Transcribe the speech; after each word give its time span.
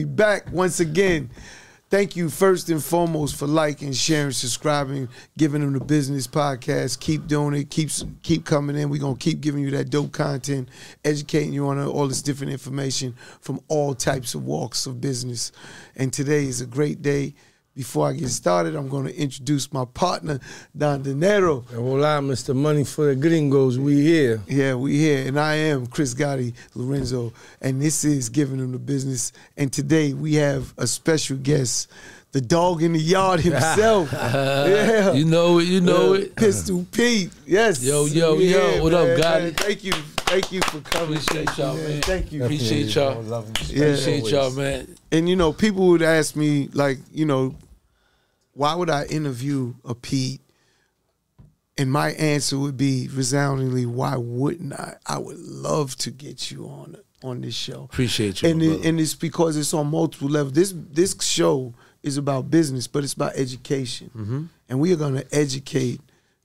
We 0.00 0.06
back 0.06 0.50
once 0.50 0.80
again. 0.80 1.28
Thank 1.90 2.16
you 2.16 2.30
first 2.30 2.70
and 2.70 2.82
foremost 2.82 3.36
for 3.36 3.46
liking, 3.46 3.92
sharing, 3.92 4.32
subscribing, 4.32 5.10
giving 5.36 5.60
them 5.60 5.74
the 5.74 5.84
business 5.84 6.26
podcast. 6.26 7.00
Keep 7.00 7.26
doing 7.26 7.54
it. 7.54 7.68
Keep 7.68 7.90
keep 8.22 8.46
coming 8.46 8.76
in. 8.76 8.88
We're 8.88 9.02
gonna 9.02 9.16
keep 9.16 9.42
giving 9.42 9.62
you 9.62 9.70
that 9.72 9.90
dope 9.90 10.12
content, 10.12 10.70
educating 11.04 11.52
you 11.52 11.66
on 11.66 11.78
all 11.84 12.08
this 12.08 12.22
different 12.22 12.50
information 12.50 13.14
from 13.42 13.60
all 13.68 13.92
types 13.94 14.34
of 14.34 14.42
walks 14.42 14.86
of 14.86 15.02
business. 15.02 15.52
And 15.94 16.10
today 16.10 16.44
is 16.46 16.62
a 16.62 16.66
great 16.66 17.02
day. 17.02 17.34
Before 17.76 18.08
I 18.08 18.12
get 18.14 18.28
started, 18.30 18.74
I'm 18.74 18.88
going 18.88 19.06
to 19.06 19.16
introduce 19.16 19.72
my 19.72 19.84
partner, 19.84 20.40
Don 20.76 21.02
Dinero. 21.02 21.60
Hola, 21.72 22.18
Mr. 22.20 22.54
Money 22.54 22.82
for 22.84 23.06
the 23.06 23.14
Gringos. 23.16 23.78
We 23.78 24.02
here. 24.02 24.42
Yeah, 24.48 24.74
we 24.74 24.98
here. 24.98 25.26
And 25.28 25.38
I 25.38 25.54
am 25.54 25.86
Chris 25.86 26.12
Gotti 26.12 26.52
Lorenzo. 26.74 27.32
And 27.60 27.80
this 27.80 28.04
is 28.04 28.28
Giving 28.28 28.58
Them 28.58 28.72
the 28.72 28.78
Business. 28.78 29.32
And 29.56 29.72
today 29.72 30.12
we 30.14 30.34
have 30.34 30.74
a 30.78 30.86
special 30.86 31.36
guest, 31.36 31.88
the 32.32 32.40
dog 32.40 32.82
in 32.82 32.92
the 32.92 32.98
yard 32.98 33.38
himself. 33.48 34.10
yeah. 34.12 35.12
You 35.12 35.24
know 35.24 35.60
it, 35.60 35.68
you 35.68 35.80
know 35.80 36.10
Uh, 36.14 36.16
it. 36.18 36.34
Pistol 36.36 36.84
Pete. 36.90 37.30
Yes. 37.46 37.82
Yo, 37.84 38.06
yo, 38.06 38.34
We 38.34 38.52
yo. 38.52 38.68
here, 38.72 38.82
What 38.82 38.94
up, 38.94 39.06
man. 39.06 39.18
Gotti? 39.52 39.56
Thank 39.56 39.84
you. 39.84 39.92
Thank 40.30 40.52
you 40.52 40.60
for 40.60 40.80
coming. 40.82 41.16
Appreciate 41.16 41.48
Thank 41.48 41.58
you, 41.58 41.64
y'all, 41.64 41.76
man. 41.76 42.02
Thank 42.02 42.32
you. 42.32 42.44
Appreciate 42.44 42.94
y'all. 42.94 43.24
Yeah. 43.24 43.86
Appreciate 43.86 44.30
y'all, 44.30 44.52
man. 44.52 44.96
And 45.10 45.28
you 45.28 45.34
know, 45.34 45.52
people 45.52 45.88
would 45.88 46.02
ask 46.02 46.36
me, 46.36 46.68
like, 46.72 46.98
you 47.12 47.26
know, 47.26 47.56
why 48.52 48.76
would 48.76 48.90
I 48.90 49.06
interview 49.06 49.74
a 49.84 49.92
Pete? 49.92 50.40
And 51.76 51.90
my 51.90 52.12
answer 52.12 52.56
would 52.58 52.76
be 52.76 53.08
resoundingly, 53.08 53.86
why 53.86 54.16
wouldn't 54.16 54.72
I? 54.72 54.98
I 55.04 55.18
would 55.18 55.38
love 55.38 55.96
to 55.96 56.12
get 56.12 56.50
you 56.50 56.66
on 56.66 56.96
on 57.24 57.40
this 57.40 57.54
show. 57.54 57.84
Appreciate 57.84 58.42
you, 58.42 58.50
And 58.50 58.62
it, 58.62 58.84
and 58.84 59.00
it's 59.00 59.14
because 59.14 59.56
it's 59.56 59.74
on 59.74 59.88
multiple 59.88 60.28
levels. 60.28 60.52
This 60.52 60.72
this 60.76 61.16
show 61.22 61.74
is 62.04 62.16
about 62.16 62.52
business, 62.52 62.86
but 62.86 63.02
it's 63.02 63.14
about 63.14 63.32
education. 63.34 64.10
Mm-hmm. 64.16 64.44
And 64.68 64.78
we 64.78 64.92
are 64.92 64.96
going 64.96 65.14
to 65.14 65.26
educate 65.32 66.00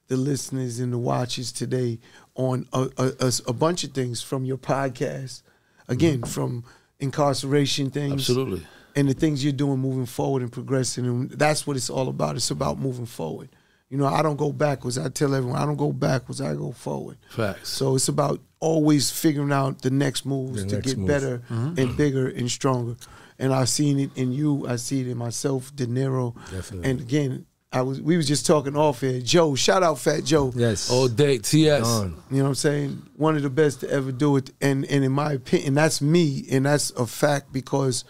the 0.08 0.18
listeners 0.18 0.80
and 0.80 0.94
the 0.94 0.98
watchers 0.98 1.52
today 1.52 2.00
on 2.36 2.68
a, 2.74 2.90
a, 2.98 3.32
a, 3.48 3.54
bunch 3.54 3.84
of 3.84 3.92
things 3.92 4.22
from 4.22 4.46
your 4.46 4.58
podcast. 4.58 5.42
Again, 5.88 6.24
from 6.24 6.64
incarceration 7.00 7.90
things 7.92 8.12
Mm-hmm. 8.12 8.20
Absolutely. 8.20 8.68
and 8.96 9.10
the 9.10 9.14
things 9.14 9.44
you're 9.44 9.54
doing 9.54 9.80
moving 9.80 10.06
forward 10.06 10.42
and 10.42 10.52
progressing 10.52 11.06
and 11.06 11.30
that's 11.32 11.68
what 11.68 11.76
it's 11.78 11.90
all 11.90 12.08
about 12.08 12.36
it's 12.36 12.50
about 12.52 12.80
moving 12.80 13.06
forward 13.06 13.50
you 13.90 13.98
know 13.98 14.06
i 14.06 14.22
don't 14.22 14.38
go 14.38 14.52
backwards 14.54 14.98
i 14.98 15.10
tell 15.10 15.36
everyone 15.36 15.58
i 15.62 15.66
don't 15.66 15.76
go 15.76 15.92
backwards 15.92 16.40
i 16.42 16.54
go 16.54 16.72
forward 16.72 17.18
Facts. 17.30 17.70
so 17.70 17.96
it's 17.96 18.08
about 18.08 18.40
always 18.62 19.12
figuring 19.12 19.52
out 19.52 19.82
the 19.82 19.90
next 19.90 20.26
moves 20.26 20.64
The 20.64 20.70
to 20.70 20.76
next 20.76 20.88
get 20.88 20.98
move. 20.98 21.08
better 21.08 21.38
Mm-hmm. 21.50 21.80
and 21.80 21.98
bigger 21.98 22.28
and 22.30 22.50
stronger 22.50 22.96
and 23.38 23.54
i've 23.54 23.70
seen 23.70 24.00
it 24.00 24.12
in 24.16 24.32
you 24.32 24.66
i 24.68 24.78
see 24.78 25.02
it 25.02 25.08
in 25.08 25.18
myself 25.18 25.76
Dinero 25.76 26.34
Definitely. 26.52 26.90
and 26.90 27.02
again 27.02 27.46
i 27.76 27.82
was 27.82 28.02
we 28.02 28.16
was 28.18 28.28
just 28.28 28.46
talking 28.46 28.76
off 28.76 29.02
here 29.02 29.20
joe 29.22 29.54
shout 29.54 29.84
out 29.84 30.00
fat 30.00 30.24
joe 30.24 30.52
Yes. 30.56 30.90
All 30.90 31.08
day, 31.08 31.38
TS. 31.38 31.84
Done. 31.84 32.16
you 32.32 32.38
know 32.38 32.44
what 32.44 32.50
I'm 32.50 32.56
saying? 32.56 33.02
One 33.18 33.36
of 33.36 33.44
the 33.44 33.50
best 33.50 33.82
to 33.82 33.90
ever 33.92 34.12
do 34.12 34.38
it. 34.38 34.50
And 34.62 34.86
and 34.86 35.04
in 35.04 35.12
my 35.12 35.34
opinion, 35.34 35.74
that's 35.76 36.02
me, 36.02 36.46
and 36.52 36.66
that's 36.66 36.90
a 36.92 37.06
fact 37.06 37.52
because 37.54 38.04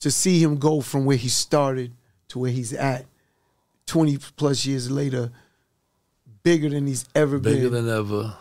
to 0.00 0.10
see 0.10 0.42
him 0.42 0.58
go 0.58 0.80
from 0.80 1.04
where 1.06 1.16
he 1.16 1.28
started 1.28 1.92
to 2.28 2.38
where 2.38 2.50
he's 2.50 2.72
at 2.72 3.06
20 3.86 4.18
plus 4.36 4.64
years 4.66 4.90
later, 4.90 5.30
bigger 6.42 6.68
than 6.70 6.86
he's 6.86 7.04
ever 7.14 7.38
Bigger 7.38 7.54
been. 7.54 7.70
Bigger 7.70 7.82
than 7.82 7.88
ever. 7.98 8.34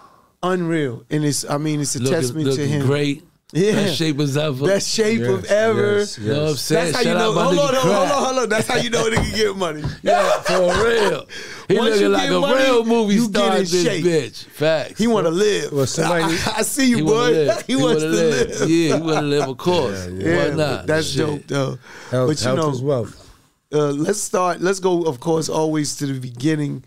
Unreal. 0.43 1.03
And 1.09 1.23
it's 1.23 1.47
I 1.49 1.57
mean, 1.57 1.79
it's 1.81 1.95
a 1.95 1.99
Looking, 1.99 2.13
testament 2.13 2.45
to 2.45 2.51
looking 2.51 2.67
him. 2.69 2.85
great. 2.85 3.23
Yeah. 3.53 3.73
Best 3.73 3.97
shape 3.97 4.17
as 4.21 4.37
ever. 4.37 4.65
Best 4.65 4.89
shape 4.89 5.23
of 5.23 5.43
ever. 5.45 5.97
yes, 5.99 6.17
You 6.17 6.29
know 6.31 6.41
what 6.43 6.49
I'm 6.51 6.55
saying? 6.55 6.91
That's 6.93 7.03
how 7.05 7.11
you 7.11 7.17
know. 7.17 7.33
Hold 7.33 7.59
on, 7.59 7.75
hold 7.75 7.95
on, 7.95 8.07
hold 8.23 8.37
on. 8.39 8.49
That's 8.49 8.67
how 8.67 8.77
you 8.77 8.89
know 8.89 9.09
they 9.09 9.17
can 9.17 9.35
get 9.35 9.55
money. 9.57 9.83
Yeah, 10.03 10.41
for 10.43 10.83
real. 10.83 11.27
He 11.67 11.77
Once 11.77 11.89
looking 11.91 12.01
you 12.01 12.09
like 12.09 12.23
get 12.29 12.35
a 12.35 12.39
money, 12.39 12.63
real 12.63 12.85
movie 12.85 13.13
you 13.15 13.21
star. 13.25 13.51
in 13.57 13.59
This 13.63 13.83
shape. 13.83 14.03
bitch. 14.05 14.43
Facts. 14.45 14.97
He 14.99 15.07
want 15.07 15.25
to 15.25 15.31
live. 15.31 15.71
Well, 15.71 15.85
somebody- 15.87 16.23
I, 16.23 16.53
I 16.57 16.61
see 16.63 16.89
you, 16.89 16.97
He 16.97 17.01
boy. 17.03 17.11
wanna 17.11 17.31
live. 17.31 17.63
He, 17.67 17.75
wants 17.75 18.01
to 18.03 18.07
wanna 18.07 18.17
live. 18.17 18.69
Yeah, 18.69 18.95
he 18.97 19.01
want 19.01 19.15
to 19.17 19.21
live, 19.21 19.49
of 19.49 19.57
course. 19.57 20.07
Yeah, 20.07 20.11
Why 20.37 20.45
Yeah, 20.47 20.55
not? 20.55 20.87
that's 20.87 21.07
Shit. 21.07 21.25
dope 21.27 21.47
though. 21.47 21.77
Health, 22.09 22.27
but 22.29 22.41
you 22.45 22.55
know, 22.55 22.69
is 22.71 22.81
wealth. 22.81 23.29
uh, 23.73 23.91
let's 23.91 24.19
start. 24.21 24.59
Let's 24.61 24.79
go, 24.79 25.03
of 25.03 25.19
course, 25.19 25.47
always 25.49 25.95
to 25.97 26.05
the 26.07 26.19
beginning. 26.19 26.83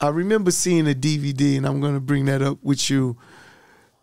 I 0.00 0.08
remember 0.08 0.50
seeing 0.52 0.88
a 0.88 0.94
DVD, 0.94 1.56
and 1.56 1.66
I'm 1.66 1.80
going 1.80 1.94
to 1.94 2.00
bring 2.00 2.26
that 2.26 2.40
up 2.42 2.58
with 2.62 2.88
you. 2.90 3.16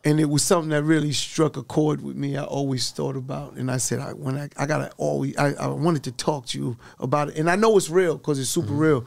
And 0.06 0.20
it 0.20 0.30
was 0.30 0.44
something 0.44 0.70
that 0.70 0.84
really 0.84 1.12
struck 1.12 1.58
a 1.58 1.64
chord 1.64 2.02
with 2.02 2.16
me. 2.16 2.38
I 2.38 2.44
always 2.44 2.92
thought 2.92 3.16
about, 3.16 3.54
and 3.54 3.72
I 3.72 3.78
said, 3.78 4.00
I 4.00 4.14
when 4.14 4.38
I, 4.38 4.50
I 4.56 4.68
gotta 4.68 4.92
always, 4.98 5.36
I, 5.36 5.54
I 5.54 5.68
wanted 5.68 6.04
to 6.04 6.12
talk 6.12 6.46
to 6.48 6.60
you 6.60 6.78
about 7.00 7.30
it, 7.30 7.38
and 7.38 7.50
I 7.50 7.56
know 7.56 7.76
it's 7.76 7.90
real 7.90 8.18
because 8.18 8.40
it's 8.40 8.50
super 8.50 8.74
real. 8.74 9.06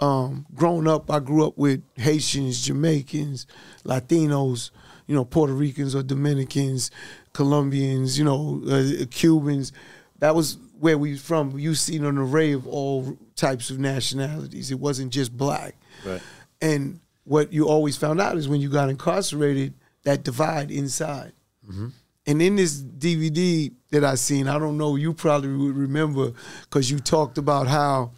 Um, 0.00 0.46
growing 0.52 0.88
up, 0.88 1.10
I 1.12 1.20
grew 1.20 1.46
up 1.46 1.56
with 1.56 1.82
Haitians, 1.96 2.60
Jamaicans, 2.66 3.46
Latinos, 3.84 4.72
you 5.06 5.14
know, 5.14 5.24
Puerto 5.24 5.52
Ricans 5.52 5.94
or 5.94 6.02
Dominicans, 6.02 6.90
Colombians, 7.32 8.18
you 8.18 8.24
know, 8.24 8.62
uh, 8.68 9.04
Cubans. 9.12 9.72
That 10.18 10.34
was 10.34 10.58
where 10.80 10.98
we 10.98 11.16
from. 11.16 11.56
You 11.56 11.76
seen 11.76 12.04
an 12.04 12.18
array 12.18 12.50
of 12.50 12.66
all 12.66 13.16
types 13.36 13.70
of 13.70 13.78
nationalities. 13.78 14.72
It 14.72 14.80
wasn't 14.80 15.12
just 15.12 15.36
black. 15.36 15.76
Right. 16.04 16.20
And 16.60 16.98
what 17.24 17.52
you 17.52 17.68
always 17.68 17.96
found 17.96 18.20
out 18.20 18.36
is 18.36 18.48
when 18.48 18.60
you 18.60 18.68
got 18.68 18.88
incarcerated, 18.90 19.74
that 20.04 20.22
divide 20.22 20.70
inside. 20.70 21.32
Mm-hmm. 21.68 21.88
And 22.26 22.42
in 22.42 22.56
this 22.56 22.80
DVD 22.80 23.72
that 23.90 24.04
I 24.04 24.14
seen, 24.14 24.46
I 24.48 24.58
don't 24.58 24.78
know, 24.78 24.96
you 24.96 25.12
probably 25.12 25.54
would 25.54 25.76
remember 25.76 26.32
because 26.62 26.90
you 26.90 26.98
talked 26.98 27.36
about 27.36 27.66
how 27.66 28.12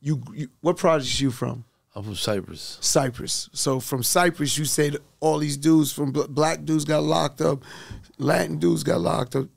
you, 0.00 0.22
you 0.34 0.48
what 0.60 0.76
projects 0.76 1.20
you 1.20 1.30
from? 1.30 1.64
I'm 1.94 2.04
from 2.04 2.14
Cypress. 2.14 2.78
Cypress. 2.80 3.50
So 3.52 3.80
from 3.80 4.02
Cypress, 4.02 4.56
you 4.56 4.64
said 4.64 4.98
all 5.18 5.38
these 5.38 5.56
dudes 5.56 5.92
from 5.92 6.12
black 6.12 6.64
dudes 6.64 6.84
got 6.84 7.02
locked 7.02 7.40
up, 7.40 7.64
Latin 8.18 8.58
dudes 8.58 8.84
got 8.84 9.00
locked 9.00 9.36
up. 9.36 9.48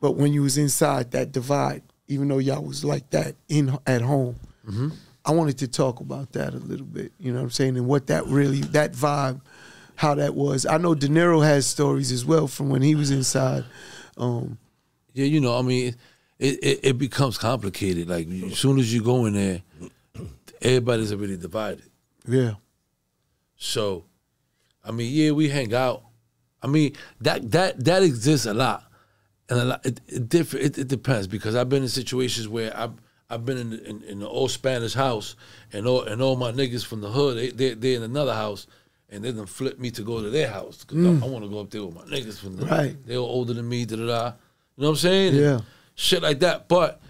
But 0.00 0.12
when 0.12 0.32
you 0.32 0.42
was 0.42 0.56
inside 0.56 1.10
that 1.10 1.32
divide, 1.32 1.82
even 2.08 2.28
though 2.28 2.38
y'all 2.38 2.64
was 2.64 2.84
like 2.84 3.10
that 3.10 3.36
in 3.48 3.76
at 3.86 4.00
home, 4.00 4.36
mm-hmm. 4.66 4.88
I 5.24 5.32
wanted 5.32 5.58
to 5.58 5.68
talk 5.68 6.00
about 6.00 6.32
that 6.32 6.54
a 6.54 6.58
little 6.58 6.86
bit. 6.86 7.12
You 7.18 7.32
know 7.32 7.38
what 7.38 7.44
I'm 7.44 7.50
saying, 7.50 7.76
and 7.76 7.86
what 7.86 8.06
that 8.06 8.26
really 8.26 8.60
that 8.60 8.92
vibe, 8.92 9.40
how 10.00 10.14
that 10.14 10.34
was. 10.34 10.64
I 10.64 10.78
know 10.78 10.94
Dinero 10.94 11.40
has 11.40 11.66
stories 11.66 12.10
as 12.10 12.24
well 12.24 12.46
from 12.48 12.70
when 12.70 12.80
he 12.80 12.94
was 12.94 13.10
inside. 13.10 13.64
Um, 14.16 14.56
Yeah, 15.12 15.26
you 15.26 15.40
know, 15.42 15.58
I 15.58 15.60
mean, 15.60 15.94
it, 16.38 16.58
it, 16.64 16.80
it 16.82 16.98
becomes 16.98 17.36
complicated. 17.36 18.08
Like 18.08 18.26
as 18.50 18.58
soon 18.58 18.78
as 18.78 18.92
you 18.94 19.02
go 19.02 19.26
in 19.26 19.34
there, 19.34 19.60
everybody's 20.62 21.12
already 21.12 21.36
divided. 21.36 21.82
yeah, 22.26 22.54
So, 23.58 24.04
I 24.82 24.90
mean, 24.90 25.12
yeah, 25.12 25.32
we 25.32 25.50
hang 25.50 25.74
out. 25.74 26.02
I 26.62 26.66
mean, 26.66 26.94
that 27.20 27.50
that 27.50 27.84
that 27.84 28.02
exists 28.02 28.46
a 28.46 28.54
lot, 28.54 28.84
and 29.50 29.58
a 29.60 29.64
lot. 29.64 29.84
It, 29.84 30.00
it 30.08 30.28
different. 30.30 30.64
It, 30.64 30.78
it 30.78 30.88
depends 30.88 31.26
because 31.26 31.54
I've 31.54 31.68
been 31.68 31.82
in 31.82 31.88
situations 31.90 32.48
where 32.48 32.74
I've 32.74 32.92
I've 33.28 33.44
been 33.44 33.58
in 33.58 33.72
in, 33.80 34.02
in 34.04 34.18
the 34.20 34.28
old 34.28 34.50
Spanish 34.50 34.94
house, 34.94 35.36
and 35.74 35.86
all 35.86 36.02
and 36.04 36.22
all 36.22 36.36
my 36.36 36.52
niggas 36.52 36.86
from 36.86 37.00
the 37.02 37.10
hood 37.10 37.36
they 37.36 37.50
they 37.50 37.74
they 37.74 37.94
in 37.94 38.02
another 38.02 38.34
house, 38.34 38.66
and 39.10 39.24
they 39.24 39.32
done 39.32 39.46
flip 39.46 39.78
me 39.78 39.90
to 39.90 40.02
go 40.02 40.22
to 40.22 40.30
their 40.30 40.48
house 40.48 40.84
because 40.84 41.22
I, 41.22 41.26
want 41.26 41.44
to 41.44 41.50
go 41.50 41.60
up 41.60 41.70
there 41.70 41.84
with 41.84 41.94
my 41.94 42.02
niggas 42.02 42.38
from 42.38 42.56
the 42.56 42.66
Right. 42.66 42.96
They're 43.06 43.18
older 43.18 43.52
than 43.52 43.68
me. 43.68 43.84
Da 43.84 43.96
da 43.96 44.06
da. 44.06 44.26
You 44.76 44.82
know 44.82 44.88
what 44.88 44.88
I'm 44.90 44.96
saying? 44.96 45.34
Yeah. 45.34 45.60
Shit 45.94 46.22
like 46.22 46.40
that, 46.40 46.68
but 46.68 47.00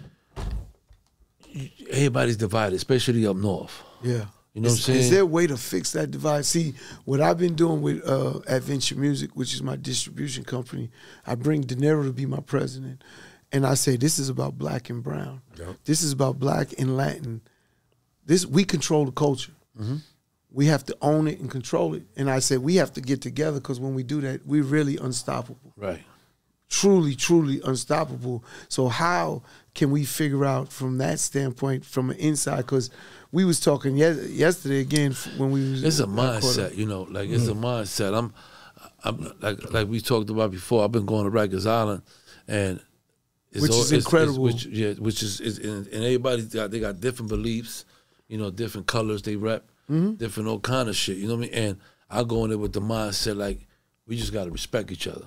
everybody's 1.89 2.37
divided, 2.37 2.75
especially 2.75 3.25
up 3.25 3.37
north. 3.37 3.81
yeah. 4.03 4.25
You 4.53 4.59
know 4.59 4.67
what 4.67 4.73
I'm 4.73 4.77
is, 4.79 4.83
saying? 4.83 4.99
Is 4.99 5.09
there 5.11 5.21
a 5.21 5.25
way 5.25 5.47
to 5.47 5.55
fix 5.55 5.93
that 5.93 6.11
divide? 6.11 6.43
See, 6.45 6.73
what 7.05 7.21
I've 7.21 7.37
been 7.37 7.55
doing 7.55 7.81
with 7.81 8.05
uh, 8.05 8.41
Add 8.49 8.63
Ventures 8.63 8.97
Music, 8.97 9.31
which 9.33 9.53
is 9.53 9.63
my 9.63 9.77
distribution 9.77 10.43
company, 10.43 10.89
I 11.25 11.35
bring 11.35 11.61
Dinero 11.61 12.03
to 12.03 12.11
be 12.11 12.25
my 12.25 12.41
president, 12.41 13.01
and 13.53 13.65
I 13.65 13.75
say 13.75 13.95
this 13.95 14.19
is 14.19 14.27
about 14.27 14.57
black 14.57 14.89
and 14.89 15.01
brown. 15.01 15.41
This 15.85 16.03
is 16.03 16.11
about 16.11 16.37
black 16.37 16.73
and 16.77 16.97
Latin. 16.97 17.39
This 18.25 18.45
we 18.45 18.65
control 18.65 19.05
the 19.05 19.13
culture. 19.13 19.53
Mm-hmm. 19.79 19.95
We 20.53 20.65
have 20.67 20.83
to 20.85 20.97
own 21.01 21.27
it 21.27 21.39
and 21.39 21.49
control 21.49 21.93
it. 21.95 22.03
And 22.17 22.29
I 22.29 22.39
said 22.39 22.59
we 22.59 22.75
have 22.75 22.91
to 22.93 23.01
get 23.01 23.21
together 23.21 23.59
because 23.59 23.79
when 23.79 23.95
we 23.95 24.03
do 24.03 24.19
that, 24.21 24.45
we're 24.45 24.63
really 24.63 24.97
unstoppable 24.97 25.73
Right. 25.77 26.01
truly, 26.69 27.15
truly 27.15 27.61
unstoppable. 27.63 28.43
So 28.69 28.87
how 28.89 29.43
can 29.73 29.91
we 29.91 30.03
figure 30.03 30.43
out 30.45 30.71
from 30.71 30.97
that 30.97 31.19
standpoint, 31.19 31.85
from 31.85 32.09
an 32.09 32.17
inside? 32.17 32.57
Because 32.57 32.89
we 33.31 33.45
was 33.45 33.59
talking 33.61 33.95
yes, 33.97 34.27
yesterday 34.29 34.79
again 34.81 35.13
when 35.37 35.51
we 35.51 35.71
was. 35.71 35.83
It's 35.83 35.99
a 35.99 36.05
mindset, 36.05 36.75
you 36.75 36.85
know. 36.85 37.03
Like 37.03 37.29
it's 37.29 37.47
a 37.47 37.53
Mm. 37.53 37.61
mindset. 37.61 38.17
I'm, 38.17 38.33
I'm 39.03 39.33
like 39.41 39.71
like 39.73 39.87
we 39.87 40.01
talked 40.01 40.29
about 40.29 40.51
before. 40.51 40.83
I've 40.83 40.91
been 40.91 41.05
going 41.05 41.23
to 41.23 41.31
Rikers 41.31 41.65
Island, 41.65 42.01
and 42.47 42.81
it's 43.53 43.61
Which 43.61 43.71
all- 43.71 43.79
is 43.81 43.91
it's- 43.91 43.91
it's- 43.91 44.05
incredible. 44.05 44.43
which 44.43 44.65
yeah, 44.65 44.93
which 44.95 45.23
is, 45.23 45.39
is 45.39 45.59
and, 45.59 45.87
and 45.87 46.03
everybody's 46.03 46.47
got 46.47 46.71
they 46.71 46.81
got 46.81 46.99
different 46.99 47.29
beliefs, 47.29 47.85
you 48.27 48.37
know, 48.37 48.51
different 48.51 48.87
colors 48.87 49.21
they 49.21 49.37
rep, 49.37 49.63
Mm-hmm. 49.91 50.13
different 50.13 50.47
all 50.49 50.59
kind 50.59 50.87
of 50.89 50.95
shit. 50.95 51.17
You 51.17 51.27
know 51.27 51.35
what 51.35 51.47
I 51.47 51.51
mean? 51.51 51.53
And 51.53 51.77
I 52.09 52.23
go 52.23 52.43
in 52.43 52.49
there 52.49 52.57
with 52.57 52.73
the 52.73 52.81
mindset 52.81 53.35
like 53.35 53.67
we 54.07 54.15
just 54.17 54.31
got 54.33 54.45
to 54.45 54.51
respect 54.51 54.91
each 54.91 55.07
other. 55.07 55.25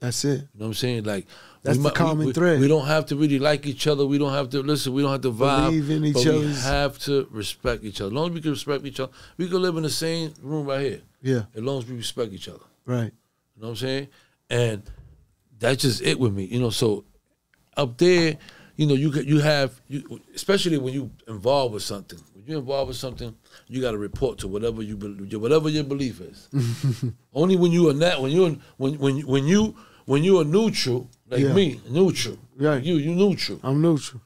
That's 0.00 0.24
it. 0.24 0.28
You 0.28 0.36
know 0.36 0.46
what 0.54 0.66
I'm 0.66 0.74
saying? 0.74 1.04
Like 1.04 1.26
That's 1.62 1.78
we 1.78 1.82
the 1.82 1.88
might- 1.88 1.94
common 1.94 2.26
we, 2.26 2.32
thread. 2.32 2.60
We 2.60 2.68
don't 2.68 2.86
have 2.86 3.06
to 3.06 3.16
really 3.16 3.38
like 3.38 3.66
each 3.66 3.86
other. 3.86 4.04
We 4.04 4.18
don't 4.18 4.32
have 4.34 4.50
to 4.50 4.60
listen. 4.62 4.92
We 4.92 5.02
don't 5.02 5.12
have 5.12 5.22
to 5.22 5.32
vibe. 5.32 5.66
Believe 5.70 5.90
in 5.90 6.04
each 6.04 6.14
but 6.14 6.24
we 6.26 6.54
have 6.54 6.98
to 7.00 7.26
respect 7.30 7.84
each 7.84 8.00
other. 8.00 8.08
As 8.08 8.12
long 8.12 8.28
as 8.28 8.34
we 8.34 8.40
can 8.42 8.50
respect 8.50 8.84
each 8.84 9.00
other, 9.00 9.12
we 9.38 9.48
can 9.48 9.62
live 9.62 9.76
in 9.76 9.82
the 9.82 9.90
same 9.90 10.34
room 10.42 10.66
right 10.66 10.80
here. 10.82 11.02
Yeah. 11.22 11.42
As 11.54 11.62
long 11.62 11.78
as 11.78 11.86
we 11.88 11.96
respect 11.96 12.32
each 12.32 12.48
other. 12.48 12.64
Right. 12.84 13.12
You 13.56 13.62
know 13.62 13.68
what 13.68 13.70
I'm 13.70 13.76
saying? 13.76 14.08
And 14.50 14.82
that's 15.58 15.82
just 15.82 16.02
it 16.02 16.18
with 16.20 16.34
me. 16.34 16.44
You 16.44 16.60
know, 16.60 16.70
so 16.70 17.04
up 17.76 17.96
there, 17.96 18.36
you 18.76 18.86
know, 18.86 18.94
you 18.94 19.10
you 19.22 19.40
have 19.40 19.80
you 19.88 20.20
especially 20.34 20.78
when 20.78 20.92
you 20.94 21.10
involved 21.28 21.74
with 21.74 21.82
something. 21.82 22.18
When 22.34 22.44
you're 22.46 22.58
involved 22.60 22.88
with 22.88 22.96
something, 22.96 23.34
you 23.68 23.80
got 23.80 23.92
to 23.92 23.98
report 23.98 24.38
to 24.38 24.48
whatever 24.48 24.82
you 24.82 24.96
bel- 24.96 25.38
whatever 25.40 25.68
your 25.68 25.84
belief 25.84 26.20
is. 26.20 26.48
Only 27.34 27.56
when 27.56 27.72
you 27.72 27.88
are 27.88 27.92
that 27.94 28.20
when 28.20 28.30
you 28.32 28.58
when 28.76 28.94
when 28.98 29.20
when 29.26 29.46
you 29.46 29.74
when 30.06 30.22
you 30.24 30.38
are 30.40 30.44
neutral 30.44 31.08
like 31.30 31.40
Yeah. 31.40 31.52
me 31.54 31.80
neutral. 31.88 32.36
Right. 32.56 32.82
You 32.82 32.96
you 32.96 33.14
neutral. 33.14 33.60
I'm 33.62 33.80
neutral. 33.80 34.20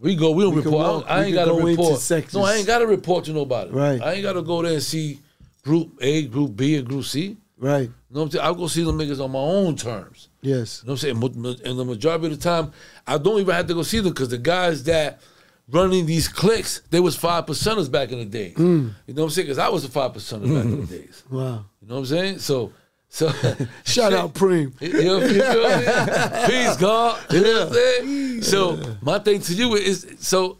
We 0.00 0.16
go. 0.16 0.30
We 0.30 0.44
don't 0.44 0.54
We 0.54 0.62
report. 0.62 0.86
I, 0.86 0.90
walk- 0.90 1.02
don't- 1.06 1.10
I 1.18 1.24
ain't 1.24 1.34
got 1.34 1.44
to 1.44 1.52
report. 1.54 2.32
No, 2.34 2.42
I 2.42 2.54
ain't 2.54 2.66
got 2.66 2.78
to 2.78 2.86
report 2.86 3.24
to 3.26 3.32
nobody. 3.32 3.70
Right. 3.70 4.00
I 4.00 4.14
ain't 4.14 4.22
got 4.22 4.32
to 4.32 4.42
go 4.42 4.62
there 4.62 4.72
and 4.72 4.82
see 4.82 5.18
group 5.62 5.92
A, 6.00 6.22
group 6.26 6.56
B, 6.56 6.78
or 6.78 6.82
group 6.82 7.04
C. 7.04 7.36
Right. 7.60 7.82
You 7.82 7.86
know 8.10 8.20
what 8.20 8.22
I'm 8.22 8.30
saying? 8.30 8.44
I'll 8.44 8.54
go 8.54 8.66
see 8.68 8.82
them 8.82 8.98
niggas 8.98 9.22
on 9.22 9.32
my 9.32 9.38
own 9.38 9.76
terms. 9.76 10.30
Yes. 10.40 10.80
You 10.82 10.88
know 10.88 10.94
what 10.94 11.04
I'm 11.04 11.22
saying? 11.22 11.58
And 11.66 11.78
the 11.78 11.84
majority 11.84 12.26
of 12.26 12.30
the 12.32 12.38
time, 12.38 12.72
I 13.06 13.18
don't 13.18 13.38
even 13.38 13.54
have 13.54 13.66
to 13.66 13.74
go 13.74 13.82
see 13.82 14.00
them 14.00 14.12
because 14.14 14.30
the 14.30 14.38
guys 14.38 14.84
that 14.84 15.20
running 15.68 16.06
these 16.06 16.26
cliques, 16.26 16.80
they 16.90 17.00
was 17.00 17.16
five 17.16 17.44
percenters 17.44 17.90
back 17.90 18.12
in 18.12 18.18
the 18.18 18.24
day. 18.24 18.54
Mm. 18.56 18.94
You 19.06 19.14
know 19.14 19.22
what 19.22 19.24
I'm 19.24 19.30
saying? 19.30 19.46
Because 19.46 19.58
I 19.58 19.68
was 19.68 19.84
a 19.84 19.90
five 19.90 20.12
percenter 20.14 20.54
back 20.54 20.64
in 20.64 20.80
the 20.80 20.86
days. 20.86 21.22
Wow. 21.30 21.66
You 21.82 21.88
know 21.88 21.94
what 21.96 22.00
I'm 22.00 22.06
saying? 22.06 22.38
So, 22.38 22.72
so 23.10 23.28
Shout 23.84 24.14
out 24.14 24.32
Preem. 24.34 24.80
You 24.80 25.04
know, 25.04 25.18
you 25.18 25.42
feel 25.42 25.68
me? 25.68 26.46
Peace, 26.46 26.76
God. 26.78 27.22
You 27.30 27.42
know 27.42 27.52
what 27.52 27.68
I'm 27.68 27.74
saying? 27.74 28.42
So 28.42 28.96
my 29.02 29.18
thing 29.18 29.40
to 29.40 29.54
you 29.54 29.74
is 29.74 30.16
so, 30.18 30.56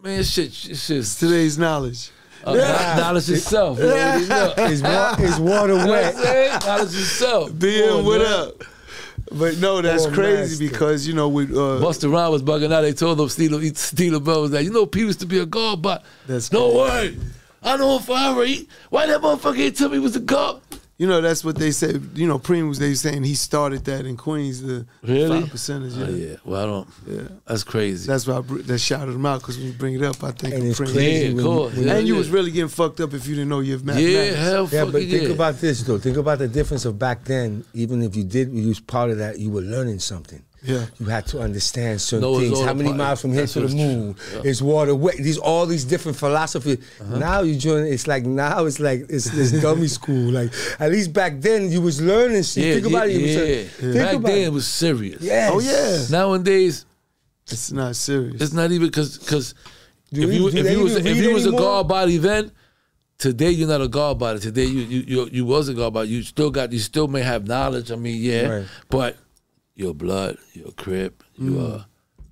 man, 0.00 0.22
shit, 0.22 0.52
shit, 0.52 0.76
shit. 0.76 1.04
Today's 1.04 1.58
knowledge. 1.58 2.10
Uh, 2.46 2.94
Knowledge 2.98 3.30
itself. 3.30 3.78
You 3.78 3.84
already 3.86 4.26
know. 4.28 4.54
Is, 4.58 4.82
wa- 4.82 5.16
is 5.20 5.38
water 5.38 5.72
You 5.74 5.78
know 5.78 5.86
wet? 5.90 6.64
Knowledge 6.64 6.88
itself. 6.94 7.50
Come 7.58 7.98
on, 7.98 8.04
what 8.04 8.20
up? 8.20 8.62
But 9.32 9.58
no, 9.58 9.80
that's 9.80 10.04
Oh, 10.06 10.12
crazy 10.12 10.62
master. 10.64 10.72
because 10.72 11.06
you 11.08 11.14
know 11.14 11.28
with 11.28 11.50
uh, 11.50 11.80
Busta 11.82 12.12
Rhymes 12.12 12.30
was 12.32 12.42
bugging 12.42 12.72
out. 12.72 12.82
They 12.82 12.92
told 12.92 13.18
him 13.18 13.26
Steeler 13.26 13.60
Steeler 13.72 14.22
Bell 14.22 14.42
was 14.42 14.52
like, 14.52 14.64
you 14.64 14.70
know, 14.70 14.86
Pete 14.86 15.02
used 15.06 15.20
to 15.20 15.26
be 15.26 15.38
a 15.38 15.46
god, 15.46 15.80
but 15.82 16.04
That's 16.26 16.52
no 16.52 16.74
way. 16.82 17.16
I 17.62 17.76
know 17.78 17.96
him 17.96 18.02
forever. 18.02 18.44
He, 18.44 18.68
why 18.90 19.06
that 19.06 19.20
motherfucker 19.22 19.58
ain't 19.58 19.76
tell 19.76 19.88
me 19.88 19.94
he 19.96 20.00
was 20.00 20.14
a 20.14 20.20
god? 20.20 20.60
You 20.96 21.06
know 21.06 21.20
that's 21.20 21.44
what 21.44 21.56
they 21.56 21.70
said. 21.72 22.10
You 22.14 22.26
know, 22.28 22.38
Preem 22.38 22.68
was 22.68 22.78
they 22.78 22.94
saying 22.94 23.24
he 23.24 23.34
started 23.34 23.84
that 23.86 24.06
in 24.06 24.16
Queens. 24.16 24.62
The 24.62 24.86
Really? 25.02 25.40
five 25.42 25.50
percenters. 25.50 25.96
Oh, 25.96 26.00
yeah. 26.00 26.06
Oh, 26.06 26.10
yeah. 26.30 26.36
Well, 26.44 26.62
I 26.62 26.66
don't. 26.66 26.88
Yeah. 27.06 27.28
That's 27.46 27.64
crazy. 27.64 28.06
That's 28.06 28.26
why 28.26 28.36
I 28.38 28.40
br- 28.40 28.58
that 28.62 28.78
shouted 28.78 29.12
him 29.14 29.26
out 29.26 29.40
because 29.40 29.56
when 29.58 29.66
you 29.66 29.72
bring 29.72 29.94
it 29.94 30.02
up, 30.02 30.22
I 30.22 30.30
think 30.30 30.54
And 30.54 30.62
of 30.62 30.68
it's 30.70 30.80
Preem. 30.80 30.92
crazy 30.92 31.26
yeah, 31.28 31.34
when 31.34 31.44
cool. 31.44 31.70
you- 31.70 31.76
when 31.78 31.86
Yeah, 31.88 31.94
And 31.96 32.06
you 32.06 32.14
yeah. 32.14 32.18
was 32.18 32.28
really 32.30 32.50
getting 32.50 32.68
fucked 32.68 33.00
up 33.00 33.12
if 33.14 33.26
you 33.26 33.34
didn't 33.34 33.48
know 33.48 33.60
your 33.60 33.78
yeah, 33.78 33.84
mathematics. 33.84 34.36
hell, 34.38 34.62
Yeah, 34.70 34.78
fucking 34.80 34.92
but 34.92 35.04
yeah. 35.04 35.18
think 35.18 35.30
about 35.30 35.60
this 35.60 35.82
though. 35.82 35.98
Think 35.98 36.16
about 36.16 36.38
the 36.38 36.48
difference 36.48 36.84
of 36.84 36.98
back 36.98 37.24
then. 37.24 37.64
Even 37.74 38.02
if 38.02 38.14
you 38.14 38.24
did, 38.24 38.52
you 38.52 38.68
was 38.68 38.80
part 38.80 39.10
of 39.10 39.18
that. 39.18 39.38
You 39.38 39.50
were 39.50 39.62
learning 39.62 39.98
something. 39.98 40.42
Yeah. 40.66 40.86
You 40.98 41.06
had 41.06 41.26
to 41.26 41.40
understand 41.40 42.00
certain 42.00 42.22
No, 42.22 42.38
it's 42.38 42.48
things. 42.48 42.64
How 42.64 42.72
many 42.74 42.88
part- 42.88 42.96
miles 42.98 43.20
from 43.20 43.32
here 43.32 43.42
that's 43.42 43.52
to 43.52 43.60
the 43.60 43.74
moon? 43.74 44.14
true. 44.14 44.38
Yeah. 44.42 44.50
Is 44.50 44.62
water 44.62 44.94
wet? 44.94 45.16
These 45.18 45.36
all 45.38 45.66
these 45.66 45.84
different 45.84 46.16
philosophies. 46.16 46.78
Uh-huh. 47.00 47.18
Now 47.18 47.42
you 47.42 47.54
join. 47.56 47.84
It's 47.86 48.06
like 48.06 48.24
now 48.24 48.64
it's 48.64 48.80
like 48.80 49.00
it's 49.10 49.30
this 49.30 49.52
dummy 49.62 49.88
school. 49.88 50.30
Like 50.32 50.52
at 50.80 50.90
least 50.90 51.12
back 51.12 51.40
then 51.40 51.70
you 51.70 51.82
was 51.82 52.00
learning 52.00 52.42
shit. 52.44 52.64
Yeah, 52.64 52.74
think 52.74 52.86
about 52.86 53.10
yeah, 53.10 53.16
it. 53.16 53.20
You 53.20 53.26
was 53.26 53.48
yeah. 53.48 53.64
Think 53.92 53.94
Back 53.94 54.14
about 54.16 54.26
then 54.28 54.38
it. 54.38 54.44
it 54.46 54.52
was 54.52 54.66
serious. 54.66 55.20
Yes. 55.22 55.50
Oh 55.52 55.60
yeah. 55.60 56.18
Nowadays 56.18 56.86
It's 57.50 57.70
not 57.72 57.94
serious. 57.96 58.40
it's 58.40 58.52
not 58.54 58.70
even 58.72 58.86
because 58.88 59.18
because 59.18 59.54
Do 60.12 60.22
if 60.22 60.28
we- 60.28 60.36
you 60.36 60.48
if 60.48 60.54
you 60.70 60.80
was 60.82 60.96
if 60.96 61.16
you 61.16 61.32
was 61.34 61.44
a 61.44 61.48
anymore? 61.48 61.60
god 61.60 61.88
body 61.88 62.16
then. 62.16 62.52
Today 63.16 63.50
you're 63.50 63.68
not 63.68 63.80
a 63.80 63.88
god 63.88 64.18
body. 64.18 64.40
Today 64.40 64.64
you 64.64 64.80
you 64.80 65.00
you, 65.06 65.28
you 65.30 65.44
was 65.44 65.68
a 65.68 65.74
god 65.74 65.92
body. 65.94 66.08
You 66.08 66.22
still 66.22 66.50
got 66.50 66.72
you 66.72 66.78
still 66.80 67.06
may 67.06 67.20
have 67.22 67.46
knowledge. 67.46 67.92
I 67.92 67.96
mean, 67.96 68.20
yeah, 68.20 68.46
Right. 68.48 68.66
but 68.90 69.16
your 69.76 69.94
blood, 69.94 70.36
your 70.52 70.70
crip, 70.72 71.22
you 71.36 71.50
mm. 71.52 71.74
are. 71.74 71.86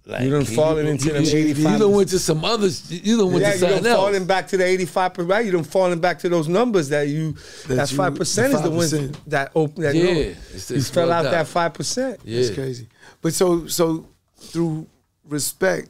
Like, 0.05 0.23
You 0.23 0.31
done 0.31 0.45
fallen 0.45 0.89
into 0.89 1.13
them 1.13 1.23
you, 1.23 1.31
you 1.39 1.49
85 1.51 1.79
done 1.79 1.93
went 1.93 2.09
to 2.09 2.19
some 2.19 2.45
others. 2.45 2.91
You 2.91 3.19
done 3.19 3.27
went 3.31 3.43
Yeah, 3.43 3.51
to 3.51 3.55
you 3.55 3.61
done 3.61 3.71
something 3.75 3.93
else. 3.93 4.01
falling 4.01 4.25
back 4.27 4.49
to 4.49 4.57
the 4.57 4.65
eighty 4.65 4.85
five 4.85 5.15
percent. 5.15 5.31
Right, 5.31 5.47
you 5.47 5.53
done 5.53 5.63
falling 5.63 6.01
back 6.01 6.19
to 6.21 6.29
those 6.29 6.49
numbers 6.49 6.89
that 6.89 7.07
you. 7.07 7.33
That 7.69 7.77
That 7.77 7.91
you- 7.93 7.97
five 7.99 8.15
percent 8.17 8.53
is 8.53 8.63
the 8.63 8.71
ones 8.71 8.93
5%. 8.93 9.17
that 9.29 9.53
open. 9.55 9.83
That 9.85 9.95
Yeah, 9.95 10.03
know. 10.05 10.11
it's- 10.11 10.71
you 10.73 10.83
fell 10.83 11.13
out 11.13 11.23
fucked 11.25 11.33
that 11.33 11.47
five 11.47 11.75
percent. 11.75 12.19
yeah. 12.25 12.41
It's 12.41 12.51
crazy. 12.53 12.89
But 13.21 13.33
so 13.35 13.69
so 13.69 14.09
through 14.39 14.89
respect 15.29 15.89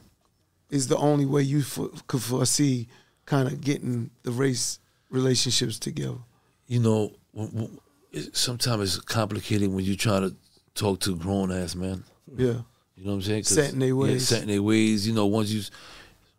is 0.69 0.87
the 0.87 0.97
only 0.97 1.25
way 1.25 1.41
you 1.41 1.63
fo- 1.63 1.91
could 2.05 2.21
foresee 2.21 2.87
kind 3.25 3.47
of 3.47 3.61
getting 3.61 4.11
the 4.21 4.31
race 4.31 4.77
relationships 5.09 5.79
together. 5.79 6.17
you 6.67 6.79
know, 6.79 7.11
w- 7.35 7.51
w- 7.51 7.79
it, 8.11 8.35
sometimes 8.35 8.95
it's 8.95 9.03
complicated 9.05 9.71
when 9.71 9.83
you 9.85 9.95
try 9.95 10.19
to 10.19 10.35
talk 10.75 10.99
to 11.01 11.15
grown 11.15 11.51
ass 11.51 11.75
men. 11.75 12.03
Yeah. 12.35 12.61
You 12.95 13.05
know 13.05 13.11
what 13.11 13.13
I'm 13.13 13.21
saying? 13.23 13.43
Setting 13.43 13.79
their 13.79 13.89
yeah, 13.89 13.93
ways. 13.95 14.27
setting 14.27 14.47
their 14.47 14.61
ways. 14.61 15.07
You 15.07 15.13
know, 15.13 15.25
once 15.25 15.49
you 15.49 15.59
s- 15.61 15.71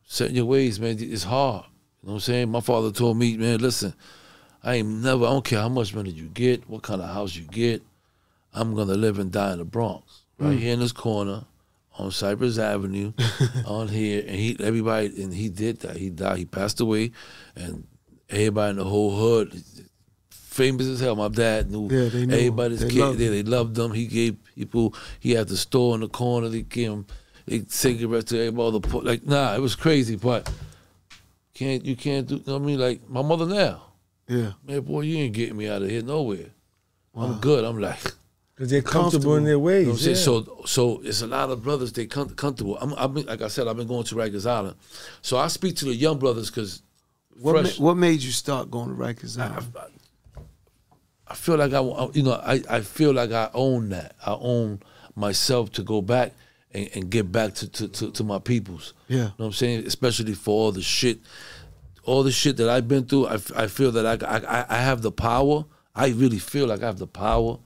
setting 0.06 0.36
your 0.36 0.44
ways, 0.46 0.78
man, 0.80 0.96
it's 1.00 1.24
hard. 1.24 1.64
You 2.02 2.08
know 2.08 2.12
what 2.12 2.14
I'm 2.14 2.20
saying? 2.20 2.50
My 2.50 2.60
father 2.60 2.90
told 2.92 3.16
me, 3.18 3.36
man, 3.36 3.58
listen, 3.60 3.94
I 4.62 4.76
ain't 4.76 4.88
never. 4.88 5.24
I 5.26 5.30
don't 5.30 5.44
care 5.44 5.60
how 5.60 5.68
much 5.68 5.94
money 5.94 6.10
you 6.10 6.26
get, 6.28 6.68
what 6.68 6.82
kind 6.82 7.00
of 7.02 7.08
house 7.10 7.34
you 7.34 7.42
get. 7.44 7.82
I'm 8.52 8.74
gonna 8.74 8.94
live 8.94 9.18
and 9.18 9.32
die 9.32 9.52
in 9.52 9.58
the 9.58 9.64
Bronx, 9.64 10.22
Mm. 10.40 10.48
right 10.50 10.58
here 10.58 10.72
in 10.74 10.80
this 10.80 10.92
corner, 10.92 11.44
on 11.98 12.10
Cypress 12.12 12.56
Avenue, 12.58 13.12
on 13.66 13.88
here, 13.88 14.20
and 14.26 14.36
he 14.36 14.56
everybody 14.60 15.22
and 15.22 15.34
he 15.34 15.48
did 15.48 15.80
that. 15.80 15.96
He 15.96 16.08
died. 16.10 16.38
He 16.38 16.44
passed 16.44 16.80
away, 16.80 17.10
and 17.56 17.86
everybody 18.30 18.70
in 18.70 18.76
the 18.76 18.84
whole 18.84 19.16
hood, 19.16 19.62
famous 20.54 20.86
as 20.86 21.00
hell. 21.00 21.16
My 21.16 21.28
dad 21.28 21.70
knew 21.70 21.88
Yeah, 21.90 22.08
they 22.08 22.18
knew 22.20 22.22
him. 22.24 22.30
everybody's 22.32 22.80
They 22.80 22.88
kid. 22.90 23.00
loved 23.00 23.18
They, 23.18 23.28
they 23.28 23.42
loved 23.42 23.78
him. 23.78 23.92
He 23.92 24.06
gave 24.06 24.36
people. 24.54 24.94
He 25.20 25.32
had 25.32 25.48
the 25.48 25.56
store 25.56 25.94
in 25.94 26.00
the 26.00 26.08
corner. 26.08 26.48
They 26.48 26.62
gave 26.62 26.90
him 26.90 27.06
they 27.46 27.64
cigarettes 27.68 28.30
to 28.30 28.38
everybody. 28.38 28.78
The 28.78 28.88
po- 28.88 28.98
like 28.98 29.26
nah, 29.26 29.54
it 29.54 29.60
was 29.60 29.74
crazy, 29.76 30.16
but 30.16 30.50
can't 31.54 31.84
you 31.84 31.96
can't 31.96 32.26
do. 32.26 32.36
You 32.36 32.42
know 32.46 32.52
what 32.54 32.62
I 32.62 32.66
mean, 32.66 32.78
like 32.78 33.08
my 33.08 33.22
mother 33.22 33.46
now. 33.46 33.82
Yeah. 34.28 34.52
Man, 34.66 34.80
boy, 34.80 35.02
you 35.02 35.18
ain't 35.18 35.34
getting 35.34 35.56
me 35.56 35.68
out 35.68 35.82
of 35.82 35.90
here 35.90 36.02
nowhere. 36.02 36.46
I'm 37.14 37.38
good. 37.40 37.64
I'm 37.64 37.78
like. 37.78 38.00
Because 38.54 38.70
they're 38.70 38.82
comfortable, 38.82 39.34
in 39.34 39.42
their 39.44 39.58
ways. 39.58 39.80
You 39.80 39.86
know 39.86 39.92
what 39.94 40.00
I'm 40.02 40.08
yeah. 40.10 40.14
saying? 40.14 40.44
So, 40.46 40.62
so 40.64 41.00
it's 41.04 41.22
a 41.22 41.26
lot 41.26 41.50
of 41.50 41.62
brothers. 41.64 41.92
They 41.92 42.06
com- 42.06 42.30
comfortable. 42.30 42.78
I'm, 42.80 42.94
I've 42.96 43.12
been, 43.12 43.26
like 43.26 43.42
I 43.42 43.48
said, 43.48 43.66
I've 43.66 43.76
been 43.76 43.88
going 43.88 44.04
to 44.04 44.14
Rikers 44.14 44.48
Island, 44.48 44.76
so 45.22 45.36
I 45.36 45.48
speak 45.48 45.74
to 45.78 45.86
the 45.86 45.94
young 45.94 46.20
brothers 46.20 46.50
because 46.50 46.80
What 47.40 47.60
ma- 47.64 47.68
what 47.84 47.96
made 47.96 48.22
you 48.22 48.30
start 48.30 48.70
going 48.70 48.90
to 48.90 48.94
Rikers 48.94 49.38
Island? 49.40 49.66
I 49.76 49.80
feel 51.32 51.56
like 51.56 51.72
I, 51.72 51.80
you 52.12 52.22
know, 52.22 52.34
I, 52.34 52.62
I 52.68 52.80
feel 52.82 53.14
like 53.14 53.32
I 53.32 53.48
own 53.54 53.88
that. 53.88 54.14
I 54.24 54.36
own 54.38 54.80
myself 55.16 55.72
to 55.72 55.82
go 55.82 56.02
back 56.02 56.34
and, 56.72 56.90
and 56.94 57.10
get 57.10 57.32
back 57.32 57.54
to, 57.54 57.68
to, 57.68 57.88
to, 57.88 58.10
to 58.10 58.24
my 58.24 58.38
peoples. 58.38 58.92
Yeah. 59.08 59.16
You 59.16 59.22
know 59.22 59.32
what 59.36 59.46
I'm 59.46 59.52
saying? 59.52 59.86
Especially 59.86 60.34
for 60.34 60.50
all 60.50 60.72
the 60.72 60.82
shit, 60.82 61.20
all 62.02 62.22
the 62.22 62.32
shit 62.32 62.58
that 62.58 62.68
I've 62.68 62.88
been 62.88 63.06
through. 63.06 63.28
I, 63.28 63.38
I 63.56 63.66
feel 63.68 63.90
that 63.92 64.22
I, 64.22 64.26
I, 64.26 64.66
I 64.68 64.78
have 64.82 65.00
the 65.00 65.12
power. 65.12 65.64
I 65.94 66.08
really 66.08 66.38
feel 66.38 66.66
like 66.66 66.82
I 66.82 66.86
have 66.86 66.98
the 66.98 67.06
power 67.06 67.58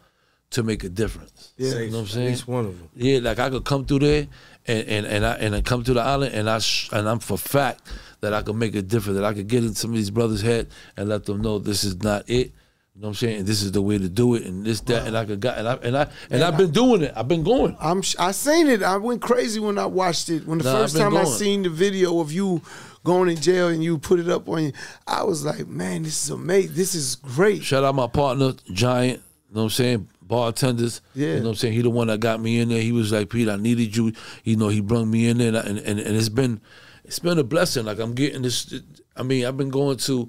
to 0.50 0.62
make 0.62 0.84
a 0.84 0.88
difference. 0.88 1.52
Yeah. 1.56 1.78
You 1.78 1.90
know 1.90 1.96
what 1.96 2.02
I'm 2.02 2.06
saying? 2.06 2.26
At 2.26 2.30
least 2.30 2.48
one 2.48 2.66
of 2.66 2.78
them. 2.78 2.88
Yeah, 2.94 3.18
like 3.20 3.38
I 3.38 3.50
could 3.50 3.64
come 3.64 3.84
through 3.84 4.00
there 4.00 4.28
and 4.66 4.88
and 4.88 5.06
and 5.06 5.26
I 5.26 5.32
and 5.34 5.54
I 5.54 5.60
come 5.62 5.82
to 5.84 5.92
the 5.92 6.00
island 6.00 6.34
and 6.34 6.48
I 6.48 6.58
sh- 6.58 6.88
and 6.92 7.08
I'm 7.08 7.18
for 7.18 7.36
fact 7.36 7.82
that 8.20 8.32
I 8.32 8.42
could 8.42 8.56
make 8.56 8.74
a 8.74 8.82
difference. 8.82 9.18
That 9.18 9.24
I 9.24 9.34
could 9.34 9.48
get 9.48 9.64
in 9.64 9.74
some 9.74 9.90
of 9.90 9.96
these 9.96 10.10
brothers' 10.10 10.42
head 10.42 10.68
and 10.96 11.08
let 11.08 11.26
them 11.26 11.40
know 11.42 11.58
this 11.58 11.84
is 11.84 12.02
not 12.02 12.28
it. 12.28 12.52
You 12.98 13.02
know 13.02 13.08
what 13.10 13.22
I'm 13.22 13.28
saying? 13.28 13.44
This 13.44 13.62
is 13.62 13.70
the 13.70 13.80
way 13.80 13.96
to 13.96 14.08
do 14.08 14.34
it, 14.34 14.42
and 14.44 14.64
this 14.64 14.80
that, 14.80 15.06
and 15.06 15.16
I 15.16 15.24
could 15.24 15.38
got 15.38 15.56
and 15.56 15.68
I 15.68 15.74
and 15.74 15.96
I 15.96 16.08
and 16.32 16.42
I've 16.42 16.56
been 16.56 16.72
doing 16.72 17.02
it. 17.02 17.12
I've 17.14 17.28
been 17.28 17.44
going. 17.44 17.76
I'm 17.78 18.02
I 18.18 18.32
seen 18.32 18.66
it. 18.66 18.82
I 18.82 18.96
went 18.96 19.22
crazy 19.22 19.60
when 19.60 19.78
I 19.78 19.86
watched 19.86 20.30
it. 20.30 20.44
When 20.48 20.58
the 20.58 20.64
Nah, 20.64 20.72
first 20.78 20.96
time 20.96 21.16
I 21.16 21.22
seen 21.22 21.62
the 21.62 21.68
video 21.70 22.18
of 22.18 22.32
you 22.32 22.60
going 23.04 23.28
in 23.28 23.36
jail 23.36 23.68
and 23.68 23.84
you 23.84 23.98
put 23.98 24.18
it 24.18 24.28
up 24.28 24.48
on 24.48 24.64
you, 24.64 24.72
I 25.06 25.22
was 25.22 25.44
like, 25.44 25.68
man, 25.68 26.02
this 26.02 26.24
is 26.24 26.30
amazing. 26.30 26.74
This 26.74 26.96
is 26.96 27.14
great. 27.14 27.62
Shout 27.62 27.84
out 27.84 27.94
my 27.94 28.08
partner, 28.08 28.54
Giant. 28.72 29.22
You 29.48 29.54
know 29.54 29.60
what 29.60 29.62
I'm 29.66 29.70
saying? 29.70 30.08
Bartenders. 30.20 31.00
Yeah. 31.14 31.28
You 31.28 31.34
know 31.36 31.42
what 31.42 31.48
I'm 31.50 31.54
saying? 31.54 31.74
He 31.74 31.82
the 31.82 31.90
one 31.90 32.08
that 32.08 32.18
got 32.18 32.40
me 32.40 32.58
in 32.58 32.68
there. 32.68 32.82
He 32.82 32.90
was 32.90 33.12
like, 33.12 33.30
Pete, 33.30 33.48
I 33.48 33.54
needed 33.54 33.96
you. 33.96 34.12
You 34.42 34.56
know, 34.56 34.70
he 34.70 34.80
brung 34.80 35.08
me 35.08 35.28
in 35.28 35.38
there, 35.38 35.54
and 35.54 35.56
and, 35.56 35.78
and, 35.78 36.00
and 36.00 36.16
it's 36.16 36.28
been 36.28 36.60
it's 37.04 37.20
been 37.20 37.38
a 37.38 37.44
blessing. 37.44 37.84
Like 37.84 38.00
I'm 38.00 38.14
getting 38.16 38.42
this. 38.42 38.74
I 39.14 39.22
mean, 39.22 39.46
I've 39.46 39.56
been 39.56 39.70
going 39.70 39.98
to 39.98 40.28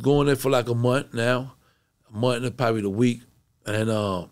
going 0.00 0.28
there 0.28 0.36
for 0.36 0.48
like 0.48 0.68
a 0.68 0.76
month 0.76 1.12
now, 1.12 1.54
month 2.10 2.44
and 2.44 2.56
probably 2.56 2.82
the 2.82 2.90
week, 2.90 3.22
and 3.66 3.90
uh, 3.90 4.26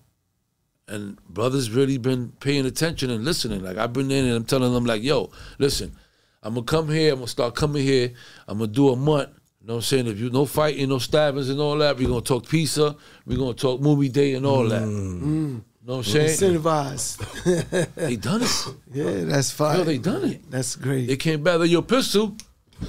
and 0.88 1.16
brothers 1.28 1.70
really 1.70 1.98
been 1.98 2.32
paying 2.40 2.66
attention 2.66 3.10
and 3.10 3.24
listening. 3.24 3.62
Like 3.62 3.76
I've 3.76 3.92
been 3.92 4.10
in 4.10 4.24
and 4.24 4.34
I'm 4.34 4.44
telling 4.44 4.72
them 4.72 4.84
like, 4.84 5.02
yo, 5.02 5.30
listen, 5.58 5.94
I'm 6.42 6.54
gonna 6.54 6.66
come 6.66 6.88
here. 6.88 7.12
I'm 7.12 7.18
gonna 7.18 7.28
start 7.28 7.54
coming 7.54 7.82
here. 7.82 8.12
I'm 8.46 8.58
gonna 8.58 8.70
do 8.70 8.90
a 8.90 8.96
month. 8.96 9.30
You 9.60 9.66
know 9.68 9.74
what 9.74 9.78
I'm 9.78 9.82
saying? 9.82 10.06
If 10.06 10.18
you 10.20 10.30
no 10.30 10.46
fighting, 10.46 10.88
no 10.88 10.98
stabbings 10.98 11.48
and 11.50 11.58
all 11.60 11.76
that, 11.78 11.96
we're 11.96 12.08
gonna 12.08 12.20
talk 12.20 12.48
pizza. 12.48 12.96
We're 13.26 13.38
gonna 13.38 13.54
talk 13.54 13.80
movie 13.80 14.08
day 14.08 14.34
and 14.34 14.46
all 14.46 14.68
that. 14.68 14.82
You 14.82 14.86
You 14.86 15.62
know 15.92 15.96
what 15.98 16.06
I'm 16.06 16.12
saying? 16.12 16.28
Incentivized. 16.60 17.94
They 17.94 18.16
done 18.16 18.42
it. 18.42 18.66
yeah, 18.92 19.24
that's 19.24 19.50
fine. 19.50 19.78
Yo, 19.78 19.84
they 19.84 19.98
done 19.98 20.24
it. 20.24 20.50
That's 20.50 20.76
great. 20.76 21.06
They 21.06 21.16
came 21.16 21.42
back 21.42 21.58
with 21.58 21.70
your 21.70 21.82
pistol. 21.82 22.36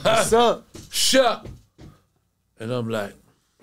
What's 0.01 0.34
up? 0.34 0.67
Shut. 0.91 1.48
And 2.60 2.72
I'm 2.72 2.89
like, 2.89 3.13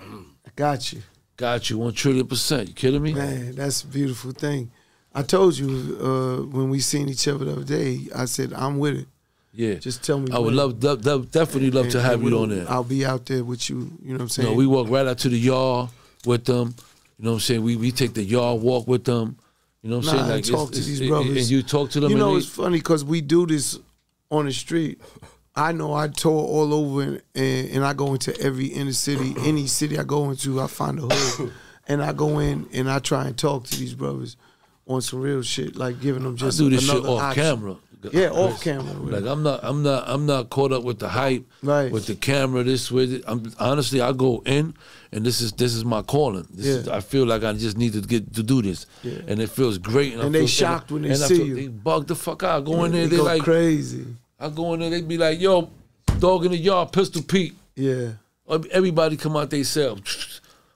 I 0.01 0.51
got 0.57 0.93
you. 0.93 1.03
Got 1.37 1.71
you 1.71 1.79
one 1.79 1.93
trillion 1.93 2.27
percent. 2.27 2.69
You 2.69 2.75
kidding 2.75 3.03
me? 3.03 3.15
Man, 3.15 3.55
that's 3.55 3.83
a 3.83 3.87
beautiful 3.87 4.33
thing. 4.33 4.71
I 5.15 5.23
told 5.23 5.57
you 5.57 5.99
uh, 6.01 6.43
when 6.47 6.71
we 6.71 6.81
seen 6.81 7.09
each 7.09 7.29
other 7.29 7.45
the 7.45 7.53
other 7.53 7.65
day, 7.65 8.01
I 8.15 8.25
said, 8.25 8.53
I'm 8.53 8.79
with 8.79 8.97
it. 8.97 9.07
Yeah. 9.53 9.75
Just 9.75 10.03
tell 10.03 10.19
me. 10.19 10.33
I 10.33 10.39
would 10.41 10.55
love, 10.55 10.81
definitely 10.81 11.71
love 11.71 11.89
to 11.91 12.01
have 12.03 12.23
you 12.23 12.37
on 12.41 12.49
there. 12.49 12.67
I'll 12.69 12.83
be 12.83 13.07
out 13.07 13.27
there 13.27 13.45
with 13.45 13.71
you. 13.71 13.77
You 14.03 14.09
know 14.09 14.15
what 14.15 14.21
I'm 14.23 14.29
saying? 14.29 14.49
know, 14.49 14.55
we 14.55 14.67
walk 14.67 14.89
right 14.89 15.07
out 15.07 15.19
to 15.19 15.29
the 15.29 15.39
yard 15.39 15.91
with 16.27 16.45
them. 16.45 16.75
You 17.19 17.25
know 17.27 17.31
what 17.31 17.35
I'm 17.37 17.41
saying? 17.41 17.63
We 17.63 17.77
we 17.77 17.93
take 17.93 18.15
the 18.15 18.25
yard 18.25 18.61
walk 18.61 18.89
with 18.89 19.05
them. 19.05 19.39
You 19.83 19.91
know 19.91 19.99
what 19.99 20.09
I'm 20.09 20.17
Nah, 20.17 20.23
saying? 20.23 20.31
and 20.33 20.39
it's- 20.41 20.49
talk 20.51 20.73
to 20.73 20.79
it's- 20.79 20.87
these 20.87 21.01
it- 21.03 21.09
brothers. 21.09 21.37
And 21.37 21.51
you 21.51 21.63
talk 21.63 21.91
to 21.91 22.01
them. 22.01 22.11
You 22.11 22.17
and 22.17 22.21
know, 22.21 22.33
they- 22.33 22.39
it's 22.39 22.49
funny 22.49 22.79
because 22.79 23.05
we 23.05 23.21
do 23.21 23.47
this 23.47 23.79
on 24.33 24.47
the 24.47 24.53
street. 24.53 25.01
I 25.57 25.73
know 25.73 25.95
I 25.95 26.09
tour 26.09 26.33
all 26.33 26.75
over 26.75 27.03
and, 27.03 27.23
and, 27.35 27.71
and 27.71 27.85
I 27.85 27.93
go 27.93 28.13
into 28.15 28.39
every 28.41 28.67
inner 28.67 28.93
city, 28.93 29.35
any 29.39 29.67
city 29.67 29.99
I 29.99 30.03
go 30.05 30.31
into, 30.31 30.61
I 30.61 30.67
find 30.67 30.99
a 30.99 31.03
hood. 31.15 31.53
and 31.89 32.03
I 32.03 32.13
go 32.13 32.39
in 32.41 32.67
and 32.73 32.91
I 32.91 32.99
try 32.99 33.27
and 33.27 33.37
talk 33.39 33.65
to 33.69 33.79
these 33.79 33.95
brothers 33.95 34.37
on 34.87 35.01
some 35.01 35.21
real 35.21 35.43
shit, 35.43 35.77
like 35.77 36.01
giving 36.01 36.25
them 36.25 36.37
just 36.37 36.61
I 36.61 36.65
do 36.65 36.71
this 36.71 36.85
shit 36.87 37.05
off 37.05 37.21
option. 37.23 37.43
camera. 37.43 37.77
Yeah, 38.13 38.29
off 38.33 38.63
camera. 38.63 38.93
Like 38.93 39.25
I'm 39.25 39.43
not, 39.43 39.61
I'm 39.63 39.83
not, 39.83 40.05
I'm 40.07 40.27
not 40.27 40.51
caught 40.51 40.73
up 40.73 40.83
with 40.85 40.99
the 40.99 41.09
hype, 41.09 41.47
Right. 41.63 41.91
with 41.91 42.05
the 42.07 42.15
camera. 42.15 42.63
This 42.63 42.91
with 42.91 43.11
it. 43.11 43.25
I'm 43.27 43.51
honestly, 43.59 44.03
I 44.03 44.13
go 44.13 44.43
in, 44.45 44.75
and 45.11 45.25
this 45.25 45.41
is 45.41 45.53
this 45.53 45.73
is 45.73 45.87
my 45.87 46.03
calling. 46.03 46.47
This 46.51 46.67
is, 46.67 46.87
Yeah. 46.87 46.97
I 46.97 47.01
feel 47.01 47.25
like 47.25 47.45
I 47.45 47.55
just 47.55 47.79
need 47.79 47.95
to 47.95 48.03
get 48.03 48.35
to 48.35 48.43
do 48.43 48.61
this, 48.61 48.85
Yeah. 49.03 49.21
and 49.27 49.41
it 49.41 49.49
feels 49.49 49.79
great. 49.79 50.13
And, 50.13 50.21
And 50.25 50.35
they 50.35 50.41
feel- 50.41 50.49
shocked 50.49 50.93
when 50.93 51.01
they 51.01 51.13
and 51.13 51.23
I 51.25 51.29
see 51.29 51.37
feel- 51.39 51.47
you. 51.47 51.55
They 51.55 51.69
bug 51.69 52.07
the 52.07 52.15
fuck 52.15 52.43
out. 52.43 52.67
Go 52.67 52.85
in 52.85 52.93
there, 52.93 53.07
They 53.07 53.17
they 53.17 53.23
like, 53.23 53.43
crazy. 53.43 54.05
I 54.45 54.51
go 54.51 54.75
in 54.75 54.81
there, 54.81 54.91
they 54.91 55.01
be 55.01 55.17
like, 55.17 55.41
yo, 55.41 55.71
dog 56.19 56.45
in 56.45 56.51
the 56.51 56.59
yard, 56.59 56.93
Pistol 56.93 57.23
Pete. 57.23 57.55
Yeah. 57.75 58.11
Everybody 58.71 59.17
come 59.17 59.39
out 59.39 59.49
they 59.49 59.63
self. 59.63 60.01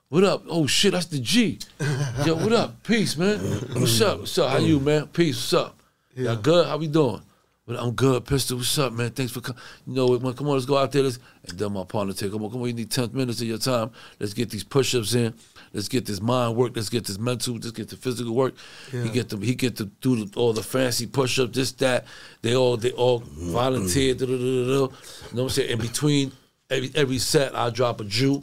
What 0.08 0.24
up? 0.24 0.44
Oh 0.48 0.66
shit, 0.66 0.92
that's 0.92 1.04
the 1.04 1.18
G. 1.18 1.58
Yo, 2.24 2.34
what 2.36 2.52
up? 2.54 2.82
Peace, 2.82 3.18
man. 3.18 3.38
What's 3.74 4.00
up? 4.00 4.20
What's 4.20 4.38
up? 4.38 4.52
How 4.52 4.56
you, 4.56 4.80
man? 4.80 5.06
Peace. 5.08 5.36
What's 5.36 5.52
up? 5.52 5.78
Y'all 6.16 6.36
good? 6.36 6.66
How 6.66 6.78
we 6.78 6.86
doing? 6.86 7.20
Well, 7.66 7.78
I'm 7.78 7.90
good, 7.90 8.24
Pistol. 8.24 8.56
What's 8.56 8.78
up, 8.78 8.94
man? 8.94 9.10
Thanks 9.10 9.32
for 9.32 9.42
coming. 9.42 9.60
You 9.86 9.94
know, 9.96 10.06
what, 10.06 10.22
man, 10.22 10.32
come 10.32 10.48
on, 10.48 10.54
let's 10.54 10.64
go 10.64 10.78
out 10.78 10.90
there. 10.90 11.02
Let's, 11.02 11.18
and 11.46 11.58
then 11.58 11.70
my 11.70 11.84
partner 11.84 12.14
take, 12.14 12.32
come 12.32 12.42
on, 12.42 12.50
come 12.50 12.62
on, 12.62 12.68
you 12.68 12.72
need 12.72 12.90
10 12.90 13.10
minutes 13.12 13.42
of 13.42 13.48
your 13.48 13.58
time. 13.58 13.90
Let's 14.18 14.32
get 14.32 14.48
these 14.48 14.64
push-ups 14.64 15.14
in. 15.14 15.34
Let's 15.72 15.88
get 15.88 16.06
this 16.06 16.20
mind 16.20 16.56
work. 16.56 16.72
Let's 16.74 16.88
get 16.88 17.06
this 17.06 17.18
mental. 17.18 17.54
Let's 17.54 17.70
get 17.70 17.88
the 17.88 17.96
physical 17.96 18.34
work. 18.34 18.54
He 18.90 19.08
get 19.08 19.28
them. 19.28 19.42
He 19.42 19.54
get 19.54 19.76
to 19.76 19.86
do 19.86 20.24
the, 20.24 20.38
all 20.38 20.52
the 20.52 20.62
fancy 20.62 21.06
push-ups. 21.06 21.54
This, 21.54 21.72
that. 21.72 22.06
They 22.42 22.54
all, 22.56 22.76
they 22.76 22.92
all 22.92 23.18
volunteer. 23.18 24.14
da, 24.14 24.26
da, 24.26 24.32
da, 24.32 24.38
da, 24.38 24.38
da. 24.38 24.72
You 24.72 24.76
know 24.78 24.88
what 24.88 25.42
I'm 25.42 25.48
saying? 25.50 25.70
In 25.70 25.78
between 25.78 26.32
every 26.70 26.90
every 26.94 27.18
set, 27.18 27.54
I 27.54 27.70
drop 27.70 28.00
a 28.00 28.04
Jew. 28.04 28.42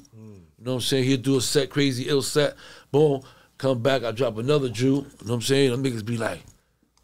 You 0.57 0.71
know 0.71 0.71
what 0.71 0.75
I'm 0.77 0.81
saying? 0.81 1.03
He'll 1.03 1.17
do 1.17 1.37
a 1.37 1.41
set, 1.41 1.69
crazy 1.69 2.07
ill 2.07 2.21
set. 2.21 2.55
Boom, 2.91 3.21
come 3.57 3.81
back, 3.81 4.03
I 4.03 4.11
drop 4.11 4.37
another 4.37 4.69
Jew. 4.69 4.85
You 4.85 4.93
know 4.93 5.05
what 5.25 5.31
I'm 5.35 5.41
saying? 5.41 5.71
Them 5.71 5.83
niggas 5.83 6.05
be 6.05 6.17
like, 6.17 6.41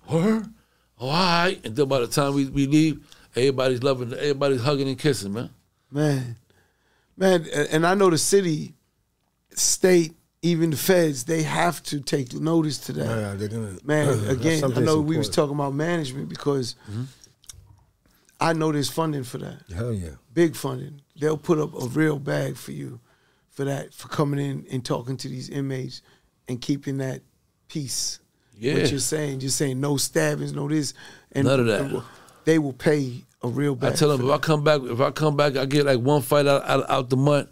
"Her, 0.10 0.44
oh, 0.44 1.06
all 1.06 1.10
right." 1.12 1.60
And 1.64 1.76
then 1.76 1.88
by 1.88 2.00
the 2.00 2.08
time 2.08 2.34
we, 2.34 2.46
we 2.46 2.66
leave, 2.66 3.06
everybody's 3.36 3.84
loving, 3.84 4.14
everybody's 4.14 4.62
hugging 4.62 4.88
and 4.88 4.98
kissing, 4.98 5.34
man. 5.34 5.50
Man, 5.92 6.38
man, 7.18 7.46
and 7.72 7.86
I 7.86 7.94
know 7.94 8.10
the 8.10 8.18
city, 8.18 8.74
state, 9.56 10.14
even 10.42 10.72
the 10.72 10.78
feds, 10.78 11.26
they 11.26 11.44
have 11.44 11.84
to 11.84 12.00
take 12.00 12.34
notice 12.34 12.78
to 12.80 12.94
that. 12.94 13.06
Yeah, 13.06 13.36
they're 13.36 13.48
gonna. 13.48 13.78
Man, 13.84 14.08
that's 14.08 14.24
again, 14.40 14.64
I 14.64 14.68
know 14.68 14.98
that's 14.98 15.10
we 15.10 15.18
was 15.18 15.30
talking 15.30 15.56
about 15.56 15.74
management 15.74 16.30
because 16.30 16.76
Mm-hmm. 16.90 17.04
I 18.40 18.54
know 18.54 18.72
there's 18.72 18.90
funding 18.90 19.24
for 19.24 19.38
that, 19.38 19.62
Hell 19.74 19.94
yeah. 19.94 20.10
big 20.34 20.56
funding. 20.56 21.02
They'll 21.16 21.38
put 21.38 21.60
up 21.60 21.76
a 21.80 21.86
real 21.86 22.18
bag 22.18 22.58
for 22.58 22.72
you, 22.72 23.00
for 23.52 23.66
that, 23.66 23.94
for 23.94 24.08
coming 24.08 24.44
in 24.44 24.66
and 24.72 24.84
talking 24.84 25.16
to 25.18 25.28
these 25.28 25.48
inmates 25.48 26.02
and 26.48 26.60
keeping 26.60 26.98
that 26.98 27.22
peace. 27.68 28.20
Yeah. 28.58 28.80
What 28.80 28.90
you're 28.90 29.00
saying, 29.00 29.42
you're 29.42 29.52
saying 29.52 29.80
no 29.80 29.98
stabbings, 29.98 30.54
no 30.54 30.68
this, 30.68 30.96
and 31.34 31.46
None 31.48 31.60
of 31.60 31.66
that. 31.68 32.04
They 32.46 32.58
will 32.58 32.74
pay 32.74 33.24
a 33.44 33.48
real 33.48 33.76
bag. 33.76 33.94
I 33.94 33.96
tell 33.96 34.10
them 34.18 34.28
if 34.28 34.32
I 34.34 34.40
come 34.40 34.64
back, 34.64 34.82
if 34.82 35.00
I 35.00 35.12
come 35.12 35.38
back, 35.38 35.56
I 35.56 35.66
get 35.66 35.86
like 35.86 36.00
one 36.00 36.24
fight 36.24 36.48
out 36.48 36.64
out, 36.68 36.90
out 36.90 37.10
the 37.12 37.18
month. 37.18 37.50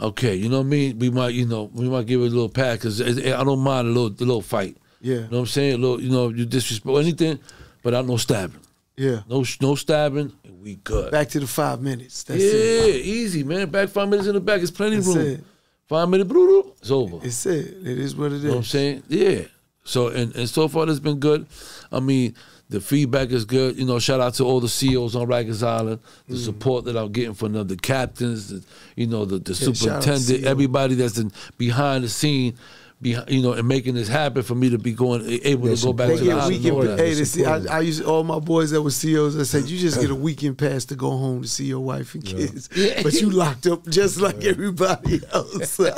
Okay, 0.00 0.34
you 0.34 0.48
know 0.48 0.58
what 0.58 0.66
I 0.66 0.70
mean. 0.70 0.98
We 0.98 1.10
might, 1.10 1.34
you 1.34 1.46
know, 1.46 1.70
we 1.72 1.88
might 1.88 2.06
give 2.06 2.20
it 2.20 2.26
a 2.26 2.28
little 2.28 2.48
pat 2.48 2.78
because 2.78 3.00
I 3.00 3.44
don't 3.44 3.60
mind 3.60 3.88
a 3.88 3.90
little, 3.90 4.08
a 4.08 4.24
little 4.24 4.42
fight. 4.42 4.76
Yeah. 5.00 5.14
You 5.14 5.20
know 5.22 5.28
what 5.28 5.38
I'm 5.38 5.46
saying? 5.46 5.74
A 5.74 5.78
little, 5.78 6.00
you 6.00 6.10
know, 6.10 6.28
you 6.28 6.46
disrespect 6.46 6.96
anything, 6.96 7.38
but 7.82 7.94
I 7.94 8.02
no 8.02 8.16
stabbing. 8.16 8.60
Yeah. 8.96 9.20
No, 9.28 9.44
no 9.60 9.74
stabbing, 9.74 10.32
and 10.44 10.62
we 10.62 10.76
good. 10.76 11.10
Back 11.10 11.28
to 11.30 11.40
the 11.40 11.46
five 11.46 11.80
minutes. 11.80 12.24
That's 12.24 12.42
yeah, 12.42 12.48
it. 12.48 13.04
easy, 13.04 13.42
man. 13.42 13.68
Back 13.70 13.88
five 13.88 14.08
minutes 14.08 14.28
in 14.28 14.34
the 14.34 14.40
back, 14.40 14.60
it's 14.60 14.70
plenty 14.70 14.96
That's 14.96 15.08
room. 15.08 15.26
it. 15.26 15.44
Five 15.88 16.08
bloop, 16.08 16.72
it's 16.78 16.90
over. 16.90 17.18
It's 17.22 17.44
it. 17.46 17.66
It 17.86 17.98
is 17.98 18.16
what 18.16 18.32
it 18.32 18.36
is. 18.36 18.44
You 18.44 18.48
know 18.48 18.54
what 18.54 18.60
I'm 18.60 18.64
saying? 18.64 19.02
Yeah. 19.08 19.42
So 19.84 20.08
and, 20.08 20.34
and 20.36 20.48
so 20.48 20.68
far 20.68 20.88
it's 20.88 21.00
been 21.00 21.18
good. 21.18 21.46
I 21.90 22.00
mean, 22.00 22.34
the 22.72 22.80
feedback 22.80 23.30
is 23.30 23.44
good. 23.44 23.76
You 23.78 23.84
know, 23.84 23.98
shout 23.98 24.20
out 24.20 24.34
to 24.34 24.44
all 24.44 24.60
the 24.60 24.66
COs 24.68 25.14
on 25.14 25.26
Rikers 25.28 25.62
Island, 25.66 26.00
the 26.28 26.34
Mm. 26.36 26.44
support 26.44 26.84
that 26.86 26.96
I'm 26.96 27.12
getting 27.12 27.34
from 27.34 27.52
them, 27.52 27.66
the 27.68 27.76
captains, 27.76 28.48
the, 28.48 28.62
you 28.96 29.06
know, 29.06 29.24
the, 29.24 29.38
the 29.38 29.54
to 29.54 29.54
superintendent, 29.54 30.44
everybody 30.44 30.94
that's 30.94 31.18
in, 31.18 31.30
behind 31.58 32.02
the 32.04 32.08
scene, 32.08 32.54
behind, 33.02 33.28
you 33.30 33.42
know, 33.42 33.52
and 33.52 33.66
making 33.66 33.94
this 33.94 34.08
happen 34.08 34.42
for 34.42 34.54
me 34.54 34.70
to 34.70 34.78
be 34.78 34.92
going 34.92 35.22
able 35.44 35.68
Yeah, 35.68 35.74
to 35.74 35.84
go 35.86 35.92
back 35.92 36.08
to 36.10 36.16
the 36.18 36.24
get 36.24 36.38
island. 36.38 36.64
and 36.64 36.76
weekend. 36.76 37.00
Hey, 37.00 37.14
they 37.14 37.24
see, 37.24 37.44
I, 37.44 37.56
I 37.64 37.80
used 37.80 38.02
all 38.04 38.22
my 38.24 38.38
boys 38.38 38.70
that 38.70 38.80
were 38.80 38.90
COs. 38.90 39.36
I 39.38 39.42
said, 39.42 39.68
you 39.68 39.78
just 39.78 40.00
get 40.00 40.10
a 40.10 40.14
weekend 40.28 40.56
pass 40.58 40.84
to 40.86 40.94
go 40.94 41.10
home 41.10 41.42
to 41.42 41.48
see 41.48 41.64
your 41.64 41.80
wife 41.80 42.14
and 42.14 42.24
kids, 42.24 42.68
but 43.02 43.12
you 43.14 43.28
locked 43.30 43.66
up 43.66 43.84
just 43.88 44.20
like 44.20 44.44
everybody 44.44 45.20
else. 45.34 45.76
They 45.76 45.90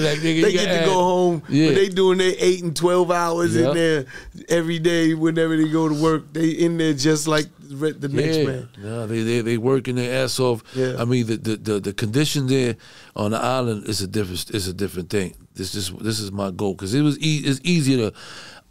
like, 0.00 0.18
nigga, 0.18 0.22
they 0.22 0.30
you 0.30 0.52
get 0.52 0.64
to 0.64 0.80
add- 0.80 0.86
go 0.86 0.94
home, 0.94 1.42
Yeah. 1.48 1.68
but 1.68 1.74
they 1.76 1.88
doing 1.88 2.18
their 2.18 2.34
eight 2.38 2.62
and 2.62 2.74
twelve 2.74 3.10
hours 3.10 3.54
Yeah. 3.56 3.68
in 3.68 3.74
there 3.74 4.06
every 4.48 4.78
day. 4.78 5.14
Whenever 5.14 5.56
they 5.56 5.68
go 5.68 5.88
to 5.88 5.94
work, 5.94 6.32
they 6.32 6.50
in 6.50 6.76
there 6.78 6.92
just 6.94 7.26
like 7.28 7.46
the 7.60 7.92
the 7.92 8.08
next 8.08 8.38
yeah. 8.38 8.44
man. 8.46 8.68
No, 8.78 9.06
they 9.06 9.22
they 9.22 9.40
they 9.42 9.58
working 9.58 9.94
their 9.96 10.24
ass 10.24 10.40
off. 10.40 10.62
Yeah. 10.74 10.96
I 10.98 11.04
mean 11.04 11.26
the, 11.26 11.36
the 11.36 11.56
the 11.56 11.80
the 11.80 11.92
condition 11.92 12.46
there 12.48 12.76
on 13.16 13.30
the 13.32 13.38
island 13.38 13.84
it's 13.88 14.00
a 14.00 14.06
different 14.06 14.50
is 14.50 14.68
a 14.68 14.72
different 14.72 15.10
thing. 15.10 15.34
This 15.54 15.74
is 15.74 15.90
this 16.00 16.20
is 16.20 16.30
my 16.32 16.50
goal 16.50 16.74
because 16.74 16.94
it 16.94 17.02
was 17.02 17.18
e- 17.18 17.42
it's 17.44 17.60
easier 17.64 18.10
to 18.10 18.16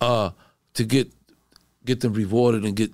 uh 0.01 0.29
to 0.75 0.83
get 0.83 1.11
get 1.85 1.99
them 2.01 2.13
rewarded 2.13 2.63
and 2.65 2.75
get 2.75 2.91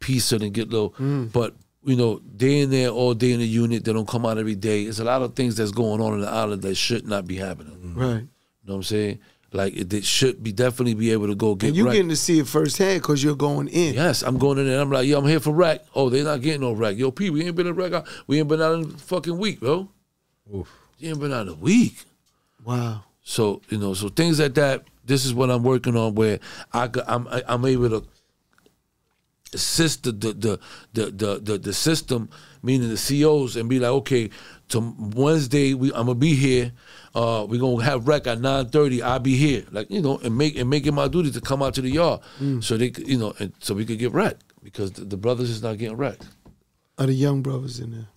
peace 0.00 0.32
and 0.32 0.52
get 0.52 0.70
low, 0.70 0.90
Mm. 0.98 1.32
but. 1.32 1.54
You 1.84 1.96
know, 1.96 2.18
day 2.36 2.60
in 2.60 2.70
there 2.70 2.88
all 2.90 3.14
day 3.14 3.32
in 3.32 3.38
the 3.38 3.46
unit. 3.46 3.82
They 3.84 3.94
don't 3.94 4.06
come 4.06 4.26
out 4.26 4.36
every 4.36 4.56
day. 4.56 4.84
There's 4.84 4.98
a 5.00 5.04
lot 5.04 5.22
of 5.22 5.34
things 5.34 5.56
that's 5.56 5.70
going 5.70 6.02
on 6.02 6.12
in 6.14 6.20
the 6.20 6.28
island 6.28 6.60
that 6.62 6.74
should 6.74 7.06
not 7.06 7.26
be 7.26 7.36
happening. 7.36 7.94
Right. 7.94 8.04
You 8.16 8.20
know 8.66 8.74
what 8.74 8.74
I'm 8.74 8.82
saying? 8.82 9.20
Like 9.52 9.74
it, 9.74 9.88
they 9.88 10.02
should 10.02 10.42
be 10.42 10.52
definitely 10.52 10.94
be 10.94 11.12
able 11.12 11.28
to 11.28 11.34
go 11.36 11.54
get 11.54 11.68
And 11.68 11.76
you 11.76 11.86
right. 11.86 11.92
getting 11.92 12.10
to 12.10 12.16
see 12.16 12.40
it 12.40 12.46
firsthand 12.48 13.00
because 13.00 13.22
you're 13.24 13.36
going 13.36 13.68
in. 13.68 13.94
Yes, 13.94 14.22
I'm 14.22 14.36
going 14.38 14.58
in 14.58 14.66
there. 14.66 14.80
I'm 14.80 14.90
like, 14.90 15.06
yo, 15.06 15.18
I'm 15.18 15.24
here 15.26 15.40
for 15.40 15.54
rec. 15.54 15.86
Oh, 15.94 16.10
they're 16.10 16.24
not 16.24 16.42
getting 16.42 16.60
no 16.60 16.72
rec. 16.72 16.98
Yo, 16.98 17.10
P, 17.10 17.30
we 17.30 17.46
ain't 17.46 17.56
been 17.56 17.68
in 17.68 17.74
rec. 17.74 18.04
We 18.26 18.38
ain't 18.38 18.48
been 18.48 18.60
out 18.60 18.74
in 18.74 18.84
a 18.84 18.98
fucking 18.98 19.38
week, 19.38 19.60
bro. 19.60 19.88
Oof. 20.54 20.68
You 20.98 21.10
ain't 21.10 21.20
been 21.20 21.32
out 21.32 21.48
a 21.48 21.54
week. 21.54 22.04
Wow. 22.64 23.04
So 23.22 23.62
you 23.68 23.78
know, 23.78 23.94
so 23.94 24.08
things 24.08 24.40
like 24.40 24.54
that. 24.54 24.84
This 25.04 25.24
is 25.24 25.32
what 25.32 25.50
I'm 25.50 25.62
working 25.62 25.96
on, 25.96 26.14
where 26.14 26.38
I 26.72 26.88
I'm 27.06 27.28
I- 27.28 27.42
I'm 27.46 27.64
able 27.64 27.88
to 28.00 28.06
assist 29.54 30.02
the 30.04 30.12
the 30.12 30.32
the 30.32 30.60
the 30.92 31.10
the, 31.10 31.38
the, 31.40 31.58
the 31.58 31.72
system, 31.72 32.28
meaning 32.62 32.88
the 32.90 32.96
COs, 33.22 33.56
and 33.56 33.68
be 33.68 33.78
like, 33.78 33.90
okay, 33.90 34.30
to 34.68 34.94
Wednesday 35.14 35.72
we 35.74 35.88
I'm 35.92 36.06
gonna 36.06 36.14
be 36.14 36.34
here. 36.34 36.72
Uh, 37.14 37.46
we 37.48 37.58
gonna 37.58 37.82
have 37.84 38.06
rec 38.06 38.26
at 38.26 38.40
nine 38.40 38.68
thirty. 38.68 39.02
I'll 39.02 39.18
be 39.18 39.36
here, 39.36 39.64
like 39.70 39.90
you 39.90 40.02
know, 40.02 40.18
and 40.18 40.36
make 40.36 40.56
and 40.58 40.68
make 40.68 40.86
it 40.86 40.92
my 40.92 41.08
duty 41.08 41.30
to 41.30 41.40
come 41.40 41.62
out 41.62 41.74
to 41.74 41.80
the 41.80 41.90
yard, 41.90 42.20
so 42.60 42.76
they 42.76 42.92
you 43.06 43.16
know, 43.18 43.34
and 43.38 43.52
so 43.60 43.74
we 43.74 43.86
could 43.86 43.98
get 43.98 44.12
rec 44.12 44.36
because 44.62 44.92
the, 44.92 45.04
the 45.04 45.16
brothers 45.16 45.48
is 45.48 45.62
not 45.62 45.78
getting 45.78 45.96
rec. 45.96 46.18
Are 46.98 47.06
the 47.06 47.14
young 47.14 47.42
brothers 47.42 47.78
in 47.80 47.92
there? 47.92 48.08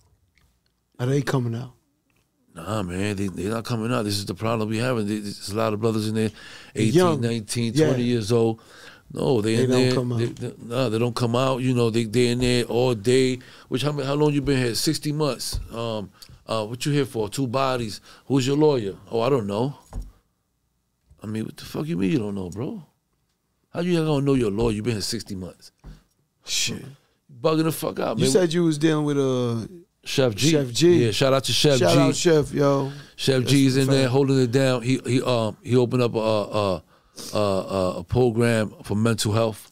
Are 0.98 1.06
they 1.06 1.22
coming 1.22 1.54
out? 1.54 1.72
Nah, 2.54 2.82
man, 2.82 3.16
they, 3.16 3.28
they're 3.28 3.50
not 3.50 3.64
coming 3.64 3.92
out. 3.92 4.02
This 4.04 4.18
is 4.18 4.26
the 4.26 4.34
problem 4.34 4.68
we 4.68 4.76
having. 4.78 5.06
There's 5.06 5.48
a 5.50 5.56
lot 5.56 5.72
of 5.72 5.80
brothers 5.80 6.06
in 6.08 6.14
there, 6.14 6.30
18, 6.74 6.92
Young. 6.94 7.20
19, 7.22 7.72
Yeah. 7.74 7.86
20 7.88 8.02
years 8.02 8.30
old. 8.30 8.60
No, 9.14 9.40
they, 9.40 9.56
They 9.56 9.64
in 9.64 9.70
don't 9.70 9.80
there. 9.82 9.94
come 9.94 10.12
out. 10.12 10.18
They, 10.18 10.24
they- 10.26 10.54
nah, 10.62 10.88
they 10.88 10.98
don't 10.98 11.14
come 11.16 11.36
out. 11.36 11.62
You 11.62 11.74
know, 11.74 11.90
they 11.90 12.04
they 12.04 12.28
in 12.28 12.38
there 12.40 12.64
all 12.64 12.94
day. 12.94 13.38
Which 13.68 13.82
how 13.82 13.92
how 13.92 14.14
long 14.14 14.32
you 14.32 14.40
been 14.42 14.56
here? 14.58 14.74
Sixty 14.74 15.12
months. 15.12 15.60
Um, 15.70 16.10
uh, 16.46 16.64
what 16.66 16.84
you 16.86 16.92
here 16.92 17.04
for? 17.04 17.28
Two 17.28 17.46
bodies. 17.46 18.00
Who's 18.26 18.46
your 18.46 18.56
lawyer? 18.56 18.94
Oh, 19.10 19.20
I 19.20 19.28
don't 19.28 19.46
know. 19.46 19.76
I 21.22 21.26
mean, 21.26 21.44
what 21.44 21.56
the 21.56 21.64
fuck 21.64 21.86
you 21.86 21.96
mean 21.96 22.10
you 22.10 22.18
don't 22.18 22.34
know, 22.34 22.48
bro? 22.50 22.82
How 23.72 23.80
you 23.80 24.02
gonna 24.04 24.24
know 24.24 24.34
your 24.34 24.50
lawyer? 24.50 24.72
You 24.74 24.82
been 24.82 24.94
here 24.94 25.02
sixty 25.02 25.34
months. 25.34 25.72
Shit. 26.44 26.84
Bugging 27.42 27.64
the 27.64 27.72
fuck 27.72 27.98
out, 28.00 28.18
You 28.18 28.24
man. 28.24 28.32
said 28.32 28.52
you 28.52 28.64
was 28.64 28.78
dealing 28.78 29.04
with 29.04 29.18
uh, 29.18 29.66
Chef 30.04 30.34
G. 30.34 30.50
Chef 30.50 30.72
G. 30.72 31.04
Yeah, 31.06 31.10
shout 31.12 31.32
out 31.32 31.44
to 31.44 31.52
Chef 31.52 31.78
shout 31.78 31.92
G. 31.92 31.98
out 31.98 32.16
Chef, 32.16 32.52
yo. 32.52 32.92
Chef 33.16 33.40
That's 33.40 33.50
G's 33.50 33.76
a 33.76 33.80
in 33.82 33.86
there 33.88 34.08
holding 34.08 34.40
it 34.40 34.50
down. 34.50 34.82
He 34.82 35.00
he 35.04 35.22
um 35.22 35.56
he 35.62 35.76
opened 35.76 36.02
up 36.02 36.14
a 36.14 36.18
a, 36.18 36.82
uh, 37.34 37.38
uh, 37.38 37.98
a 37.98 38.04
program 38.04 38.74
for 38.84 38.94
mental 38.94 39.32
health. 39.32 39.71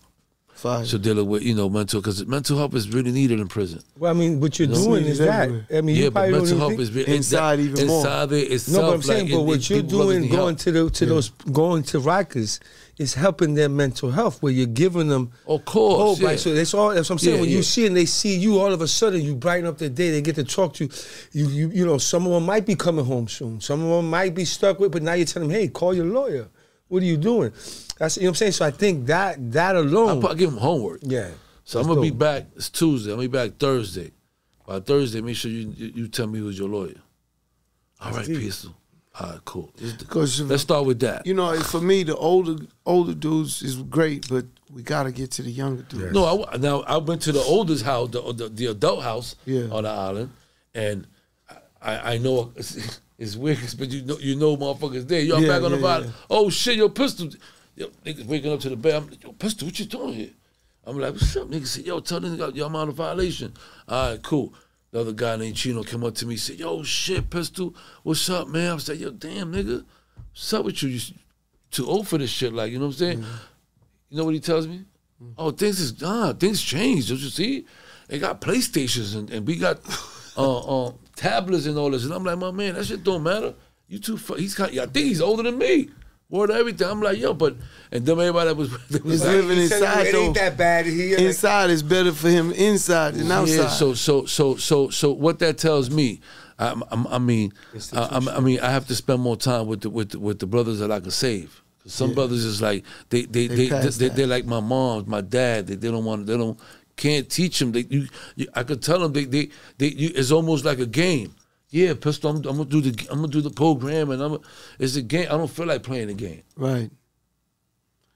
Fire. 0.60 0.84
So 0.84 0.98
dealing 0.98 1.26
with 1.26 1.42
you 1.42 1.54
know 1.54 1.68
mental 1.70 2.00
because 2.00 2.24
mental 2.26 2.58
health 2.58 2.74
is 2.74 2.88
really 2.90 3.12
needed 3.12 3.40
in 3.40 3.48
prison. 3.48 3.82
Well, 3.98 4.10
I 4.10 4.14
mean, 4.14 4.40
what 4.40 4.58
you're 4.58 4.68
know, 4.68 4.74
doing 4.84 5.02
it's 5.06 5.12
is 5.12 5.18
that. 5.20 5.48
I 5.74 5.80
mean, 5.80 5.96
yeah, 5.96 6.04
you 6.04 6.10
but 6.10 6.20
probably 6.20 6.30
don't 6.32 6.40
mental 6.42 6.56
even 6.56 6.58
health 6.68 6.80
is 6.80 6.92
really 6.92 7.16
Inside 7.16 7.56
that- 7.56 7.62
even 7.62 7.86
more. 7.86 7.96
Inside 7.98 8.26
there 8.26 8.44
itself. 8.52 8.82
No, 8.82 8.88
but 8.90 8.94
I'm 8.94 9.02
saying, 9.02 9.24
like, 9.24 9.32
but 9.32 9.40
it- 9.40 9.46
what 9.46 9.70
you're 9.70 9.82
doing, 9.82 10.28
going 10.28 10.56
help. 10.56 10.58
to 10.58 10.72
the 10.72 10.90
to 10.90 11.06
those 11.06 11.30
going 11.52 11.82
to 11.84 11.98
Rikers, 12.00 12.60
is 12.98 13.14
helping 13.14 13.54
their 13.54 13.70
mental 13.70 14.10
health, 14.10 14.42
where 14.42 14.52
you're 14.52 14.66
giving 14.66 15.08
them 15.08 15.32
Of 15.46 15.64
course, 15.64 16.02
hope. 16.02 16.20
yeah. 16.20 16.26
Right? 16.28 16.38
So 16.38 16.52
that's 16.52 16.74
all. 16.74 16.90
That's 16.94 17.08
what 17.08 17.14
I'm 17.14 17.18
saying. 17.18 17.36
Yeah, 17.36 17.40
when 17.40 17.48
yeah. 17.50 17.56
you 17.56 17.62
see 17.62 17.86
and 17.86 17.96
they 17.96 18.04
see 18.04 18.36
you, 18.36 18.58
all 18.58 18.70
of 18.70 18.82
a 18.82 18.88
sudden 18.88 19.22
you 19.22 19.34
brighten 19.34 19.66
up 19.66 19.78
their 19.78 19.88
day. 19.88 20.10
They 20.10 20.20
get 20.20 20.34
to 20.34 20.44
talk 20.44 20.74
to 20.74 20.84
you. 20.84 20.90
You, 21.32 21.48
you, 21.48 21.68
you 21.70 21.86
know, 21.86 21.96
some 21.96 22.26
of 22.26 22.32
them 22.32 22.44
might 22.44 22.66
be 22.66 22.74
coming 22.74 23.06
home 23.06 23.26
soon. 23.28 23.62
Some 23.62 23.82
of 23.82 23.88
them 23.88 24.10
might 24.10 24.34
be 24.34 24.44
stuck 24.44 24.78
with. 24.78 24.92
But 24.92 25.02
now 25.02 25.14
you 25.14 25.24
tell 25.24 25.40
them, 25.40 25.50
hey, 25.50 25.68
call 25.68 25.94
your 25.94 26.04
lawyer. 26.04 26.48
What 26.90 27.02
are 27.02 27.06
you 27.06 27.16
doing? 27.16 27.52
That's 27.99 28.16
you 28.16 28.25
know 28.25 28.26
what 28.26 28.30
I'm 28.30 28.35
saying. 28.35 28.52
So 28.52 28.64
I 28.66 28.70
think 28.73 29.06
that 29.06 29.52
that 29.52 29.76
alone, 29.76 30.20
put- 30.20 30.32
I 30.32 30.35
give 30.35 30.50
them 30.50 30.59
homework. 30.61 31.00
yeah. 31.02 31.30
So 31.64 31.80
I'm 31.80 31.87
gonna 31.87 32.00
be 32.00 32.11
back. 32.11 32.47
It's 32.56 32.68
Tuesday. 32.68 33.12
I'm 33.12 33.18
gonna 33.18 33.28
be 33.28 33.32
back 33.38 33.56
Thursday. 33.59 34.11
By 34.66 34.80
Thursday, 34.80 35.20
make 35.20 35.37
sure 35.37 35.50
you 35.50 35.73
you, 35.76 35.92
you 35.94 36.09
tell 36.09 36.26
me 36.26 36.38
who's 36.40 36.59
your 36.59 36.68
lawyer. 36.68 36.97
All 38.00 38.12
right, 38.12 38.26
deep. 38.26 38.40
Pistol. 38.40 38.75
All 39.18 39.30
right, 39.30 39.44
cool. 39.44 39.73
Let's- 39.80 39.92
Because 39.94 40.40
Let's 40.40 40.62
start 40.62 40.85
with 40.87 41.00
that. 41.00 41.26
you 41.26 41.35
know, 41.35 41.59
for 41.61 41.80
me, 41.80 42.02
the 42.02 42.16
older 42.16 42.56
older 42.87 43.14
dudes 43.14 43.62
is 43.62 43.76
great, 43.76 44.28
but 44.28 44.47
we 44.73 44.82
gotta 44.82 45.12
get 45.12 45.30
to 45.32 45.42
the 45.42 45.50
younger 45.50 45.82
dudes. 45.82 46.12
No, 46.12 46.25
I, 46.25 46.37
w- 46.37 46.59
now 46.59 46.80
I 46.82 46.97
went 46.99 47.23
to 47.23 47.32
the 47.32 47.40
oldest 47.42 47.85
house, 47.85 48.11
the, 48.11 48.23
the, 48.32 48.49
the 48.49 48.66
adult 48.66 49.02
house 49.02 49.37
Yeah. 49.47 49.68
on 49.70 49.82
the 49.85 49.90
island, 49.90 50.30
and 50.75 51.06
I, 51.82 52.14
I 52.14 52.18
know 52.18 52.52
it's, 53.20 53.36
weird, 53.36 53.58
but 53.78 53.90
you 53.90 54.02
know, 54.02 54.18
you 54.18 54.34
know, 54.34 54.56
motherfuckers 54.56 55.06
there. 55.06 55.20
Yo, 55.20 55.36
I'm 55.36 55.42
Yeah, 55.42 55.48
back 55.48 55.62
on 55.62 55.70
the 55.70 55.76
yeah, 55.76 55.82
bottom. 55.82 56.06
yeah. 56.08 56.12
Oh 56.30 56.50
shit, 56.50 56.76
your 56.76 56.88
pistol. 56.88 57.30
Yo, 57.76 57.86
niggas 58.04 58.24
waking 58.26 58.52
up 58.52 58.60
to 58.60 58.68
the 58.70 58.76
bed. 58.76 58.94
I'm 58.94 59.08
like, 59.08 59.22
yo, 59.22 59.32
pistol, 59.32 59.66
what 59.66 59.78
you 59.78 59.84
doing 59.86 60.14
here? 60.14 60.30
I'm 60.84 60.98
like, 60.98 61.12
what's 61.12 61.36
up, 61.36 61.48
nigga? 61.48 61.66
Said, 61.66 61.86
yo, 61.86 62.00
tell 62.00 62.18
them 62.20 62.36
yo, 62.54 62.66
I'm 62.66 62.74
out 62.74 62.88
of 62.88 62.94
violation. 62.94 63.52
All 63.88 64.10
right, 64.10 64.22
cool. 64.22 64.52
The 64.90 65.00
other 65.00 65.12
guy 65.12 65.36
named 65.36 65.54
Chino 65.56 65.84
came 65.84 66.02
up 66.02 66.14
to 66.16 66.26
me, 66.26 66.36
said, 66.36 66.58
yo, 66.58 66.82
shit, 66.82 67.30
pistol, 67.30 67.76
what's 68.02 68.28
up, 68.28 68.48
man? 68.48 68.72
I 68.72 68.74
was 68.74 68.88
like, 68.88 68.98
yo, 68.98 69.10
damn, 69.10 69.52
nigga, 69.52 69.84
what's 70.32 70.52
up 70.52 70.64
with 70.64 70.82
you? 70.82 70.88
You 70.88 71.00
too 71.70 71.86
old 71.86 72.08
for 72.08 72.18
this 72.18 72.30
shit, 72.30 72.52
like, 72.52 72.72
you 72.72 72.78
know 72.78 72.86
what 72.86 72.94
I'm 72.94 72.98
saying? 72.98 73.24
You 74.08 74.18
know 74.18 74.24
what 74.24 74.34
he 74.34 74.40
tells 74.40 74.66
me? 74.66 74.84
Oh, 75.36 75.50
things 75.50 75.78
is 75.80 76.02
ah, 76.02 76.32
things 76.32 76.62
changed. 76.62 77.08
Don't 77.08 77.18
you 77.18 77.28
see? 77.28 77.66
They 78.08 78.18
got 78.18 78.40
PlayStations 78.40 79.14
and, 79.16 79.30
and 79.30 79.46
we 79.46 79.56
got 79.56 79.78
uh, 80.36 80.86
uh, 80.86 80.92
tablets 81.20 81.66
and 81.66 81.76
all 81.78 81.90
this. 81.90 82.04
And 82.04 82.12
I'm 82.12 82.24
like, 82.24 82.38
my 82.38 82.50
man, 82.50 82.74
that 82.74 82.84
shit 82.86 83.04
don't 83.04 83.22
matter. 83.22 83.54
You 83.88 83.98
too. 83.98 84.16
Fu- 84.16 84.34
he's 84.34 84.54
kind. 84.54 84.72
Of, 84.76 84.88
I 84.88 84.92
think 84.92 85.06
he's 85.06 85.20
older 85.20 85.42
than 85.42 85.58
me. 85.58 85.90
More 86.30 86.46
than 86.46 86.56
everything. 86.56 86.86
I'm 86.88 87.02
like, 87.02 87.18
yo, 87.18 87.34
but 87.34 87.56
and 87.90 88.06
then 88.06 88.18
everybody 88.20 88.48
that 88.48 88.56
was, 88.56 88.70
that 88.88 89.04
was 89.04 89.14
He's 89.14 89.24
like, 89.24 89.34
living 89.36 89.56
He 89.58 89.66
said 89.66 89.78
inside 89.82 90.06
it 90.06 90.14
ain't 90.14 90.34
that 90.36 90.56
bad 90.56 90.86
here. 90.86 91.18
Uh, 91.18 91.22
inside 91.22 91.70
is 91.70 91.82
better 91.82 92.12
for 92.12 92.28
him 92.28 92.52
inside 92.52 93.14
than 93.14 93.30
outside. 93.32 93.54
Yeah, 93.56 93.68
so 93.68 93.94
so 93.94 94.26
so 94.26 94.56
so 94.56 94.90
so 94.90 95.10
what 95.12 95.40
that 95.40 95.58
tells 95.58 95.90
me, 95.90 96.20
I, 96.58 96.68
I, 96.92 97.04
I 97.16 97.18
mean, 97.18 97.52
I, 97.92 97.98
I, 97.98 98.36
I 98.36 98.40
mean, 98.40 98.60
I 98.60 98.70
have 98.70 98.86
to 98.88 98.94
spend 98.94 99.20
more 99.20 99.36
time 99.36 99.66
with 99.66 99.80
the 99.80 99.90
with 99.90 100.10
the, 100.10 100.20
with 100.20 100.38
the 100.38 100.46
brothers 100.46 100.78
that 100.78 100.90
I 100.92 101.00
can 101.00 101.10
save. 101.10 101.62
'Cause 101.82 101.94
Some 101.94 102.12
brothers 102.14 102.44
is 102.44 102.60
like 102.60 102.84
they 103.08 103.22
they 103.22 103.46
They 103.48 103.68
they, 103.68 103.78
they, 103.88 104.08
they, 104.10 104.22
are 104.24 104.26
like 104.26 104.44
my 104.44 104.60
mom, 104.60 105.04
my 105.08 105.22
dad. 105.22 105.66
They, 105.66 105.76
they 105.76 105.90
don't 105.90 106.04
want 106.04 106.26
they 106.26 106.36
don't 106.36 106.60
can't 106.97 107.28
teach 107.28 107.59
them. 107.59 107.73
They 107.73 107.87
you, 107.88 108.09
you 108.37 108.47
I 108.54 108.62
could 108.62 108.82
tell 108.82 108.99
them 109.00 109.12
they 109.12 109.25
they, 109.25 109.50
they 109.78 109.88
you, 109.88 110.11
it's 110.14 110.30
almost 110.30 110.64
like 110.64 110.78
a 110.78 110.87
game. 110.87 111.35
Yeah, 111.70 111.94
pistol. 111.94 112.30
I'm, 112.30 112.37
I'm 112.38 112.56
gonna 112.56 112.64
do 112.64 112.80
the 112.80 113.06
I'm 113.11 113.16
gonna 113.20 113.28
do 113.28 113.40
the 113.40 113.50
program 113.50 114.11
and 114.11 114.20
I'm 114.23 114.32
a, 114.35 114.40
it's 114.78 114.97
a 114.97 115.02
game. 115.02 115.26
I 115.30 115.36
don't 115.36 115.50
feel 115.50 115.67
like 115.67 115.82
playing 115.82 116.08
the 116.08 116.14
game. 116.14 116.43
right. 116.56 116.91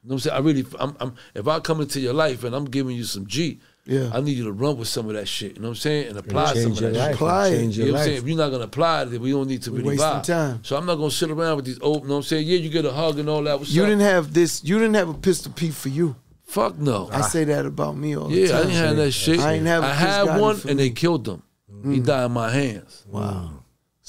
You 0.03 0.11
know 0.11 0.16
what 0.16 0.27
I'm 0.27 0.31
saying? 0.31 0.37
I 0.37 0.38
really, 0.40 0.64
I'm, 0.79 0.96
I'm, 1.01 1.14
if 1.35 1.48
I 1.48 1.61
come 1.61 1.81
into 1.81 1.98
your 1.98 2.12
life 2.12 2.44
and 2.44 2.55
I'm 2.55 2.66
giving 2.66 2.94
you 2.94 3.05
some 3.05 3.27
G, 3.27 3.59
Yeah. 3.87 4.11
I 4.12 4.20
need 4.20 4.37
you 4.37 4.44
to 4.44 4.53
run 4.53 4.77
with 4.77 4.88
some 4.88 5.09
of 5.09 5.14
that 5.14 5.27
shit. 5.27 5.55
You 5.57 5.62
know 5.62 5.68
what 5.68 5.77
I'm 5.77 5.77
saying? 5.77 6.09
And 6.09 6.18
apply 6.18 6.53
some 6.53 6.72
of 6.72 6.79
that 6.81 6.92
life. 6.92 7.07
shit. 7.07 7.14
Apply 7.14 7.48
it. 7.48 7.53
You 7.70 7.85
know 7.87 7.92
what 7.92 8.01
I'm 8.01 8.05
saying? 8.05 8.18
If 8.18 8.29
you're 8.29 8.37
not 8.37 8.51
gonna 8.51 8.64
apply 8.64 9.03
it, 9.03 9.05
then 9.07 9.22
we 9.22 9.31
don't 9.31 9.48
need 9.48 9.62
to 9.62 9.70
We're 9.72 9.79
really 9.79 9.88
wasting 9.96 10.07
vibe. 10.09 10.25
time. 10.25 10.61
So 10.62 10.77
I'm 10.77 10.85
not 10.85 10.96
gonna 10.96 11.11
sit 11.11 11.31
around 11.31 11.57
with 11.57 11.64
these 11.64 11.81
old. 11.81 12.03
You 12.03 12.09
know 12.09 12.14
what 12.16 12.18
I'm 12.18 12.22
saying? 12.25 12.46
Yeah, 12.46 12.59
you 12.59 12.68
get 12.68 12.85
a 12.85 12.92
hug 12.92 13.18
and 13.18 13.31
all 13.31 13.42
that. 13.44 13.59
What's 13.59 13.72
You 13.72 13.83
up? 13.85 13.88
didn't 13.88 14.03
have 14.03 14.35
this. 14.35 14.62
You 14.62 14.79
didn't 14.79 14.94
have 14.94 15.09
a 15.09 15.14
pistol 15.14 15.53
P 15.53 15.70
for 15.70 15.88
you. 15.88 16.16
Fuck 16.46 16.78
no. 16.78 17.09
I 17.12 17.22
say 17.22 17.44
that 17.44 17.66
about 17.66 17.96
me 17.96 18.16
all 18.16 18.28
the 18.28 18.46
time. 18.46 18.54
yeah. 18.54 18.59
I 18.59 18.62
didn't 18.62 18.76
have 18.76 18.96
that 18.96 19.12
shit. 19.12 19.40
I 19.40 19.54
ain't 19.54 19.66
have 19.66 19.83
a 19.83 19.87
I 19.87 19.92
had 19.92 20.40
one 20.40 20.61
and 20.68 20.78
they 20.78 20.90
killed 20.90 21.26
him. 21.26 21.42
He 21.85 22.00
died 22.00 22.26
in 22.26 22.33
my 22.33 22.50
hands. 22.50 23.04
Wow. 23.09 23.22
You 23.22 23.30
know 23.30 23.50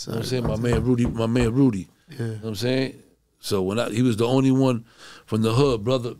what 0.06 0.16
I'm 0.18 0.24
saying? 0.24 0.48
My 0.48 0.56
man 0.58 0.84
Rudy, 0.84 1.06
my 1.06 1.26
man 1.26 1.54
Rudy. 1.54 1.88
Yeah. 2.10 2.18
You 2.18 2.26
know 2.26 2.34
what 2.42 2.50
I'm 2.50 2.56
saying? 2.56 3.02
So 3.40 3.62
when 3.62 3.80
I, 3.80 3.90
he 3.90 4.02
was 4.02 4.18
the 4.18 4.28
only 4.28 4.52
one 4.52 4.86
from 5.26 5.42
the 5.42 5.54
hood, 5.54 5.84
brother, 5.84 6.16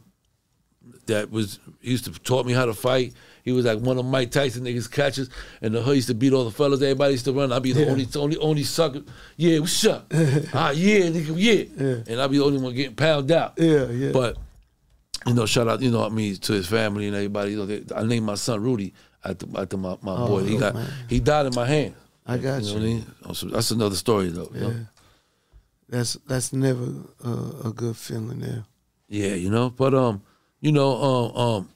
that 1.08 1.30
was 1.32 1.60
he 1.82 1.92
used 1.92 2.06
to 2.06 2.12
taught 2.12 2.46
me 2.46 2.54
how 2.54 2.66
to 2.66 2.74
fight. 2.74 3.14
He 3.44 3.52
was 3.52 3.66
like 3.66 3.80
one 3.80 3.98
of 4.00 4.06
Mike 4.06 4.32
Tyson 4.32 4.64
niggas 4.66 4.92
catches, 4.92 5.30
and 5.62 5.74
the 5.76 5.82
hood 5.82 5.96
used 5.96 6.08
to 6.08 6.16
beat 6.16 6.34
all 6.34 6.46
the 6.46 6.52
fellas. 6.52 6.82
Everybody 6.82 7.12
used 7.14 7.26
to 7.26 7.34
run. 7.34 7.52
I'd 7.52 7.62
be 7.62 7.74
the 7.74 7.82
Yeah. 7.82 7.92
only, 7.92 8.08
only, 8.16 8.38
only 8.38 8.64
sucker. 8.64 9.04
Yeah, 9.38 9.60
what's 9.60 9.86
up? 9.86 10.08
ah, 10.54 10.72
yeah, 10.72 11.02
nigga, 11.02 11.34
yeah. 11.38 12.12
And 12.12 12.20
I'd 12.22 12.32
be 12.32 12.38
the 12.40 12.44
only 12.44 12.60
one 12.60 12.74
getting 12.74 12.96
pounded 12.96 13.36
out. 13.38 13.54
Yeah, 13.58 13.86
yeah. 13.90 14.12
But 14.12 14.38
you 15.26 15.34
know, 15.34 15.46
shout 15.46 15.68
out, 15.68 15.82
you 15.82 15.92
know, 15.92 16.00
what 16.00 16.12
I 16.12 16.16
mean, 16.16 16.36
to 16.38 16.54
his 16.54 16.68
family 16.68 17.08
and 17.08 17.16
everybody. 17.16 17.52
You 17.52 17.58
know, 17.58 17.66
they, 17.66 17.84
I 17.96 18.04
named 18.04 18.26
my 18.26 18.36
son 18.36 18.62
Rudy 18.62 18.94
after 19.24 19.46
after 19.58 19.78
my, 19.78 19.98
my 20.02 20.16
Oh, 20.16 20.28
boy. 20.28 20.44
He 20.44 20.58
got 20.58 20.74
man. 20.76 20.88
he 21.10 21.20
died 21.20 21.46
in 21.48 21.56
my 21.56 21.66
hand. 21.66 21.96
I 22.28 22.38
got 22.38 22.62
know 22.62 22.68
you. 22.68 22.74
what 22.74 22.82
I 22.82 22.86
mean? 22.86 23.06
Also, 23.26 23.48
That's 23.50 23.72
another 23.72 23.96
story 23.96 24.30
though. 24.30 24.50
you 24.54 24.60
know? 24.62 24.70
Yeah. 24.70 24.80
That's 25.90 26.14
that's 26.28 26.52
never 26.54 26.88
uh, 27.24 27.52
a 27.70 27.72
good 27.74 27.96
feeling 27.96 28.40
there. 28.40 28.66
Yeah, 29.08 29.36
you 29.36 29.50
know, 29.52 29.70
but 29.70 29.94
um, 29.94 30.24
you 30.60 30.72
know, 30.72 30.96
um, 31.02 31.38
um, 31.38 31.70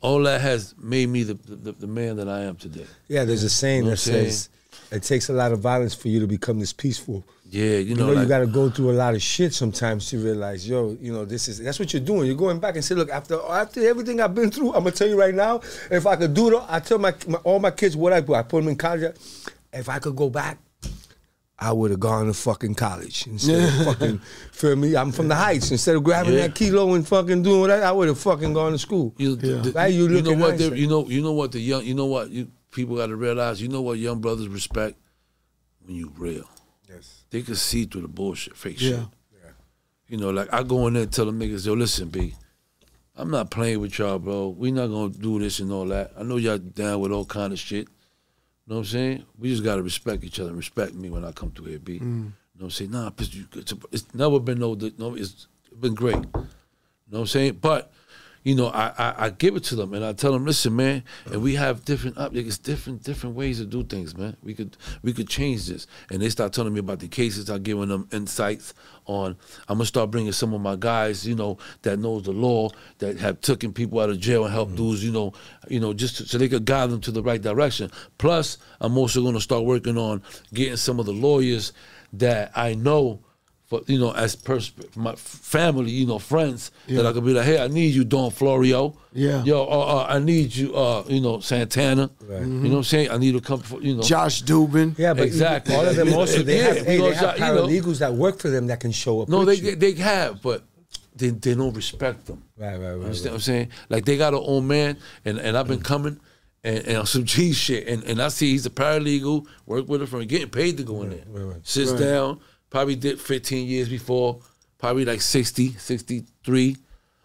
all 0.00 0.22
that 0.22 0.40
has 0.40 0.74
made 0.78 1.08
me 1.08 1.24
the 1.24 1.34
the, 1.34 1.72
the 1.72 1.86
man 1.88 2.16
that 2.16 2.28
I 2.28 2.42
am 2.42 2.56
today. 2.56 2.86
Yeah, 3.08 3.24
there's 3.24 3.42
a 3.42 3.50
saying 3.50 3.78
You 3.84 3.90
know 3.90 3.96
that 3.96 4.06
what 4.10 4.16
I'm 4.20 4.24
says 4.30 4.48
it 4.92 5.02
takes 5.02 5.28
a 5.28 5.32
lot 5.32 5.50
of 5.52 5.58
violence 5.60 5.94
for 5.94 6.08
you 6.08 6.20
to 6.20 6.26
become 6.26 6.60
this 6.60 6.72
peaceful. 6.72 7.24
Yeah, 7.52 7.64
you 7.64 7.78
You 7.80 7.94
know, 7.96 8.06
know, 8.06 8.12
like, 8.14 8.22
you 8.22 8.28
got 8.30 8.38
to 8.38 8.46
go 8.46 8.70
through 8.70 8.92
a 8.92 8.96
lot 8.96 9.14
of 9.14 9.20
shit 9.20 9.52
sometimes 9.52 10.08
to 10.08 10.16
realize, 10.18 10.66
yo, 10.66 10.96
you 10.98 11.12
know, 11.12 11.26
this 11.26 11.48
is 11.48 11.58
that's 11.58 11.78
what 11.78 11.92
you're 11.92 12.00
doing. 12.02 12.26
You're 12.26 12.34
going 12.34 12.58
back 12.58 12.76
and 12.76 12.84
say, 12.84 12.94
look, 12.94 13.10
after 13.10 13.38
after 13.46 13.86
everything 13.86 14.22
I've 14.22 14.34
been 14.34 14.50
through, 14.50 14.68
I'm 14.72 14.84
gonna 14.84 14.92
tell 14.92 15.06
you 15.08 15.20
right 15.20 15.34
now, 15.34 15.60
if 15.90 16.06
I 16.06 16.16
could 16.16 16.32
do 16.32 16.56
it, 16.56 16.62
I 16.66 16.80
tell 16.80 16.96
my, 16.98 17.12
my 17.28 17.36
all 17.44 17.60
my 17.60 17.70
kids 17.70 17.94
what 17.94 18.14
I 18.14 18.20
do. 18.22 18.32
I 18.34 18.42
put 18.42 18.60
them 18.62 18.68
in 18.68 18.76
college. 18.76 19.14
If 19.70 19.88
I 19.90 19.98
could 19.98 20.16
go 20.16 20.30
back, 20.30 20.56
I 21.58 21.72
would 21.72 21.90
have 21.90 22.00
gone 22.00 22.24
to 22.26 22.32
fucking 22.32 22.74
college 22.74 23.26
instead 23.26 23.62
of 23.68 23.84
fucking. 23.84 24.18
Feel 24.52 24.76
me? 24.76 24.96
I'm 24.96 25.12
from 25.12 25.28
the 25.28 25.36
heights. 25.36 25.70
Instead 25.70 25.96
of 25.96 26.04
grabbing 26.04 26.32
Yeah. 26.32 26.46
that 26.46 26.54
kilo 26.54 26.94
and 26.94 27.06
fucking 27.06 27.42
doing 27.42 27.68
that, 27.68 27.82
I 27.82 27.92
would 27.92 28.08
have 28.08 28.18
fucking 28.18 28.54
gone 28.54 28.72
to 28.72 28.78
school. 28.78 29.14
you, 29.18 29.36
the- 29.36 29.56
the- 29.56 29.72
Right, 29.72 29.92
you 29.92 30.08
you 30.08 30.22
know 30.22 30.32
what? 30.32 30.50
hindsight. 30.58 30.78
You 30.78 30.86
know, 30.88 31.06
you 31.06 31.20
know 31.20 31.32
what 31.32 31.52
the 31.52 31.60
young, 31.60 31.84
you 31.84 31.92
know 31.94 32.06
what 32.06 32.30
you 32.30 32.48
people 32.70 32.96
got 32.96 33.08
to 33.08 33.16
realize. 33.16 33.60
You 33.60 33.68
know 33.68 33.82
what 33.82 33.98
young 33.98 34.20
brothers 34.22 34.48
respect 34.48 34.96
when 35.84 35.96
you 35.96 36.10
real. 36.16 36.48
Yes. 36.88 37.21
They 37.32 37.40
can 37.40 37.54
see 37.54 37.86
through 37.86 38.02
the 38.02 38.08
bullshit, 38.08 38.56
fake 38.56 38.80
Yeah. 38.80 38.90
shit. 38.90 39.08
You 40.08 40.18
know, 40.18 40.28
like 40.28 40.52
I 40.52 40.62
go 40.62 40.86
in 40.86 40.92
there 40.94 41.04
and 41.04 41.12
tell 41.12 41.24
them 41.24 41.40
niggas, 41.40 41.64
yo, 41.64 41.72
listen, 41.72 42.10
B, 42.10 42.34
I'm 43.16 43.30
not 43.30 43.50
playing 43.50 43.80
with 43.80 43.98
y'all, 43.98 44.18
bro. 44.18 44.48
We 44.48 44.70
not 44.70 44.88
gonna 44.88 45.08
do 45.08 45.38
this 45.38 45.58
and 45.60 45.72
all 45.72 45.86
that. 45.86 46.12
I 46.18 46.22
know 46.22 46.36
y'all 46.36 46.58
down 46.58 47.00
with 47.00 47.12
all 47.12 47.24
kind 47.24 47.54
of 47.54 47.58
shit. 47.58 47.88
You 47.88 47.94
know 48.66 48.76
what 48.76 48.80
I'm 48.80 48.84
saying? 48.84 49.24
We 49.38 49.48
just 49.48 49.64
gotta 49.64 49.82
respect 49.82 50.22
each 50.22 50.38
other 50.38 50.50
and 50.50 50.58
respect 50.58 50.92
me 50.92 51.08
when 51.08 51.24
I 51.24 51.32
come 51.32 51.50
through 51.50 51.66
here, 51.66 51.78
B. 51.78 51.94
You 51.94 52.00
mm. 52.00 52.24
know 52.24 52.32
what 52.58 52.64
I'm 52.64 52.70
saying? 52.70 52.90
Nah, 52.90 53.10
it's, 53.16 53.34
it's, 53.54 53.74
it's 53.90 54.14
never 54.14 54.38
been 54.38 54.58
no, 54.58 54.76
no, 54.98 55.14
it's 55.14 55.46
been 55.80 55.94
great. 55.94 56.16
You 56.16 56.22
know 56.22 56.46
what 57.08 57.18
I'm 57.20 57.26
saying? 57.26 57.58
But 57.62 57.90
you 58.44 58.54
know, 58.54 58.68
I, 58.68 58.92
I 58.98 59.14
I 59.26 59.30
give 59.30 59.56
it 59.56 59.64
to 59.64 59.76
them 59.76 59.94
and 59.94 60.04
I 60.04 60.12
tell 60.12 60.32
them, 60.32 60.44
listen, 60.44 60.74
man, 60.74 61.04
and 61.26 61.42
we 61.42 61.54
have 61.54 61.84
different 61.84 62.18
up, 62.18 62.34
it's 62.34 62.58
different 62.58 63.02
different 63.02 63.36
ways 63.36 63.58
to 63.58 63.66
do 63.66 63.84
things, 63.84 64.16
man. 64.16 64.36
We 64.42 64.54
could 64.54 64.76
we 65.02 65.12
could 65.12 65.28
change 65.28 65.66
this, 65.66 65.86
and 66.10 66.20
they 66.20 66.28
start 66.28 66.52
telling 66.52 66.74
me 66.74 66.80
about 66.80 66.98
the 66.98 67.08
cases. 67.08 67.48
I'm 67.48 67.62
giving 67.62 67.88
them 67.88 68.08
insights 68.12 68.74
on. 69.06 69.36
I'm 69.68 69.78
gonna 69.78 69.86
start 69.86 70.10
bringing 70.10 70.32
some 70.32 70.52
of 70.54 70.60
my 70.60 70.76
guys, 70.76 71.26
you 71.26 71.34
know, 71.34 71.58
that 71.82 71.98
knows 71.98 72.24
the 72.24 72.32
law, 72.32 72.70
that 72.98 73.18
have 73.18 73.40
taken 73.40 73.72
people 73.72 74.00
out 74.00 74.10
of 74.10 74.18
jail 74.18 74.44
and 74.44 74.52
helped 74.52 74.72
mm-hmm. 74.72 74.88
dudes, 74.88 75.04
you 75.04 75.12
know, 75.12 75.32
you 75.68 75.80
know, 75.80 75.92
just 75.92 76.16
to, 76.16 76.26
so 76.26 76.38
they 76.38 76.48
could 76.48 76.64
guide 76.64 76.90
them 76.90 77.00
to 77.02 77.10
the 77.10 77.22
right 77.22 77.42
direction. 77.42 77.90
Plus, 78.18 78.58
I'm 78.80 78.98
also 78.98 79.22
gonna 79.22 79.40
start 79.40 79.64
working 79.64 79.96
on 79.96 80.22
getting 80.52 80.76
some 80.76 80.98
of 80.98 81.06
the 81.06 81.12
lawyers 81.12 81.72
that 82.12 82.50
I 82.56 82.74
know 82.74 83.20
for 83.72 83.82
you 83.90 83.98
know, 83.98 84.12
as 84.12 84.36
pers- 84.36 84.72
my 84.96 85.14
family, 85.16 85.90
you 85.90 86.06
know, 86.06 86.18
friends 86.18 86.70
that 86.88 87.06
I 87.06 87.12
could 87.12 87.24
be 87.24 87.32
like, 87.32 87.46
hey, 87.46 87.58
I 87.62 87.68
need 87.68 87.94
you, 87.94 88.04
Don 88.04 88.30
Florio. 88.30 88.96
Yeah. 89.14 89.42
Yo, 89.44 89.62
uh, 89.64 89.66
uh, 89.66 90.06
I 90.08 90.18
need 90.18 90.54
you, 90.54 90.74
uh, 90.74 91.04
you 91.08 91.20
know, 91.20 91.40
Santana. 91.40 92.10
Right. 92.20 92.40
You 92.42 92.46
know 92.46 92.70
what 92.70 92.76
I'm 92.78 92.84
saying? 92.84 93.10
I 93.10 93.16
need 93.16 93.32
to 93.32 93.40
come 93.40 93.60
for, 93.60 93.80
you 93.82 93.94
know. 93.96 94.02
Josh 94.02 94.42
Dubin. 94.42 94.98
Yeah, 94.98 95.14
but 95.14 95.24
Exactly. 95.24 95.74
all 95.74 95.86
of 95.86 95.96
them 95.96 96.12
also 96.14 96.42
they 96.42 96.58
Yeah, 96.58 96.62
have, 96.64 96.76
hey, 96.76 96.82
they 96.84 96.96
because, 96.98 97.16
have 97.16 97.28
uh, 97.30 97.32
you 97.34 97.40
know- 97.54 97.66
paralegals 97.66 97.98
that 98.00 98.12
work 98.14 98.38
for 98.38 98.48
them 98.50 98.66
that 98.66 98.80
can 98.80 98.92
show 98.92 99.22
up. 99.22 99.28
No, 99.28 99.44
they, 99.44 99.54
you. 99.54 99.74
they 99.74 99.92
they 99.92 100.00
have, 100.02 100.42
but 100.42 100.62
they 101.16 101.30
they 101.30 101.54
don't 101.54 101.74
respect 101.74 102.26
them. 102.26 102.42
Right, 102.58 102.72
right, 102.76 102.78
right. 102.78 102.94
You 102.96 103.02
understand 103.04 103.24
right. 103.26 103.30
what 103.32 103.34
I'm 103.36 103.40
saying? 103.40 103.68
Like 103.88 104.04
they 104.04 104.16
got 104.18 104.34
an 104.34 104.40
old 104.40 104.64
man, 104.64 104.98
and, 105.24 105.38
and 105.38 105.56
I've 105.56 105.68
been 105.68 105.82
coming 105.82 106.20
and, 106.64 106.78
and 106.86 107.08
some 107.08 107.24
G 107.32 107.52
shit, 107.52 107.88
and, 107.88 108.02
and 108.04 108.20
I 108.22 108.28
see 108.28 108.50
he's 108.52 108.66
a 108.66 108.70
paralegal, 108.70 109.46
work 109.66 109.88
with 109.88 110.02
a 110.02 110.06
friend, 110.06 110.28
getting 110.28 110.48
paid 110.50 110.76
to 110.78 110.84
go 110.84 111.02
in 111.02 111.10
there. 111.10 111.24
right, 111.28 111.42
right. 111.54 111.66
Sits 111.66 111.90
Right. 111.92 112.00
down, 112.00 112.40
probably 112.72 112.96
did 112.96 113.20
15 113.20 113.68
years 113.68 113.88
before, 113.88 114.40
probably 114.78 115.04
like 115.04 115.20
60, 115.20 115.72
63, 115.74 116.76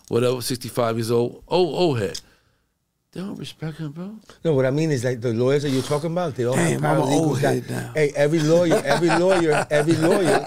whatever, 0.10 0.41
65 0.41 0.97
years 0.97 1.10
old, 1.10 1.41
Oh, 1.47 1.73
old 1.73 1.99
head. 1.99 2.19
They 3.13 3.21
don't 3.21 3.38
respect 3.39 3.77
him, 3.77 3.93
bro. 3.93 4.12
No, 4.43 4.53
what 4.53 4.65
I 4.65 4.71
mean 4.71 4.91
is 4.91 5.05
like 5.05 5.21
the 5.21 5.31
lawyers 5.33 5.63
that 5.63 5.69
you're 5.69 5.81
talking 5.81 6.12
about, 6.12 6.36
they 6.36 6.43
all 6.43 6.53
Damn, 6.55 6.81
have 6.83 6.97
I'm 6.97 7.03
old 7.03 7.38
paralegals 7.38 7.41
that- 7.41 7.69
now. 7.69 7.91
Hey, 7.95 8.12
every 8.15 8.39
lawyer, 8.39 8.75
every 8.86 9.07
lawyer, 9.07 9.65
every 9.71 9.93
lawyer, 9.95 10.43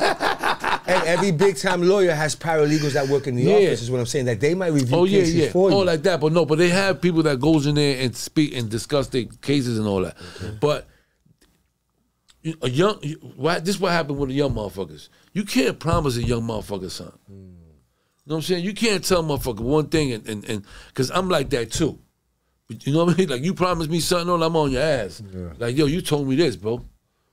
and 0.86 1.02
every 1.06 1.32
big 1.32 1.56
time 1.56 1.82
lawyer 1.82 2.12
has 2.14 2.36
paralegals 2.36 2.92
that 2.92 3.08
work 3.08 3.26
in 3.26 3.36
the 3.36 3.42
Yeah. 3.44 3.54
office. 3.54 3.80
Is 3.82 3.90
what 3.90 4.00
I'm 4.00 4.06
saying. 4.06 4.26
That 4.26 4.38
they 4.40 4.54
might 4.54 4.72
review 4.74 4.96
Oh 4.98 5.04
yeah, 5.04 5.20
cases 5.20 5.34
yeah. 5.34 5.50
for 5.50 5.70
you. 5.70 5.76
Oh, 5.76 5.80
like 5.80 6.02
that, 6.02 6.20
but 6.20 6.32
no, 6.32 6.44
but 6.44 6.58
they 6.58 6.68
have 6.68 7.00
people 7.00 7.22
that 7.22 7.40
goes 7.40 7.66
in 7.66 7.74
there 7.76 7.98
and 8.04 8.14
speak 8.14 8.54
and 8.54 8.68
discuss 8.68 9.08
their 9.08 9.24
cases 9.40 9.78
and 9.78 9.88
all 9.88 10.02
that. 10.02 10.16
But 10.60 10.84
you- 10.84 10.90
a 12.62 12.70
young, 12.70 12.96
why, 13.36 13.58
this 13.60 13.78
what 13.78 13.92
happened 13.92 14.18
with 14.18 14.30
the 14.30 14.34
young 14.34 14.54
motherfuckers. 14.54 15.08
You 15.32 15.44
can't 15.44 15.78
promise 15.78 16.16
a 16.16 16.22
young 16.22 16.42
motherfucker 16.42 16.90
something. 16.90 17.18
Hmm. 17.26 17.34
You 17.34 18.32
know 18.32 18.36
what 18.36 18.36
I'm 18.36 18.42
saying? 18.42 18.64
You 18.64 18.74
can't 18.74 19.04
tell 19.04 19.22
motherfucker 19.22 19.60
one 19.60 19.88
thing 19.88 20.12
and 20.12 20.26
and 20.28 20.44
and 20.48 20.64
because 20.88 21.10
I'm 21.10 21.28
like 21.28 21.50
that 21.50 21.72
too. 21.72 21.98
But 22.68 22.86
you 22.86 22.92
know 22.92 23.04
what 23.04 23.14
I 23.14 23.18
mean? 23.18 23.28
Like 23.28 23.42
you 23.42 23.54
promised 23.54 23.90
me 23.90 24.00
something, 24.00 24.32
and 24.32 24.44
I'm 24.44 24.54
on 24.56 24.70
your 24.70 24.82
ass. 24.82 25.22
Like 25.58 25.76
yo, 25.76 25.86
you 25.86 26.00
told 26.00 26.28
me 26.28 26.36
this, 26.36 26.56
bro. 26.56 26.74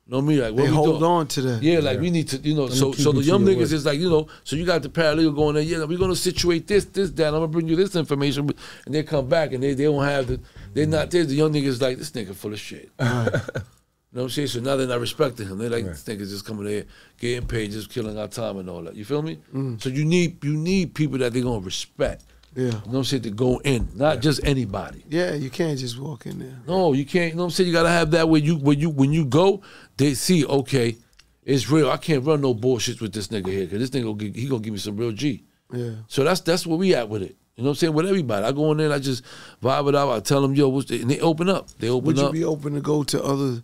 You 0.08 0.12
know 0.12 0.18
what 0.20 0.24
I 0.24 0.28
mean? 0.28 0.40
Like 0.40 0.54
what 0.54 0.64
They 0.64 0.70
we 0.70 0.76
hold 0.76 1.00
doing? 1.00 1.04
on 1.04 1.28
to 1.28 1.42
that. 1.42 1.62
Yeah, 1.64 1.80
like 1.80 2.00
we 2.00 2.10
need 2.10 2.30
to, 2.30 2.38
you 2.38 2.56
know. 2.56 2.70
So, 2.70 2.94
so 2.94 3.12
the 3.12 3.22
young 3.22 3.44
niggas 3.46 3.74
is 3.74 3.86
like, 3.86 4.00
you 4.00 4.10
know. 4.10 4.28
So 4.46 4.56
you 4.56 4.66
got 4.66 4.82
the 4.82 4.90
paralegal 4.90 5.36
going 5.36 5.56
there. 5.56 5.64
Yeah, 5.64 5.84
we're 5.84 5.98
gonna 5.98 6.16
situate 6.16 6.66
this, 6.66 6.86
this, 6.86 7.12
that. 7.12 7.28
I'm 7.28 7.34
gonna 7.34 7.48
bring 7.48 7.68
you 7.68 7.76
this 7.76 7.96
information, 7.96 8.50
and 8.86 8.96
they 8.96 9.04
come 9.04 9.28
back 9.28 9.52
and 9.52 9.62
they, 9.62 9.74
they 9.74 9.84
don't 9.84 10.04
have 10.04 10.28
the. 10.28 10.40
They're 10.74 10.88
not 10.88 11.12
there. 11.12 11.26
The 11.26 11.36
young 11.36 11.52
niggas 11.54 11.82
like 11.82 11.98
this 11.98 12.12
nigga 12.12 12.34
full 12.34 12.54
of 12.54 12.60
shit. 12.60 12.90
You 14.18 14.22
know 14.22 14.26
what 14.26 14.32
I'm 14.32 14.34
saying? 14.34 14.48
So 14.48 14.60
now 14.62 14.76
they're 14.76 14.88
not 14.88 15.00
respecting 15.00 15.48
him. 15.48 15.60
They're 15.60 15.70
like 15.70 15.86
this 15.86 16.04
nigga's 16.06 16.32
just 16.32 16.44
coming 16.44 16.66
there, 16.66 16.86
getting 17.20 17.48
paid, 17.48 17.70
just 17.70 17.92
killing 17.92 18.18
our 18.18 18.28
time 18.28 18.58
and 18.58 18.68
all 18.68 18.82
that. 18.82 18.96
You 18.96 19.06
feel 19.06 19.22
me? 19.22 19.38
Mm. 19.54 19.80
So 19.80 19.90
you 19.90 20.06
need 20.06 20.44
you 20.44 20.58
need 20.58 20.96
people 20.96 21.20
that 21.20 21.34
they're 21.34 21.44
gonna 21.44 21.60
respect. 21.60 22.24
Yeah. 22.56 22.64
You 22.64 22.72
know 22.72 22.78
what 22.80 22.98
I'm 22.98 23.04
saying? 23.04 23.22
To 23.22 23.30
go 23.30 23.60
in, 23.60 23.88
not 23.94 24.24
just 24.24 24.44
anybody. 24.44 25.06
Yeah, 25.08 25.36
you 25.36 25.52
can't 25.52 25.78
just 25.78 26.00
walk 26.00 26.26
in 26.26 26.40
there. 26.40 26.58
No, 26.68 26.94
you 26.94 27.06
can't. 27.06 27.30
You 27.30 27.36
know 27.36 27.44
what 27.44 27.50
I'm 27.50 27.52
saying? 27.52 27.68
You 27.68 27.74
gotta 27.74 27.92
have 27.92 28.10
that 28.10 28.28
when 28.28 28.44
you 28.44 28.56
when 28.56 28.80
you 28.80 28.90
when 28.90 29.14
you 29.14 29.24
go, 29.24 29.62
they 29.98 30.16
see 30.16 30.44
okay, 30.48 30.98
it's 31.44 31.70
real. 31.70 31.92
I 31.92 31.98
can't 31.98 32.26
run 32.26 32.42
no 32.42 32.56
bullshit 32.56 33.00
with 33.00 33.14
this 33.14 33.28
nigga 33.28 33.50
here 33.50 33.66
because 33.66 33.88
this 33.88 33.92
nigga 33.92 34.18
gonna 34.18 34.32
he 34.34 34.48
gonna 34.48 34.64
give 34.64 34.74
me 34.74 34.80
some 34.80 34.98
real 34.98 35.12
G. 35.12 35.44
Yeah. 35.72 35.92
So 36.08 36.24
that's 36.24 36.42
that's 36.42 36.66
where 36.66 36.80
we 36.80 36.96
at 36.96 37.08
with 37.08 37.22
it. 37.22 37.36
You 37.56 37.64
know 37.64 37.70
what 37.70 37.74
I'm 37.74 37.76
saying? 37.76 37.94
With 37.94 38.08
everybody, 38.08 38.46
I 38.48 38.52
go 38.52 38.72
in 38.72 38.78
there, 38.78 38.88
and 38.88 38.96
I 38.96 39.00
just 39.00 39.24
vibe 39.62 39.90
it 39.90 39.96
out. 39.96 40.10
I 40.10 40.20
tell 40.22 40.42
them, 40.42 40.56
yo, 40.56 40.70
what's 40.70 40.90
the, 40.90 41.02
and 41.02 41.12
they 41.12 41.20
open 41.20 41.50
up. 41.50 41.70
They 41.78 41.90
open 41.90 42.06
Would 42.08 42.18
you 42.18 42.26
up. 42.26 42.32
be 42.32 42.44
open 42.44 42.74
to 42.74 42.82
go 42.82 43.04
to 43.04 43.24
other 43.24 43.62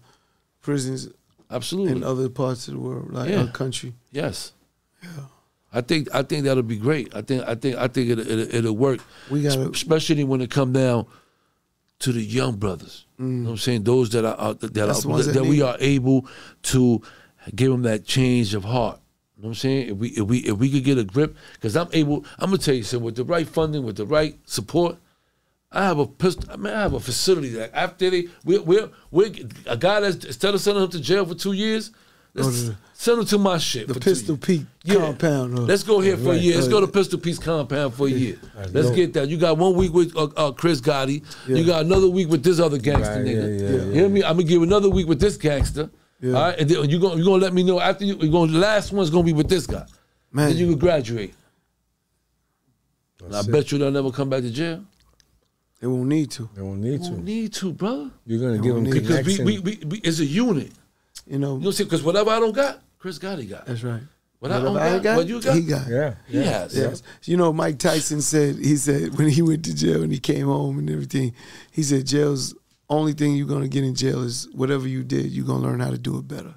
prisons 0.64 1.10
Absolutely. 1.52 1.92
in 1.92 2.04
other 2.04 2.28
parts 2.30 2.68
of 2.68 2.74
the 2.74 2.80
world, 2.80 3.12
like 3.14 3.30
Yeah. 3.30 3.42
our 3.44 3.48
country? 3.48 3.94
Yes. 4.12 4.54
Yeah. 5.04 5.10
I 5.72 5.82
think 5.82 6.08
I 6.14 6.24
think 6.24 6.46
that'll 6.46 6.64
be 6.64 6.78
great. 6.78 7.14
I 7.16 7.22
think 7.22 7.44
I 7.48 7.54
think 7.56 7.76
I 7.78 7.88
think 7.88 8.10
it'll, 8.12 8.28
it'll, 8.28 8.56
it'll 8.56 8.78
work. 8.78 9.00
We 9.30 9.42
gotta- 9.44 9.70
especially 9.70 10.24
when 10.24 10.42
it 10.42 10.50
come 10.50 10.72
down 10.74 11.06
to 12.00 12.12
the 12.12 12.22
young 12.22 12.56
brothers. 12.58 13.06
You 13.20 13.26
know 13.26 13.44
what 13.46 13.52
I'm 13.52 13.58
saying? 13.58 13.84
Those 13.84 14.10
that 14.12 14.26
are 14.26 14.40
out- 14.40 14.60
that 14.62 14.74
Mm. 14.74 15.06
Are, 15.06 15.08
ones 15.10 15.26
that, 15.28 15.34
that 15.34 15.46
we 15.46 15.62
are 15.62 15.78
able 15.80 16.28
to 16.64 17.02
give 17.56 17.72
them 17.72 17.84
that 17.84 18.06
change 18.06 18.54
of 18.54 18.64
heart. 18.66 19.00
You 19.38 19.44
know 19.44 19.48
what 19.48 19.52
I'm 19.52 19.56
saying? 19.56 19.90
If 19.90 19.98
we 19.98 20.08
if 20.10 20.24
we 20.28 20.38
if 20.40 20.58
we 20.58 20.70
could 20.70 20.84
get 20.84 20.98
a 20.98 21.04
grip, 21.04 21.36
because 21.54 21.76
I'm 21.76 21.88
able. 21.94 22.24
I'm 22.40 22.50
gonna 22.52 22.58
tell 22.60 22.76
you 22.76 22.84
something. 22.84 23.06
With 23.06 23.16
the 23.16 23.24
right 23.26 23.48
funding, 23.48 23.84
with 23.84 23.96
the 23.98 24.06
right 24.06 24.38
support, 24.46 24.98
I 25.74 25.84
have 25.86 25.98
a 25.98 26.06
pistol. 26.06 26.50
I 26.52 26.56
mean, 26.58 26.74
I 26.74 26.82
have 26.82 26.94
a 26.94 27.00
facility 27.00 27.50
that 27.50 27.72
after 27.74 28.10
they 28.10 28.28
we 28.46 28.60
we 28.60 28.80
we 29.12 29.46
a 29.66 29.76
guy 29.78 30.00
that's 30.02 30.24
instead 30.26 30.54
of 30.54 30.62
sending 30.62 30.84
him 30.84 30.90
to 30.92 31.00
jail 31.00 31.26
for 31.26 31.34
two 31.36 31.54
years, 31.54 31.92
let's 32.36 32.48
to 32.48 32.54
the- 32.68 32.76
send 32.94 33.20
him 33.20 33.26
to 33.26 33.38
my 33.40 33.58
shit. 33.58 33.88
The 33.88 33.96
for 33.96 34.00
Pistol. 34.00 34.38
Pete 34.38 34.66
Yeah. 34.84 34.96
compound. 34.98 35.58
Or, 35.58 35.62
Let's 35.64 35.84
go 35.84 36.00
here 36.00 36.16
for 36.16 36.26
a 36.30 36.32
Right. 36.34 36.42
year. 36.42 36.56
Let's 36.56 36.68
go 36.68 36.80
to 36.80 36.88
Pistol 36.88 37.20
Pete's 37.20 37.40
Compound 37.40 37.94
for 37.96 38.08
a 38.08 38.12
year. 38.12 38.38
Let's 38.72 38.88
dope. 38.88 38.96
get 38.96 39.14
that. 39.14 39.30
You 39.30 39.38
got 39.38 39.58
one 39.58 39.74
week 39.76 39.94
with 39.94 40.16
uh, 40.16 40.26
uh, 40.38 40.52
Chris 40.52 40.80
Gotti. 40.80 41.24
You 41.48 41.66
got 41.66 41.84
another 41.86 42.08
week 42.08 42.30
with 42.30 42.44
this 42.44 42.60
other 42.60 42.78
gangster 42.78 43.16
Right, 43.16 43.26
nigga. 43.26 43.60
yeah, 43.60 43.70
yeah, 43.78 43.86
You 43.86 43.92
hear 43.94 44.10
me? 44.10 44.24
I'm 44.24 44.38
gonna 44.38 44.44
give 44.48 44.62
another 44.62 44.90
week 44.90 45.08
with 45.08 45.20
this 45.20 45.38
gangster. 45.38 45.90
Yeah. 46.22 46.34
All 46.34 46.42
right, 46.44 46.60
and 46.60 46.70
then 46.70 46.90
you 46.90 47.00
gonna 47.00 47.16
you 47.18 47.26
gonna 47.26 47.42
let 47.44 47.54
me 47.54 47.64
know 47.64 47.80
after 47.82 48.06
you. 48.06 48.16
You're 48.18 48.32
gonna 48.32 48.52
the 48.52 48.60
last 48.60 48.94
one's 48.94 49.10
gonna 49.10 49.24
be 49.26 49.34
with 49.34 49.50
this 49.50 49.66
guy. 49.68 49.86
Man. 50.32 50.50
Then 50.50 50.58
you 50.58 50.68
can 50.68 50.78
graduate. 50.78 51.34
And 53.26 53.36
I 53.36 53.42
bet 53.42 53.72
you 53.72 53.78
they'll 53.78 53.92
never 53.92 54.12
come 54.12 54.30
back 54.30 54.42
to 54.44 54.50
jail. 54.52 54.84
They 55.84 55.90
won't 55.90 56.08
need 56.08 56.32
to. 56.32 56.50
They 56.56 56.62
won't 56.62 56.80
need 56.80 56.92
You 56.94 56.98
to. 57.00 57.04
don't 57.10 57.26
need 57.26 57.54
to, 57.56 57.74
brother. 57.74 58.10
You're 58.26 58.40
gonna 58.40 58.54
They 58.54 58.64
give 58.64 58.76
them 58.76 58.84
Because 58.86 59.02
we, 59.02 59.36
connection. 59.36 59.46
we, 59.46 59.60
we, 59.60 59.80
we 59.86 59.98
it's 59.98 60.20
a 60.22 60.26
unit. 60.26 60.72
You 61.28 61.40
know, 61.40 61.56
You 61.56 61.60
know 61.60 61.68
what 61.68 61.78
Because 61.78 62.02
whatever 62.02 62.30
I 62.30 62.40
don't 62.40 62.54
got, 62.56 62.80
Chris 63.00 63.18
got 63.18 63.38
Gotti 63.38 63.50
got. 63.50 63.66
that's 63.66 63.84
right. 63.84 64.02
What 64.40 64.54
I 64.54 64.62
don't 64.62 64.76
Whatever 64.76 65.00
got, 65.02 65.18
what 65.18 65.28
you 65.28 65.42
got, 65.42 65.56
he 65.58 65.62
got. 65.64 65.88
yeah, 65.90 66.16
he 66.30 66.38
has. 66.38 66.74
Yes. 66.74 67.04
You 67.26 67.36
know, 67.36 67.52
Mike 67.52 67.80
Tyson 67.80 68.22
said 68.22 68.56
he 68.56 68.78
said 68.78 69.18
when 69.18 69.28
he 69.28 69.42
went 69.42 69.66
to 69.66 69.76
jail 69.76 70.02
and 70.04 70.12
he 70.14 70.20
came 70.20 70.46
home 70.48 70.80
and 70.80 70.90
everything, 70.90 71.34
he 71.72 71.84
said 71.84 72.08
jail's 72.08 72.56
only 72.90 73.12
thing 73.12 73.36
you're 73.36 73.46
gonna 73.48 73.68
get 73.68 73.84
in 73.84 73.94
jail 73.94 74.22
is 74.24 74.48
whatever 74.54 74.88
you 74.88 75.04
did, 75.04 75.32
you're 75.32 75.46
gonna 75.46 75.64
learn 75.64 75.82
how 75.82 75.90
to 75.92 75.98
do 75.98 76.18
it 76.18 76.30
better. 76.30 76.56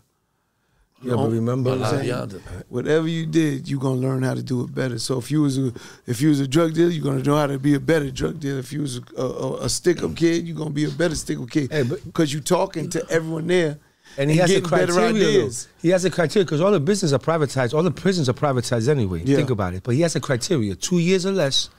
Oh, 1.07 1.11
yeah, 1.11 1.17
but 1.17 1.31
remember, 1.31 1.77
But 1.77 1.95
I'm 1.95 2.05
saying? 2.05 2.43
Whatever 2.69 3.09
you 3.09 3.27
did, 3.27 3.69
you're 3.69 3.81
gonna 3.81 4.01
learn 4.01 4.23
how 4.23 4.35
to 4.35 4.43
do 4.43 4.63
it 4.65 4.75
better. 4.75 4.99
So 4.99 5.19
if 5.19 5.31
you 5.31 5.43
was 5.43 5.59
a 5.59 5.73
if 6.07 6.21
you 6.21 6.31
was 6.31 6.41
a 6.41 6.49
drug 6.49 6.75
dealer, 6.75 6.91
you're 6.91 7.05
gonna 7.05 7.23
know 7.23 7.37
how 7.37 7.47
to 7.47 7.59
be 7.59 7.75
a 7.75 7.81
better 7.81 8.11
drug 8.11 8.41
dealer. 8.41 8.59
If 8.59 8.73
you 8.73 8.81
was 8.81 9.01
a, 9.17 9.23
a, 9.23 9.65
a 9.65 9.69
stick 9.69 10.03
up 10.03 10.11
mm. 10.11 10.17
kid, 10.17 10.47
you're 10.47 10.57
gonna 10.57 10.71
be 10.71 10.85
a 10.85 10.91
better 10.91 11.15
stick 11.15 11.39
up 11.39 11.51
kid. 11.51 11.71
Hey, 11.71 11.83
because 11.83 12.33
you 12.33 12.41
talking 12.41 12.91
to 12.91 13.07
everyone 13.09 13.47
there 13.47 13.79
and 14.19 14.31
he 14.31 14.37
has 14.39 14.51
a 14.51 14.55
getting 14.55 14.71
better 14.71 14.93
criteria. 14.93 15.29
ideas. 15.29 15.69
He 15.83 15.91
has 15.91 16.05
a 16.05 16.11
criteria 16.11 16.45
because 16.45 16.61
all 16.61 16.73
the 16.73 16.81
business 16.81 17.13
are 17.13 17.19
privatized. 17.19 17.75
All 17.75 17.83
the 17.83 17.91
prisons 17.91 18.29
are 18.29 18.35
privatized 18.35 18.89
anyway. 18.89 19.23
Yeah. 19.25 19.37
Think 19.37 19.51
about 19.51 19.75
it. 19.75 19.83
But 19.83 19.95
he 19.95 20.01
has 20.03 20.17
a 20.17 20.21
criteria: 20.21 20.75
two 20.75 20.99
years 20.99 21.27
or 21.27 21.33
less. 21.33 21.71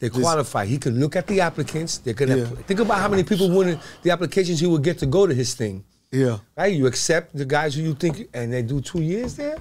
They 0.00 0.10
qualify. 0.10 0.66
He 0.66 0.78
can 0.78 0.98
look 0.98 1.14
at 1.16 1.28
the 1.28 1.40
applicants. 1.40 1.98
They're 1.98 2.14
gonna 2.14 2.36
Yeah. 2.36 2.44
think 2.66 2.80
about 2.80 2.98
how 2.98 3.08
many 3.08 3.22
people 3.22 3.48
win 3.48 3.78
the 4.02 4.10
applications 4.10 4.60
he 4.60 4.66
would 4.66 4.82
get 4.82 4.98
to 4.98 5.06
go 5.06 5.26
to 5.26 5.32
his 5.32 5.54
thing. 5.54 5.84
Yeah, 6.14 6.38
Right? 6.56 6.72
You 6.74 6.86
accept 6.86 7.36
the 7.36 7.44
guys 7.44 7.74
who 7.74 7.82
you 7.82 7.94
think, 7.94 8.28
and 8.32 8.52
they 8.52 8.62
do 8.62 8.80
two 8.80 9.02
years 9.02 9.34
there. 9.36 9.56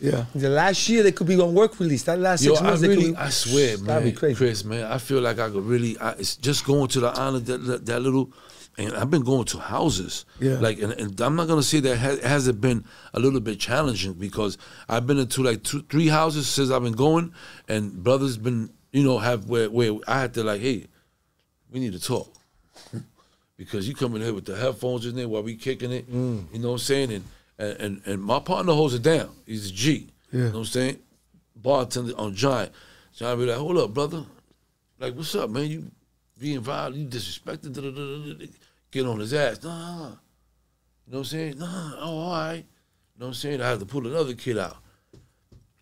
yeah. 0.00 0.24
The 0.34 0.48
last 0.48 0.88
year 0.88 1.02
they 1.02 1.12
could 1.12 1.26
be 1.26 1.40
on 1.40 1.52
work 1.54 1.80
release. 1.80 2.04
That 2.04 2.18
last 2.20 2.42
Yo, 2.44 2.50
six 2.52 2.60
I 2.60 2.64
months, 2.64 2.80
they 2.82 2.88
really, 2.88 3.02
could 3.06 3.12
be, 3.14 3.18
I 3.18 3.30
swear, 3.30 3.76
That'd 3.76 3.86
man, 3.86 4.04
be 4.04 4.12
crazy. 4.12 4.36
Chris, 4.36 4.64
man, 4.64 4.84
I 4.84 4.98
feel 4.98 5.20
like 5.20 5.38
I 5.38 5.48
could 5.50 5.64
really, 5.64 5.98
I, 5.98 6.10
it's 6.12 6.36
just 6.36 6.64
going 6.64 6.88
to 6.88 7.00
the 7.00 7.18
honor 7.20 7.40
that 7.40 7.58
that, 7.66 7.86
that 7.86 8.00
little, 8.00 8.30
and 8.78 8.92
I've 8.94 9.10
been 9.10 9.22
going 9.24 9.46
to 9.46 9.58
houses, 9.58 10.26
Yeah. 10.38 10.58
like, 10.60 10.78
and, 10.80 10.92
and 10.92 11.18
I'm 11.20 11.34
not 11.34 11.48
gonna 11.48 11.62
say 11.62 11.80
that 11.80 11.96
ha- 11.96 12.28
hasn't 12.28 12.60
been 12.60 12.84
a 13.14 13.18
little 13.20 13.40
bit 13.40 13.58
challenging 13.58 14.12
because 14.12 14.58
I've 14.88 15.06
been 15.06 15.18
into 15.18 15.42
like 15.42 15.62
two, 15.64 15.82
three 15.90 16.08
houses 16.08 16.46
since 16.46 16.70
I've 16.70 16.82
been 16.82 16.92
going, 16.92 17.32
and 17.68 18.04
brothers 18.04 18.36
been, 18.36 18.70
you 18.92 19.02
know, 19.02 19.16
have 19.18 19.48
where 19.48 19.70
where 19.70 19.92
I 20.06 20.20
had 20.20 20.34
to 20.34 20.44
like, 20.44 20.60
hey, 20.60 20.86
we 21.72 21.80
need 21.80 21.94
to 21.94 22.00
talk. 22.00 22.32
Because 23.56 23.88
you 23.88 23.94
come 23.94 24.14
in 24.16 24.22
here 24.22 24.34
with 24.34 24.44
the 24.44 24.56
headphones 24.56 25.06
in 25.06 25.16
there 25.16 25.28
while 25.28 25.42
we 25.42 25.56
kicking 25.56 25.90
it, 25.92 26.10
Mm. 26.10 26.44
you 26.52 26.58
know 26.58 26.68
what 26.68 26.74
I'm 26.74 26.78
saying? 26.80 27.12
And, 27.12 27.24
and 27.58 27.80
and 27.80 28.02
and 28.06 28.22
my 28.22 28.38
partner 28.38 28.72
holds 28.74 28.92
it 28.94 29.02
down. 29.02 29.30
He's 29.46 29.70
a 29.70 29.72
G. 29.72 30.08
Yeah. 30.30 30.38
You 30.38 30.44
know 30.46 30.50
what 30.52 30.58
I'm 30.58 30.64
saying? 30.66 30.98
Bartender 31.56 32.12
on 32.18 32.34
Giant. 32.34 32.72
Giant 33.14 33.40
be 33.40 33.46
like, 33.46 33.56
hold 33.56 33.78
up, 33.78 33.94
brother. 33.94 34.24
Like, 34.98 35.14
what's 35.14 35.34
up, 35.34 35.48
man? 35.50 35.66
You 35.66 35.90
being 36.38 36.60
violent, 36.60 36.96
you 36.96 37.06
disrespected. 37.06 37.72
da, 37.72 37.80
da, 37.80 37.90
da, 37.90 38.34
da, 38.34 38.34
da. 38.34 38.46
Get 38.90 39.06
on 39.06 39.20
his 39.20 39.32
ass. 39.32 39.62
Nah. 39.62 40.08
You 41.06 41.12
know 41.12 41.18
what 41.18 41.18
I'm 41.18 41.24
saying? 41.24 41.58
Nah, 41.58 41.92
oh, 41.98 42.18
all 42.18 42.30
right. 42.32 42.56
You 42.56 43.20
know 43.20 43.26
what 43.26 43.26
I'm 43.28 43.34
saying? 43.34 43.62
I 43.62 43.68
had 43.70 43.80
to 43.80 43.86
pull 43.86 44.06
another 44.06 44.34
kid 44.34 44.58
out. 44.58 44.76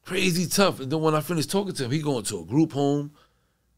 Crazy 0.04 0.46
tough. 0.46 0.80
And 0.80 0.92
then 0.92 1.00
when 1.00 1.14
I 1.14 1.20
finished 1.20 1.50
talking 1.50 1.72
to 1.74 1.84
him, 1.86 1.90
he 1.90 2.00
going 2.00 2.24
to 2.24 2.40
a 2.40 2.44
group 2.44 2.72
home. 2.72 3.12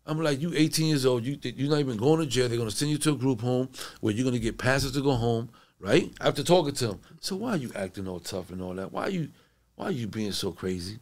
I'm 0.06 0.20
like, 0.20 0.40
you 0.40 0.52
18 0.54 0.86
years 0.86 1.04
old, 1.04 1.24
you 1.24 1.38
you're 1.42 1.70
not 1.70 1.80
even 1.80 1.96
going 1.96 2.20
to 2.20 2.26
jail. 2.26 2.48
They're 2.48 2.58
gonna 2.58 2.70
send 2.70 2.90
you 2.90 2.98
to 2.98 3.12
a 3.12 3.16
group 3.16 3.40
home 3.40 3.68
where 4.00 4.14
you're 4.14 4.24
gonna 4.24 4.38
get 4.38 4.56
passes 4.58 4.92
to 4.92 5.00
go 5.02 5.12
home, 5.12 5.48
right? 5.80 6.12
After 6.20 6.42
talking 6.42 6.74
to 6.74 6.88
him. 6.90 7.00
So 7.20 7.36
why 7.36 7.50
are 7.50 7.56
you 7.56 7.72
acting 7.74 8.06
all 8.06 8.20
tough 8.20 8.50
and 8.50 8.62
all 8.62 8.74
that? 8.74 8.92
Why 8.92 9.02
are 9.02 9.10
you 9.10 9.28
why 9.74 9.86
are 9.86 9.90
you 9.92 10.06
being 10.06 10.32
so 10.32 10.52
crazy? 10.52 10.98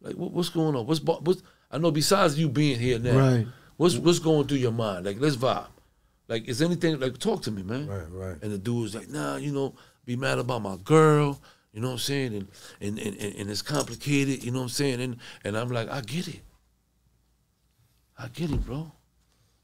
Like 0.00 0.14
what, 0.14 0.30
what's 0.32 0.48
going 0.50 0.76
on? 0.76 0.86
What's 0.86 1.00
what's 1.02 1.42
I 1.70 1.78
know 1.78 1.90
besides 1.90 2.38
you 2.38 2.48
being 2.48 2.78
here 2.78 2.98
now, 2.98 3.18
Right. 3.18 3.46
what's 3.76 3.96
what's 3.96 4.18
going 4.20 4.46
through 4.46 4.58
your 4.58 4.72
mind? 4.72 5.04
Like 5.06 5.20
let's 5.20 5.36
vibe. 5.36 5.66
Like 6.28 6.46
is 6.48 6.62
anything 6.62 7.00
like 7.00 7.18
talk 7.18 7.42
to 7.42 7.50
me, 7.50 7.62
man. 7.62 7.86
Right, 7.88 8.06
right. 8.10 8.36
And 8.42 8.52
the 8.52 8.58
dude 8.58 8.82
was 8.82 8.94
like, 8.94 9.08
nah, 9.08 9.36
you 9.36 9.50
know, 9.50 9.74
be 10.04 10.14
mad 10.14 10.38
about 10.38 10.62
my 10.62 10.76
girl, 10.84 11.40
you 11.72 11.80
know 11.80 11.88
what 11.88 11.92
I'm 11.94 11.98
saying? 11.98 12.34
And 12.34 12.48
and 12.80 12.98
and, 12.98 13.16
and, 13.16 13.34
and 13.34 13.50
it's 13.50 13.62
complicated, 13.62 14.44
you 14.44 14.52
know 14.52 14.58
what 14.58 14.64
I'm 14.64 14.68
saying? 14.70 15.00
And 15.00 15.16
and 15.44 15.56
I'm 15.58 15.70
like, 15.70 15.90
I 15.90 16.00
get 16.02 16.28
it. 16.28 16.40
I 18.18 18.28
get 18.28 18.50
it, 18.50 18.64
bro. 18.64 18.90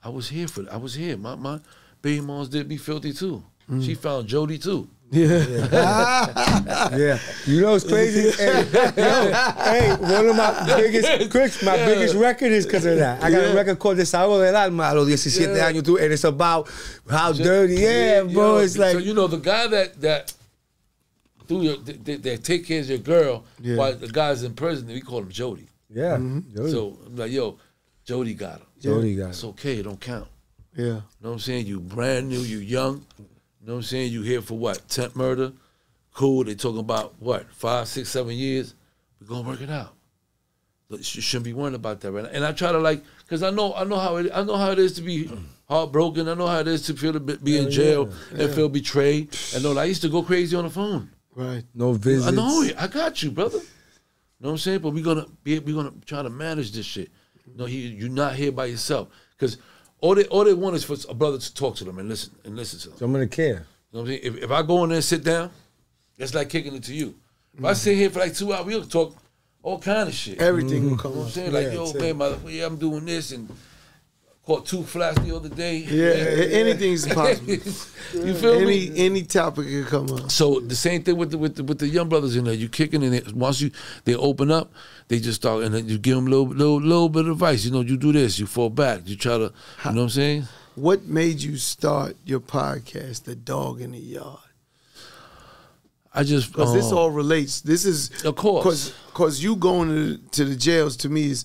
I 0.03 0.09
was 0.11 0.29
here 0.29 0.47
for 0.49 0.63
it. 0.63 0.69
I 0.69 0.77
was 0.77 0.95
here. 0.95 1.17
My 1.17 1.35
my 1.35 1.59
baby 2.03 2.21
moms 2.21 2.49
did 2.49 2.69
me 2.69 2.77
filthy 2.77 3.13
too. 3.13 3.43
She 3.81 3.95
found 3.95 4.29
Jody 4.29 4.59
too. 4.59 4.89
Yeah. 5.11 5.39
Yeah, 6.97 7.19
you 7.47 7.61
know 7.61 7.75
it's 7.75 7.85
crazy. 7.87 8.31
hey, 8.43 8.65
yo, 8.97 9.33
hey, 9.63 9.97
one 10.01 10.27
of 10.29 10.37
my 10.37 10.65
biggest, 10.77 11.31
Chris, 11.31 11.63
my 11.63 11.77
Yeah. 11.77 11.87
biggest 11.87 12.15
record 12.17 12.53
is 12.53 12.67
because 12.67 12.85
of 12.85 12.97
that. 12.99 13.23
I 13.23 13.31
got 13.31 13.45
a 13.45 13.55
record 13.55 13.79
called 13.79 13.99
Desahogo 13.99 14.43
del 14.43 14.57
Alma 14.57 14.91
a 14.91 14.95
los 14.95 15.09
17 15.09 15.57
Yeah. 15.57 15.71
años, 15.71 15.85
too, 15.85 15.99
and 15.99 16.13
it's 16.13 16.25
about 16.25 16.69
how 17.09 17.33
dirty. 17.33 17.75
Yeah, 17.77 18.23
bro, 18.23 18.57
Yo, 18.59 18.65
it's 18.65 18.77
like 18.77 18.93
so 18.93 18.99
you 18.99 19.15
know 19.15 19.27
the 19.29 19.39
guy 19.39 19.67
that 19.69 20.01
that 20.01 20.33
do 21.47 21.63
your 21.63 21.77
that, 21.79 22.23
that 22.23 22.45
take 22.45 22.67
care 22.67 22.81
of 22.81 22.89
your 22.89 22.99
girl 22.99 23.45
Yeah. 23.63 23.77
while 23.77 23.95
the 23.97 24.09
guy's 24.09 24.43
in 24.43 24.55
prison. 24.55 24.89
We 24.89 25.01
call 25.01 25.21
him 25.21 25.31
Jody. 25.31 25.69
Yeah. 25.89 26.17
Mm-hmm. 26.17 26.57
Yo, 26.57 26.69
So 26.69 26.99
I'm 27.07 27.17
like, 27.17 27.31
yo, 27.33 27.59
Jody 28.05 28.35
got 28.35 28.59
him. 28.61 28.67
Jody 28.81 29.17
got 29.17 29.25
him. 29.25 29.31
It's 29.31 29.45
okay, 29.45 29.79
it 29.79 29.85
don't 29.85 30.01
count. 30.01 30.29
Yeah. 30.77 30.85
You 30.85 30.91
know 30.93 31.03
what 31.21 31.31
I'm 31.33 31.39
saying? 31.39 31.67
You 31.67 31.81
brand 31.81 32.29
new, 32.29 32.41
you 32.41 32.59
young. 32.59 33.05
You 33.19 33.67
know 33.69 33.73
what 33.75 33.79
I'm 33.79 33.83
saying? 33.83 34.13
You 34.13 34.23
here 34.23 34.43
for 34.43 34.59
what? 34.59 34.87
Temp 34.89 35.17
murder? 35.17 35.53
Cool. 36.13 36.45
They 36.45 36.55
talking 36.55 36.81
about 36.81 37.15
what? 37.21 37.51
Five, 37.53 37.89
six, 37.89 38.09
seven 38.11 38.35
years? 38.35 38.75
We're 39.21 39.27
gonna 39.29 39.49
work 39.49 39.61
it 39.61 39.71
out. 39.71 39.95
Look, 40.91 41.01
You 41.01 41.23
shouldn't 41.23 41.45
be 41.45 41.55
worrying 41.55 41.75
about 41.75 42.01
that, 42.01 42.13
right? 42.13 42.25
now. 42.25 42.31
And 42.31 42.45
I 42.45 42.53
try 42.53 42.71
to 42.73 42.79
like, 42.79 43.03
cause 43.29 43.43
I 43.43 43.51
know, 43.51 43.73
I 43.75 43.85
know 43.85 43.99
how 43.99 44.17
it, 44.17 44.31
I 44.35 44.43
know 44.43 44.57
how 44.57 44.71
it 44.71 44.79
is 44.79 44.93
to 44.95 45.03
be 45.03 45.31
heartbroken. 45.69 46.29
I 46.29 46.35
know 46.35 46.47
how 46.47 46.59
it 46.59 46.69
is 46.69 46.83
to 46.87 46.95
feel 46.95 47.13
to 47.15 47.21
be, 47.21 47.37
be 47.37 47.57
in 47.59 47.71
jail 47.71 48.13
and 48.37 48.53
feel 48.53 48.69
betrayed. 48.69 49.37
And 49.55 49.65
all. 49.65 49.79
I 49.79 49.85
used 49.85 50.03
to 50.03 50.09
go 50.09 50.23
crazy 50.23 50.55
on 50.57 50.65
the 50.65 50.71
phone. 50.71 51.11
Right. 51.35 51.65
No 51.75 51.93
visits. 51.95 52.29
I 52.29 52.31
know 52.33 52.63
it. 52.63 52.75
I 52.79 52.87
got 52.87 53.23
you, 53.23 53.31
brother. 53.31 53.59
You 53.59 53.65
know 54.41 54.49
what 54.49 54.51
I'm 54.53 54.59
saying? 54.59 54.81
But 54.81 54.91
we're 54.93 55.03
gonna 55.05 55.27
be 55.43 55.59
we're 55.59 55.75
gonna 55.75 55.95
try 56.05 56.23
to 56.23 56.31
manage 56.31 56.73
this 56.73 56.85
shit. 56.85 57.11
No, 57.47 57.67
he 57.67 57.89
you're 57.89 58.09
not 58.09 58.35
here 58.35 58.53
by 58.53 58.67
yourself. 58.67 59.09
Cause 59.39 59.59
all 60.01 60.15
they 60.15 60.25
all 60.27 60.45
they 60.45 60.55
want 60.55 60.77
is 60.77 60.85
for 60.85 60.97
a 61.09 61.15
brother 61.15 61.39
to 61.39 61.55
talk 61.55 61.77
to 61.77 61.85
them 61.85 61.99
and 61.99 62.09
listen 62.09 62.35
and 62.45 62.57
listen 62.57 62.79
to 62.81 62.89
them. 62.91 62.99
So 62.99 63.05
I'm 63.05 63.13
gonna 63.13 63.27
care. 63.27 63.47
You 63.47 63.53
know 63.53 63.65
what 63.93 64.01
I'm 64.01 64.07
saying? 64.07 64.21
If, 64.23 64.37
if 64.45 64.51
I 64.51 64.63
go 64.63 64.83
in 64.85 64.91
there 64.91 64.97
and 64.97 65.05
sit 65.05 65.25
down, 65.25 65.51
it's 66.19 66.35
like 66.35 66.49
kicking 66.49 66.75
it 66.75 66.83
to 66.85 66.95
you. 66.95 67.15
If 67.57 67.65
I 67.65 67.73
mm. 67.73 67.77
sit 67.77 67.97
here 67.97 68.11
for 68.11 68.21
like 68.21 68.35
two 68.35 68.53
hours, 68.53 68.67
we'll 68.67 68.85
talk 68.85 69.17
all 69.63 69.79
kind 69.79 70.09
of 70.09 70.15
shit. 70.15 70.41
Everything 70.41 70.83
mm-hmm. 70.83 70.91
will 70.91 70.99
come 70.99 71.13
you 71.13 71.17
know 71.17 71.23
what 71.23 71.25
I'm 71.25 71.29
up. 71.29 71.33
saying? 71.33 71.53
Like, 71.53 71.67
Yeah, 71.67 71.73
yo, 71.73 72.15
man, 72.15 72.43
my, 72.45 72.51
yeah, 72.51 72.67
I'm 72.67 72.77
doing 72.77 73.05
this 73.05 73.33
and 73.33 73.49
caught 74.47 74.67
two 74.67 74.83
flats 74.83 75.19
the 75.21 75.35
other 75.35 75.49
day. 75.49 75.79
Yeah, 75.79 76.57
anything's 76.57 77.07
possible. 77.15 77.53
you 77.53 78.35
feel 78.35 78.61
me? 78.61 78.89
Any 78.89 78.99
any 78.99 79.23
topic 79.23 79.67
can 79.67 79.85
come 79.85 80.11
up. 80.11 80.31
So 80.31 80.61
the 80.61 80.77
same 80.77 81.03
thing 81.03 81.17
with 81.17 81.31
the 81.31 81.39
with 81.39 81.57
the, 81.57 81.65
with 81.65 81.79
the 81.79 81.89
young 81.89 82.09
brothers 82.09 82.37
in 82.37 82.45
there. 82.45 82.55
You 82.55 82.69
kicking 82.69 83.03
and 83.03 83.15
it. 83.15 83.33
Once 83.35 83.61
you 83.61 83.71
they 84.05 84.15
open 84.15 84.51
up, 84.51 84.73
they 85.09 85.19
just 85.19 85.41
start 85.41 85.65
and 85.65 85.75
then 85.75 85.89
you 85.89 85.99
give 85.99 86.17
them 86.17 86.27
a 86.27 86.31
little 86.31 86.47
little 86.49 86.81
little 86.81 87.09
bit 87.09 87.27
of 87.27 87.33
advice. 87.33 87.65
You 87.65 87.71
know, 87.71 87.81
you 87.81 87.97
do 87.97 88.13
this, 88.13 88.39
you 88.39 88.47
fall 88.47 88.71
back, 88.71 89.03
you 89.07 89.17
try 89.17 89.39
to. 89.39 89.53
You 89.85 89.91
know 89.91 89.97
what 89.97 90.03
I'm 90.03 90.09
saying? 90.11 90.49
What 90.75 91.05
made 91.05 91.41
you 91.41 91.57
start 91.57 92.17
your 92.25 92.41
podcast, 92.41 93.25
The 93.25 93.37
Dog 93.37 93.81
in 93.81 93.93
the 93.93 93.99
Yard? 93.99 94.41
I 96.13 96.23
just 96.23 96.53
Because 96.53 96.73
this 96.73 96.91
um, 96.91 96.99
all 96.99 97.11
relates. 97.11 97.61
This 97.61 97.85
is 97.85 98.25
Of 98.25 98.37
course. 98.37 98.93
Because 99.07 99.43
you 99.43 99.57
going 99.57 99.89
to, 99.89 100.19
to 100.33 100.45
the 100.45 100.57
jails 100.57 100.97
to 100.99 101.09
me 101.09 101.31
is 101.31 101.45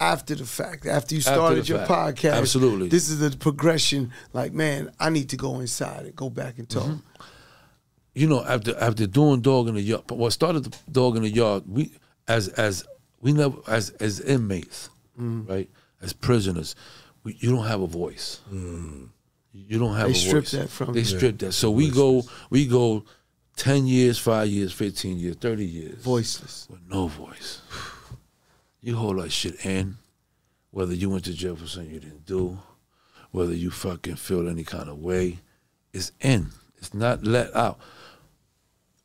after 0.00 0.34
the 0.34 0.44
fact. 0.46 0.86
After 0.86 1.14
you 1.14 1.20
started 1.20 1.64
the 1.64 1.68
your 1.68 1.86
fact. 1.86 2.18
podcast, 2.18 2.34
Absolutely. 2.38 2.88
This 2.88 3.08
is 3.10 3.20
the 3.20 3.36
progression. 3.36 4.12
Like, 4.32 4.52
man, 4.52 4.90
I 4.98 5.10
need 5.10 5.28
to 5.30 5.36
go 5.36 5.60
inside 5.60 6.06
and 6.06 6.16
go 6.16 6.30
back 6.30 6.58
and 6.58 6.68
talk. 6.68 6.84
Mm-hmm. 6.84 7.22
you 8.14 8.26
know, 8.26 8.42
after 8.44 8.76
after 8.78 9.06
doing 9.06 9.40
dog 9.40 9.68
in 9.68 9.74
the 9.74 9.82
yard, 9.82 10.10
what 10.10 10.32
started 10.32 10.64
the 10.64 10.76
dog 10.90 11.16
in 11.16 11.22
the 11.22 11.30
yard, 11.30 11.64
we 11.68 11.92
as 12.26 12.48
as 12.48 12.84
we 13.20 13.32
never 13.32 13.56
as 13.68 13.90
as 14.00 14.20
inmates, 14.20 14.88
Mm. 15.20 15.46
right, 15.48 15.68
as 16.00 16.12
prisoners, 16.14 16.74
we, 17.24 17.36
you 17.40 17.50
don't 17.50 17.66
have 17.66 17.82
a 17.82 17.86
voice. 17.86 18.40
You 18.50 19.78
don't 19.78 19.94
have 19.96 20.06
They 20.06 20.12
a 20.12 20.16
strip 20.16 20.44
voice. 20.44 20.50
that 20.52 20.70
from 20.70 20.92
They 20.94 21.00
you. 21.00 21.04
strip 21.04 21.38
that. 21.40 21.52
So 21.52 21.70
we 21.70 21.90
go 21.90 22.22
we 22.48 22.66
go 22.66 23.04
ten 23.56 23.86
years, 23.86 24.18
five 24.18 24.48
years, 24.48 24.72
fifteen 24.72 25.18
years, 25.18 25.36
thirty 25.36 25.66
years 25.66 26.02
Voiceless. 26.02 26.68
with 26.70 26.80
no 26.88 27.08
voice. 27.08 27.60
You 28.82 28.96
hold 28.96 29.18
that 29.18 29.30
shit 29.30 29.64
in, 29.64 29.96
whether 30.70 30.94
you 30.94 31.10
went 31.10 31.24
to 31.24 31.34
jail 31.34 31.56
for 31.56 31.66
something 31.66 31.92
you 31.92 32.00
didn't 32.00 32.26
do, 32.26 32.58
whether 33.30 33.54
you 33.54 33.70
fucking 33.70 34.16
feel 34.16 34.48
any 34.48 34.64
kind 34.64 34.88
of 34.88 34.98
way, 34.98 35.38
it's 35.92 36.12
in. 36.20 36.48
It's 36.78 36.94
not 36.94 37.24
let 37.24 37.54
out. 37.54 37.78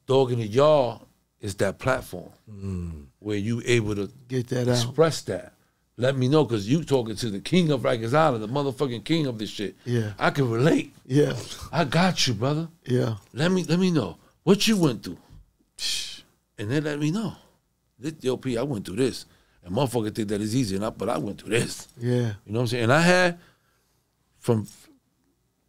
Dog 0.08 0.32
in 0.32 0.40
the 0.40 0.48
yard 0.48 1.02
is 1.42 1.56
that 1.56 1.78
platform 1.80 2.30
mm. 2.50 3.06
where 3.20 3.38
you 3.38 3.62
able 3.66 3.96
to 3.96 4.10
Get 4.28 4.48
that 4.50 4.68
out. 4.68 4.76
express 4.76 5.22
that. 5.24 5.54
Let 5.98 6.18
me 6.18 6.28
know 6.28 6.44
because 6.44 6.70
you 6.70 6.84
talking 6.84 7.16
to 7.16 7.30
the 7.30 7.40
king 7.40 7.72
of 7.72 7.82
Rikers 7.82 8.14
Island, 8.14 8.44
the 8.44 8.48
motherfucking 8.48 9.06
king 9.06 9.28
of 9.28 9.40
this 9.40 9.50
shit. 9.50 9.76
Yeah. 9.86 10.14
I 10.20 10.30
can 10.30 10.50
relate. 10.50 10.94
Yeah. 11.06 11.36
I 11.72 11.86
got 11.86 12.28
you, 12.28 12.34
brother. 12.34 12.68
Yeah. 12.86 13.16
Let 13.34 13.52
me 13.52 13.64
let 13.64 13.80
me 13.80 13.92
know 13.92 14.18
what 14.44 14.68
you 14.68 14.78
went 14.78 15.04
through, 15.04 15.18
and 16.58 16.70
then 16.70 16.84
let 16.84 17.00
me 17.00 17.12
know. 17.12 17.34
This, 17.98 18.14
yo, 18.20 18.36
P, 18.36 18.58
I 18.58 18.64
went 18.64 18.86
through 18.86 18.98
this, 18.98 19.26
and 19.66 19.76
motherfucker 19.76 20.14
think 20.14 20.30
that 20.30 20.42
it's 20.42 20.54
easy 20.54 20.76
enough, 20.76 20.98
but 20.98 21.10
I 21.10 21.18
went 21.18 21.42
through 21.42 21.58
this. 21.58 21.88
Yeah. 22.00 22.34
You 22.46 22.54
know 22.54 22.60
what 22.60 22.62
I'm 22.62 22.68
saying? 22.68 22.84
And 22.84 22.94
I 22.94 23.02
had 23.02 23.40
from 24.40 24.68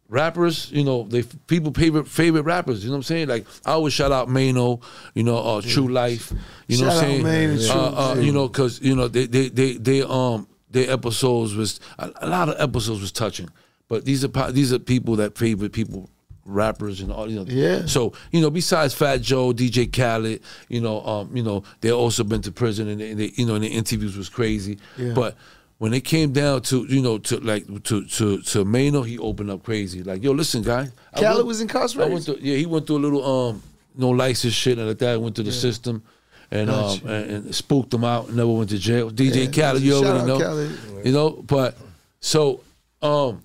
rappers, 0.07 0.71
you 0.71 0.83
know, 0.83 1.03
they 1.03 1.23
people 1.23 1.73
favorite 1.73 2.07
favorite 2.07 2.43
rappers. 2.43 2.83
You 2.83 2.89
know 2.89 2.93
what 2.93 2.97
I'm 2.97 3.03
saying? 3.03 3.27
Like 3.27 3.47
I 3.65 3.71
always 3.71 3.93
shout 3.93 4.11
out 4.11 4.29
Mano, 4.29 4.81
you 5.15 5.23
know, 5.23 5.37
uh, 5.37 5.61
True 5.61 5.87
Life. 5.87 6.31
You 6.67 6.77
know 6.77 6.89
Shout 6.89 6.95
what 6.95 7.03
I'm 7.03 7.23
saying? 7.23 7.51
And 7.51 7.69
uh, 7.71 8.11
uh, 8.11 8.15
you 8.15 8.31
know, 8.31 8.47
because 8.47 8.79
you 8.81 8.95
know 8.95 9.07
they 9.07 9.25
they 9.25 9.49
they 9.49 9.73
they 9.73 10.01
um 10.03 10.47
their 10.69 10.91
episodes 10.91 11.55
was 11.55 11.79
a, 11.97 12.11
a 12.21 12.27
lot 12.27 12.49
of 12.49 12.55
episodes 12.59 13.01
was 13.01 13.11
touching, 13.11 13.49
but 13.87 14.05
these 14.05 14.23
are 14.23 14.51
these 14.51 14.71
are 14.71 14.79
people 14.79 15.15
that 15.17 15.37
favorite 15.37 15.73
people. 15.73 16.09
Rappers 16.47 17.01
and 17.01 17.11
all 17.11 17.29
you 17.29 17.35
know, 17.35 17.45
Yeah. 17.47 17.85
So 17.85 18.13
you 18.31 18.41
know, 18.41 18.49
besides 18.49 18.93
Fat 18.93 19.21
Joe, 19.21 19.51
DJ 19.53 19.91
Khaled, 19.91 20.41
you 20.69 20.81
know, 20.81 21.01
um, 21.05 21.35
you 21.35 21.43
know, 21.43 21.63
they 21.81 21.91
also 21.91 22.23
been 22.23 22.41
to 22.43 22.51
prison 22.51 22.87
and 22.87 22.99
they, 23.01 23.13
they 23.13 23.31
you 23.35 23.45
know, 23.45 23.55
and 23.55 23.63
the 23.63 23.67
interviews 23.67 24.17
was 24.17 24.29
crazy. 24.29 24.77
Yeah. 24.97 25.13
But 25.13 25.35
when 25.79 25.93
it 25.93 26.01
came 26.05 26.31
down 26.33 26.61
to 26.63 26.85
you 26.85 27.01
know 27.01 27.17
to 27.19 27.37
like 27.41 27.65
to 27.83 28.05
to 28.05 28.41
to 28.41 28.65
Mano, 28.65 29.03
he 29.03 29.19
opened 29.19 29.51
up 29.51 29.63
crazy. 29.63 30.01
Like, 30.03 30.23
yo, 30.23 30.31
listen, 30.31 30.63
guy. 30.63 30.87
I 31.13 31.19
Khaled 31.19 31.35
went- 31.35 31.47
was 31.47 31.59
I 31.59 31.63
incarcerated. 31.63 32.13
went 32.13 32.25
through, 32.25 32.37
yeah, 32.41 32.55
he 32.57 32.65
went 32.65 32.87
through 32.87 32.97
a 32.97 33.03
little 33.05 33.23
um 33.49 33.61
no 33.95 34.09
license 34.09 34.53
shit 34.53 34.77
and 34.77 34.87
like 34.87 34.97
that. 34.99 35.21
Went 35.21 35.35
through 35.35 35.45
the 35.45 35.51
system. 35.51 36.01
And 36.49 36.69
um 36.69 36.97
and, 37.05 37.29
and 37.45 37.53
spooked 37.55 37.93
him 37.93 38.05
out. 38.05 38.27
And 38.29 38.37
never 38.37 38.49
went 38.53 38.69
to 38.69 38.77
jail. 38.79 39.11
DJ 39.11 39.45
Yeah, 39.45 39.51
Khaled, 39.71 39.81
you 39.83 39.95
already 39.95 40.25
know. 40.25 40.39
Khaled. 40.39 40.71
You 41.05 41.11
know, 41.11 41.31
but 41.31 41.75
so 42.21 42.61
um 43.01 43.41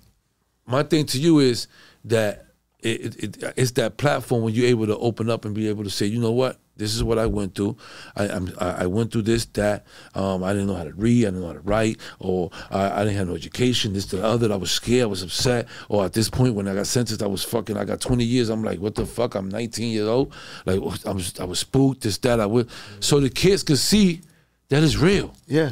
my 0.65 0.83
thing 0.83 1.05
to 1.07 1.19
you 1.19 1.39
is 1.39 1.67
that 2.05 2.45
it, 2.83 3.15
it, 3.23 3.43
it, 3.43 3.53
it's 3.55 3.71
that 3.71 3.97
platform 3.97 4.43
when 4.43 4.53
you're 4.53 4.67
able 4.67 4.85
to 4.87 4.97
open 4.97 5.29
up 5.29 5.45
and 5.45 5.55
be 5.55 5.69
able 5.69 5.83
to 5.83 5.89
say, 5.89 6.05
you 6.05 6.19
know 6.19 6.31
what, 6.31 6.59
this 6.75 6.95
is 6.95 7.03
what 7.03 7.19
I 7.19 7.27
went 7.27 7.55
through. 7.55 7.77
I 8.15 8.27
I'm, 8.27 8.51
I 8.59 8.83
I 8.83 8.85
went 8.87 9.11
through 9.11 9.23
this, 9.23 9.45
that. 9.45 9.85
Um, 10.15 10.43
I 10.43 10.53
didn't 10.53 10.67
know 10.67 10.73
how 10.73 10.85
to 10.85 10.93
read. 10.93 11.25
I 11.25 11.27
didn't 11.27 11.41
know 11.41 11.47
how 11.47 11.53
to 11.53 11.59
write, 11.59 11.99
or 12.19 12.49
I, 12.71 13.01
I 13.01 13.03
didn't 13.03 13.17
have 13.17 13.27
no 13.27 13.35
education. 13.35 13.93
This, 13.93 14.07
to 14.07 14.17
the 14.17 14.25
other. 14.25 14.51
I 14.51 14.55
was 14.55 14.71
scared. 14.71 15.03
I 15.03 15.05
was 15.05 15.21
upset. 15.21 15.67
Or 15.87 16.03
at 16.03 16.13
this 16.13 16.29
point, 16.29 16.55
when 16.55 16.67
I 16.67 16.73
got 16.73 16.87
sentenced, 16.87 17.21
I 17.21 17.27
was 17.27 17.43
fucking. 17.43 17.77
I 17.77 17.85
got 17.85 18.01
20 18.01 18.23
years. 18.23 18.49
I'm 18.49 18.63
like, 18.63 18.79
what 18.79 18.95
the 18.95 19.05
fuck? 19.05 19.35
I'm 19.35 19.49
19 19.49 19.91
years 19.91 20.07
old. 20.07 20.33
Like 20.65 20.77
I 21.05 21.11
was, 21.11 21.39
I 21.39 21.45
was 21.45 21.59
spooked. 21.59 22.01
This, 22.01 22.17
that. 22.19 22.39
I 22.39 22.47
would. 22.47 22.69
So 22.99 23.19
the 23.19 23.29
kids 23.29 23.61
could 23.61 23.77
see 23.77 24.21
that 24.69 24.81
is 24.81 24.97
real. 24.97 25.35
Yeah. 25.47 25.71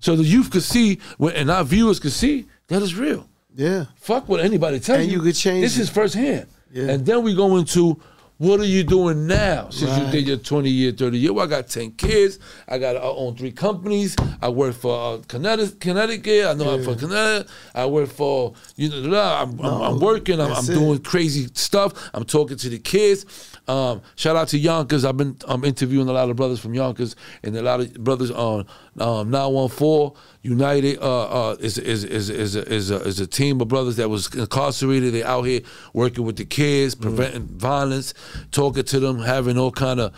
So 0.00 0.16
the 0.16 0.22
youth 0.22 0.50
could 0.50 0.62
see, 0.62 1.00
and 1.18 1.50
our 1.50 1.64
viewers 1.64 1.98
could 1.98 2.12
see 2.12 2.46
that 2.68 2.82
is 2.82 2.94
real. 2.94 3.26
Yeah. 3.54 3.84
Fuck 3.96 4.28
what 4.28 4.40
anybody 4.40 4.80
tell 4.80 4.96
And 4.96 5.06
you. 5.10 5.18
you 5.18 5.22
could 5.22 5.34
change 5.36 5.62
This 5.62 5.78
it. 5.78 5.82
is 5.82 5.90
firsthand. 5.90 6.46
Yeah. 6.72 6.88
And 6.90 7.06
then 7.06 7.22
we 7.22 7.34
go 7.34 7.56
into 7.56 8.00
what 8.38 8.58
are 8.58 8.64
you 8.66 8.82
doing 8.82 9.28
now 9.28 9.68
since 9.70 9.96
you 9.96 10.10
did 10.10 10.26
your 10.26 10.36
20 10.38 10.68
year, 10.68 10.90
30 10.90 11.18
year? 11.18 11.32
Well, 11.32 11.46
I 11.46 11.48
got 11.48 11.68
10 11.68 11.92
kids. 11.92 12.40
I 12.66 12.78
got 12.78 12.96
I 12.96 13.00
own 13.00 13.36
three 13.36 13.52
companies. 13.52 14.16
I 14.42 14.48
work 14.48 14.74
for 14.74 15.14
uh, 15.14 15.18
Connecticut. 15.28 15.78
Connecticut. 15.78 16.46
I 16.46 16.54
know 16.54 16.74
I'm 16.74 16.82
from 16.82 16.96
Connecticut. 16.98 17.48
I 17.76 17.86
work 17.86 18.08
for 18.10 18.54
you 18.74 18.88
know. 18.88 19.20
I'm, 19.20 19.60
I'm, 19.60 19.82
I'm 19.82 20.00
working. 20.00 20.40
I'm, 20.40 20.50
I'm 20.52 20.66
doing 20.66 20.98
crazy 20.98 21.46
stuff. 21.54 22.10
I'm 22.12 22.24
talking 22.24 22.56
to 22.56 22.68
the 22.68 22.80
kids. 22.80 23.24
Um, 23.66 24.02
shout 24.14 24.36
out 24.36 24.48
to 24.48 24.58
Yonkers. 24.58 25.04
I've 25.04 25.16
been 25.16 25.36
I'm 25.46 25.64
interviewing 25.64 26.08
a 26.08 26.12
lot 26.12 26.28
of 26.28 26.36
brothers 26.36 26.60
from 26.60 26.74
Yonkers 26.74 27.16
and 27.42 27.56
a 27.56 27.62
lot 27.62 27.80
of 27.80 27.94
brothers 27.94 28.30
on 28.30 28.66
um, 28.98 29.30
914 29.30 30.16
United. 30.42 30.98
Uh, 31.00 31.50
uh, 31.50 31.56
is 31.60 31.78
is 31.78 32.04
is 32.04 32.28
is 32.28 32.56
a, 32.56 32.72
is 32.72 32.90
a, 32.90 32.96
is 33.02 33.20
a 33.20 33.26
team 33.26 33.60
of 33.60 33.68
brothers 33.68 33.96
that 33.96 34.10
was 34.10 34.32
incarcerated. 34.34 35.14
They 35.14 35.22
out 35.24 35.42
here 35.42 35.60
working 35.92 36.24
with 36.24 36.36
the 36.36 36.44
kids, 36.44 36.94
preventing 36.94 37.46
violence, 37.46 38.12
talking 38.50 38.84
to 38.84 39.00
them, 39.00 39.20
having 39.20 39.56
all 39.56 39.72
kind 39.72 40.00
of 40.00 40.14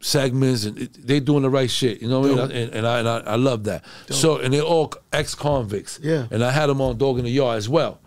segments, 0.00 0.64
and 0.64 0.78
it, 0.78 1.06
they 1.06 1.20
doing 1.20 1.42
the 1.42 1.50
right 1.50 1.70
shit. 1.70 2.00
You 2.00 2.08
know 2.08 2.20
what 2.20 2.30
I 2.30 2.34
mean? 2.34 2.50
And, 2.50 2.74
and 2.74 2.86
I 2.86 2.98
and 3.00 3.08
I, 3.08 3.18
I 3.18 3.36
love 3.36 3.64
that. 3.64 3.84
So 4.10 4.38
and 4.38 4.54
they're 4.54 4.62
all 4.62 4.92
ex 5.12 5.34
convicts. 5.34 5.98
Yeah. 6.02 6.26
And 6.30 6.44
I 6.44 6.50
had 6.50 6.66
them 6.66 6.80
on 6.80 6.96
Dog 6.98 7.18
in 7.18 7.24
the 7.24 7.30
Yard 7.30 7.58
as 7.58 7.68
well. 7.68 8.00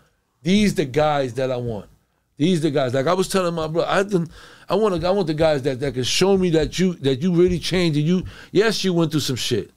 These 0.44 0.76
the 0.76 0.86
guys 0.86 1.36
that 1.36 1.52
I 1.52 1.58
want. 1.58 1.88
These 2.38 2.62
the 2.62 2.72
guys. 2.72 2.94
Like 2.94 3.08
I 3.08 3.14
was 3.14 3.28
telling 3.28 3.54
my 3.54 3.68
brother, 3.68 3.90
I 3.90 4.04
didn't. 4.04 4.32
I 4.68 4.76
want. 4.76 5.04
I 5.04 5.12
want 5.12 5.28
the 5.28 5.34
guys 5.34 5.62
that 5.64 5.80
that 5.80 5.94
can 5.94 6.04
show 6.04 6.38
me 6.38 6.50
that 6.52 6.80
you 6.80 6.94
that 6.96 7.22
you 7.22 7.34
really 7.34 7.60
changed. 7.60 7.98
And 7.98 8.08
you, 8.08 8.24
yes, 8.52 8.84
you 8.84 8.94
went 8.94 9.12
through 9.12 9.22
some 9.22 9.36
shit. 9.36 9.72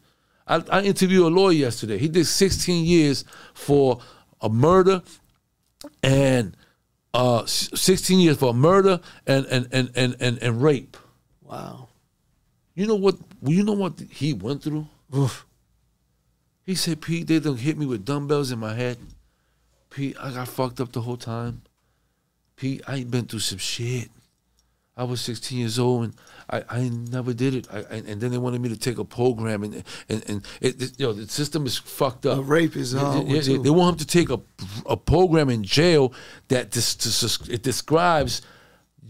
I, 0.46 0.62
I 0.70 0.82
interviewed 0.82 1.24
a 1.24 1.28
lawyer 1.28 1.52
yesterday. 1.52 1.98
He 1.98 2.08
did 2.08 2.26
16 2.26 2.84
years 2.84 3.24
for 3.54 4.00
a 4.40 4.48
murder 4.48 5.02
and 6.02 6.56
uh, 7.14 7.46
16 7.46 8.18
years 8.18 8.36
for 8.36 8.50
a 8.50 8.54
murder 8.54 9.00
and 9.26 9.46
and 9.46 9.68
and 9.72 9.90
and 9.94 10.16
and, 10.20 10.38
and 10.38 10.62
rape. 10.62 10.96
Wow. 11.42 11.88
You 12.74 12.86
know 12.86 12.96
what? 12.96 13.16
You 13.42 13.62
know 13.62 13.72
what 13.72 14.00
he 14.10 14.32
went 14.32 14.62
through. 14.62 14.88
Oof. 15.16 15.46
He 16.64 16.74
said, 16.74 17.00
"Pete, 17.00 17.26
they 17.26 17.38
done 17.38 17.56
hit 17.56 17.78
me 17.78 17.86
with 17.86 18.04
dumbbells 18.04 18.50
in 18.50 18.58
my 18.58 18.74
head. 18.74 18.98
Pete, 19.90 20.16
I 20.20 20.32
got 20.32 20.48
fucked 20.48 20.80
up 20.80 20.92
the 20.92 21.02
whole 21.02 21.16
time. 21.16 21.62
Pete, 22.56 22.82
I 22.86 22.96
ain't 22.96 23.10
been 23.10 23.26
through 23.26 23.40
some 23.40 23.58
shit. 23.58 24.08
I 24.96 25.02
was 25.02 25.20
16 25.22 25.58
years 25.58 25.78
old 25.80 26.04
and 26.04 26.14
I, 26.48 26.62
I 26.68 26.88
never 26.88 27.34
did 27.34 27.54
it. 27.54 27.66
I, 27.72 27.78
and, 27.90 28.06
and 28.08 28.20
then 28.20 28.30
they 28.30 28.38
wanted 28.38 28.60
me 28.60 28.68
to 28.68 28.76
take 28.76 28.98
a 28.98 29.04
program 29.04 29.64
and 29.64 29.82
and, 30.08 30.24
and 30.28 30.46
it, 30.60 30.80
it- 30.80 31.00
you 31.00 31.06
know 31.06 31.12
the 31.12 31.26
system 31.26 31.66
is 31.66 31.76
fucked 31.76 32.26
up. 32.26 32.36
The 32.36 32.42
rape 32.44 32.76
is 32.76 32.94
one, 32.94 33.26
Yeah, 33.26 33.40
they, 33.48 33.56
they 33.64 33.70
want 33.70 33.94
him 33.94 34.06
to 34.06 34.06
take 34.06 34.30
a 34.30 34.40
a 34.86 34.96
program 34.96 35.50
in 35.50 35.64
jail 35.64 36.12
that 36.48 36.70
dis, 36.70 36.94
dis, 36.94 37.40
it 37.48 37.64
describes 37.64 38.42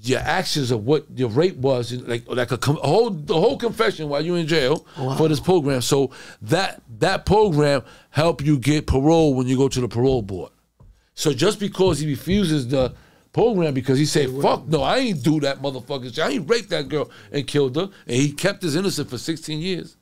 your 0.01 0.21
actions 0.21 0.71
of 0.71 0.85
what 0.87 1.07
your 1.15 1.29
rape 1.29 1.57
was, 1.57 1.93
like 1.93 2.25
like 2.29 2.51
a, 2.51 2.55
a 2.71 2.73
whole 2.87 3.11
the 3.11 3.35
whole 3.39 3.59
confession 3.59 4.09
while 4.09 4.25
you're 4.25 4.39
in 4.39 4.47
jail 4.47 4.87
for 5.19 5.29
this 5.29 5.41
program. 5.41 5.83
So 5.83 6.13
that 6.43 6.83
that 6.99 7.27
program 7.27 7.83
help 8.09 8.43
you 8.43 8.59
get 8.59 8.87
parole 8.87 9.35
when 9.35 9.47
you 9.49 9.59
go 9.59 9.69
to 9.69 9.81
the 9.83 9.89
parole 9.89 10.23
board. 10.23 10.51
So 11.15 11.35
just 11.35 11.61
because 11.61 11.99
he 11.99 12.07
refuses 12.07 12.69
the 12.69 12.95
program 13.35 13.75
because 13.75 13.99
he 13.99 14.07
said, 14.07 14.31
"Fuck 14.41 14.67
no, 14.67 14.83
I 14.83 14.99
ain't 14.99 15.23
do 15.23 15.41
that 15.41 15.61
motherfucker 15.61 16.15
shit. 16.15 16.25
I 16.25 16.31
ain't 16.31 16.49
raped 16.49 16.71
that 16.71 16.89
girl 16.89 17.11
and 17.31 17.47
killed 17.47 17.77
her," 17.77 17.91
and 18.07 18.17
he 18.17 18.33
kept 18.33 18.63
his 18.63 18.77
innocence 18.77 19.11
for 19.11 19.19
16 19.19 19.61
years, 19.61 19.99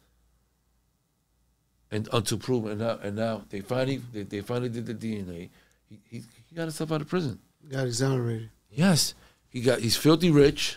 and 1.91 2.09
until 2.13 2.39
proven. 2.39 2.73
And 2.73 2.81
now, 2.81 2.99
and 3.03 3.17
now 3.17 3.43
they 3.49 3.61
finally 3.61 4.01
they, 4.13 4.23
they 4.23 4.41
finally 4.43 4.69
did 4.69 4.87
the 4.87 4.95
DNA. 4.95 5.49
He, 5.89 5.99
he 6.09 6.23
he 6.49 6.55
got 6.55 6.63
himself 6.63 6.93
out 6.93 7.01
of 7.01 7.09
prison. 7.09 7.41
Got 7.69 7.87
exonerated. 7.87 8.51
Yes, 8.71 9.15
he 9.49 9.63
got. 9.63 9.81
He's 9.81 9.97
filthy 9.97 10.31
rich. 10.31 10.77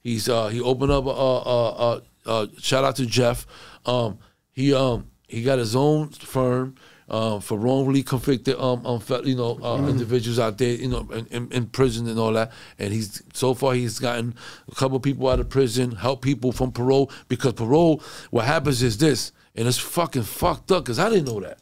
He's 0.00 0.28
uh 0.28 0.48
he 0.48 0.60
opened 0.60 0.92
up 0.92 1.06
a 1.06 1.10
uh 1.10 1.12
uh, 1.12 1.70
uh, 1.70 2.00
uh 2.26 2.46
shout 2.58 2.84
out 2.84 2.96
to 2.96 3.06
Jeff. 3.06 3.46
Um 3.86 4.18
he 4.52 4.74
um 4.74 5.10
he 5.26 5.42
got 5.42 5.58
his 5.58 5.74
own 5.74 6.10
firm 6.10 6.74
um 7.10 7.40
for 7.40 7.58
wrongly 7.58 8.02
convicted 8.02 8.56
um, 8.58 8.86
um 8.86 9.02
you 9.24 9.34
know 9.34 9.58
uh, 9.62 9.86
individuals 9.88 10.38
out 10.38 10.58
there 10.58 10.74
you 10.74 10.88
know 10.88 11.08
in, 11.12 11.26
in, 11.26 11.52
in 11.52 11.66
prison 11.66 12.08
and 12.08 12.18
all 12.18 12.32
that. 12.32 12.52
And 12.78 12.92
he's 12.92 13.22
so 13.32 13.54
far 13.54 13.74
he's 13.74 13.98
gotten 13.98 14.34
a 14.70 14.74
couple 14.74 14.98
people 15.00 15.28
out 15.28 15.40
of 15.40 15.48
prison, 15.48 15.92
help 15.92 16.22
people 16.22 16.52
from 16.52 16.72
parole 16.72 17.10
because 17.28 17.54
parole. 17.54 18.02
What 18.30 18.46
happens 18.46 18.82
is 18.82 18.98
this, 18.98 19.32
and 19.54 19.66
it's 19.66 19.78
fucking 19.78 20.22
fucked 20.22 20.70
up 20.72 20.84
because 20.84 20.98
I 20.98 21.10
didn't 21.10 21.26
know 21.26 21.40
that. 21.40 21.58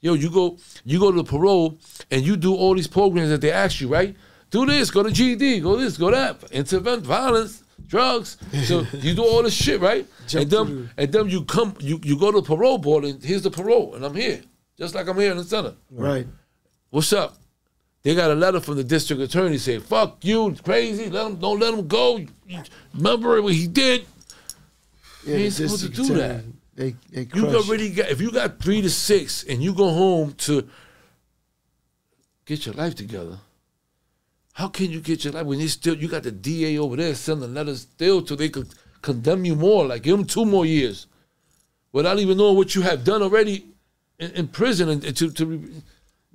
Yo, 0.00 0.12
you 0.12 0.30
go 0.30 0.58
you 0.84 1.00
go 1.00 1.10
to 1.10 1.16
the 1.16 1.24
parole 1.24 1.78
and 2.10 2.22
you 2.22 2.36
do 2.36 2.54
all 2.54 2.74
these 2.74 2.86
programs 2.86 3.30
that 3.30 3.40
they 3.40 3.50
ask 3.50 3.80
you, 3.80 3.88
right? 3.88 4.14
Do 4.50 4.66
this, 4.66 4.90
go 4.90 5.02
to 5.02 5.10
GED, 5.10 5.60
go 5.60 5.76
this, 5.76 5.96
go 5.96 6.10
that, 6.10 6.44
intervent 6.52 7.02
violence, 7.02 7.63
drugs. 7.86 8.36
So 8.64 8.86
you 8.92 9.14
do 9.14 9.22
all 9.24 9.42
this 9.42 9.54
shit, 9.54 9.80
right? 9.80 10.06
Jump 10.26 10.42
and 10.42 10.50
then 10.50 10.66
through. 10.66 10.88
and 10.96 11.12
then 11.12 11.28
you 11.28 11.44
come 11.44 11.74
you 11.80 12.00
you 12.02 12.18
go 12.18 12.30
to 12.32 12.40
the 12.40 12.46
parole 12.46 12.78
board 12.78 13.04
and 13.04 13.22
here's 13.22 13.42
the 13.42 13.50
parole 13.50 13.94
and 13.94 14.04
I'm 14.04 14.14
here. 14.14 14.42
Just 14.78 14.94
like 14.94 15.06
I'm 15.08 15.18
here 15.18 15.30
in 15.30 15.36
the 15.36 15.44
center. 15.44 15.74
Right. 15.90 16.26
What's 16.90 17.12
up? 17.12 17.36
They 18.02 18.14
got 18.14 18.30
a 18.30 18.34
letter 18.34 18.60
from 18.60 18.76
the 18.76 18.84
district 18.84 19.22
attorney 19.22 19.56
saying, 19.58 19.80
"Fuck 19.80 20.24
you, 20.24 20.48
it's 20.50 20.60
crazy. 20.60 21.08
Let 21.08 21.26
him, 21.26 21.36
don't 21.36 21.58
let 21.58 21.72
him 21.72 21.88
go. 21.88 22.20
Remember 22.94 23.40
what 23.40 23.54
he 23.54 23.66
did. 23.66 24.04
Yeah, 25.24 25.36
You 25.36 25.44
ain't 25.44 25.52
supposed 25.54 25.82
to 25.84 25.88
do 25.88 26.04
attorney, 26.04 26.18
that. 26.20 26.44
They 26.74 26.96
they 27.12 27.28
You 27.34 27.46
already 27.56 27.90
got 27.90 28.10
if 28.10 28.20
you 28.20 28.30
got 28.30 28.60
three 28.60 28.82
to 28.82 28.90
six 28.90 29.44
and 29.44 29.62
you 29.62 29.72
go 29.72 29.88
home 29.90 30.32
to 30.38 30.68
get 32.44 32.66
your 32.66 32.74
life 32.74 32.94
together. 32.94 33.38
How 34.54 34.68
can 34.68 34.90
you 34.90 35.00
get 35.00 35.24
your 35.24 35.32
life 35.32 35.46
when 35.46 35.58
you 35.58 35.66
still 35.68 35.96
you 35.96 36.06
got 36.08 36.22
the 36.22 36.30
DA 36.30 36.78
over 36.78 36.94
there 36.96 37.14
sending 37.14 37.52
letters 37.54 37.82
still 37.82 38.22
till 38.22 38.36
they 38.36 38.48
could 38.48 38.68
condemn 39.02 39.44
you 39.44 39.56
more, 39.56 39.84
like 39.86 40.02
give 40.02 40.16
them 40.16 40.26
two 40.26 40.44
more 40.44 40.64
years, 40.64 41.08
without 41.92 42.18
even 42.20 42.38
knowing 42.38 42.56
what 42.56 42.74
you 42.74 42.82
have 42.82 43.02
done 43.04 43.20
already 43.20 43.66
in, 44.20 44.30
in 44.30 44.48
prison 44.48 44.88
and, 44.88 45.04
and 45.04 45.16
to 45.16 45.30
to. 45.32 45.70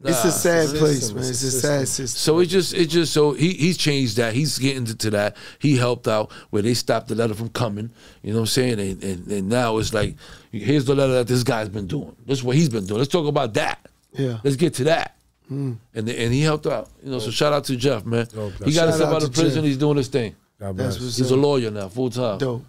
It's 0.04 0.24
a 0.24 0.32
sad 0.32 0.70
system, 0.70 0.80
place, 0.80 1.12
man. 1.12 1.20
it's 1.20 1.30
It's 1.30 1.44
a 1.44 1.48
a 1.58 1.62
sad 1.62 1.88
system. 1.88 2.08
system. 2.08 2.20
So 2.20 2.40
it 2.40 2.46
just 2.46 2.74
it 2.74 2.86
just 2.88 3.12
so 3.14 3.32
he 3.34 3.54
he's 3.54 3.78
changed 3.78 4.16
that. 4.18 4.34
He's 4.34 4.58
getting 4.58 4.86
to, 4.86 4.96
to 4.96 5.10
that. 5.12 5.38
He 5.60 5.76
helped 5.76 6.08
out 6.08 6.32
where 6.52 6.62
they 6.62 6.74
stopped 6.74 7.10
the 7.10 7.16
letter 7.16 7.34
from 7.34 7.50
coming. 7.50 7.92
You 8.22 8.32
know 8.32 8.40
what 8.40 8.44
I'm 8.44 8.48
saying? 8.48 8.80
And, 8.80 9.04
and 9.04 9.28
and 9.28 9.50
now 9.50 9.78
it's 9.78 9.94
like 9.94 10.16
here's 10.52 10.86
the 10.86 10.96
letter 10.96 11.14
that 11.14 11.28
this 11.28 11.44
guy's 11.44 11.68
been 11.68 11.88
doing. 11.88 12.16
This 12.26 12.40
is 12.40 12.44
what 12.46 12.56
he's 12.56 12.70
been 12.70 12.86
doing. 12.86 13.00
Let's 13.00 13.12
talk 13.12 13.28
about 13.28 13.54
that. 13.56 13.90
Yeah. 14.14 14.40
Let's 14.44 14.56
get 14.56 14.74
to 14.76 14.86
that. 14.86 15.19
And 15.50 15.80
the, 15.94 16.20
and 16.20 16.34
he 16.34 16.42
helped 16.42 16.68
out. 16.68 16.90
You 17.04 17.12
know, 17.12 17.20
so 17.20 17.32
shout 17.32 17.54
out 17.54 17.64
to 17.66 17.76
Jeff, 17.76 18.06
man. 18.06 18.28
Dope. 18.34 18.54
He 18.64 18.74
got 18.74 18.88
himself 18.90 19.14
out 19.16 19.24
of 19.24 19.34
prison. 19.34 19.56
Jeff. 19.56 19.64
He's 19.64 19.78
doing 19.78 19.98
his 19.98 20.08
thing. 20.08 20.36
God 20.60 20.78
That's 20.78 20.98
bless. 20.98 21.06
what's 21.06 21.18
He's 21.18 21.32
a 21.32 21.36
lawyer 21.38 21.72
now, 21.72 21.88
full 21.88 22.10
time. 22.10 22.38
dope, 22.38 22.66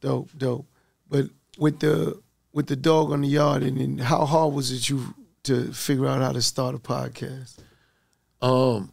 dope, 0.00 0.28
dope. 0.36 0.66
But 1.08 1.26
with 1.58 1.78
the 1.80 2.20
with 2.52 2.66
the 2.66 2.76
dog 2.76 3.12
on 3.12 3.20
the 3.22 3.28
yard, 3.28 3.62
and 3.62 3.78
then 3.80 3.98
how 3.98 4.24
hard 4.26 4.52
was 4.54 4.70
it 4.72 4.88
you 4.90 5.14
to 5.44 5.72
figure 5.72 6.06
out 6.06 6.20
how 6.20 6.32
to 6.32 6.42
start 6.42 6.74
a 6.74 6.78
podcast? 6.78 7.58
Um, 8.42 8.92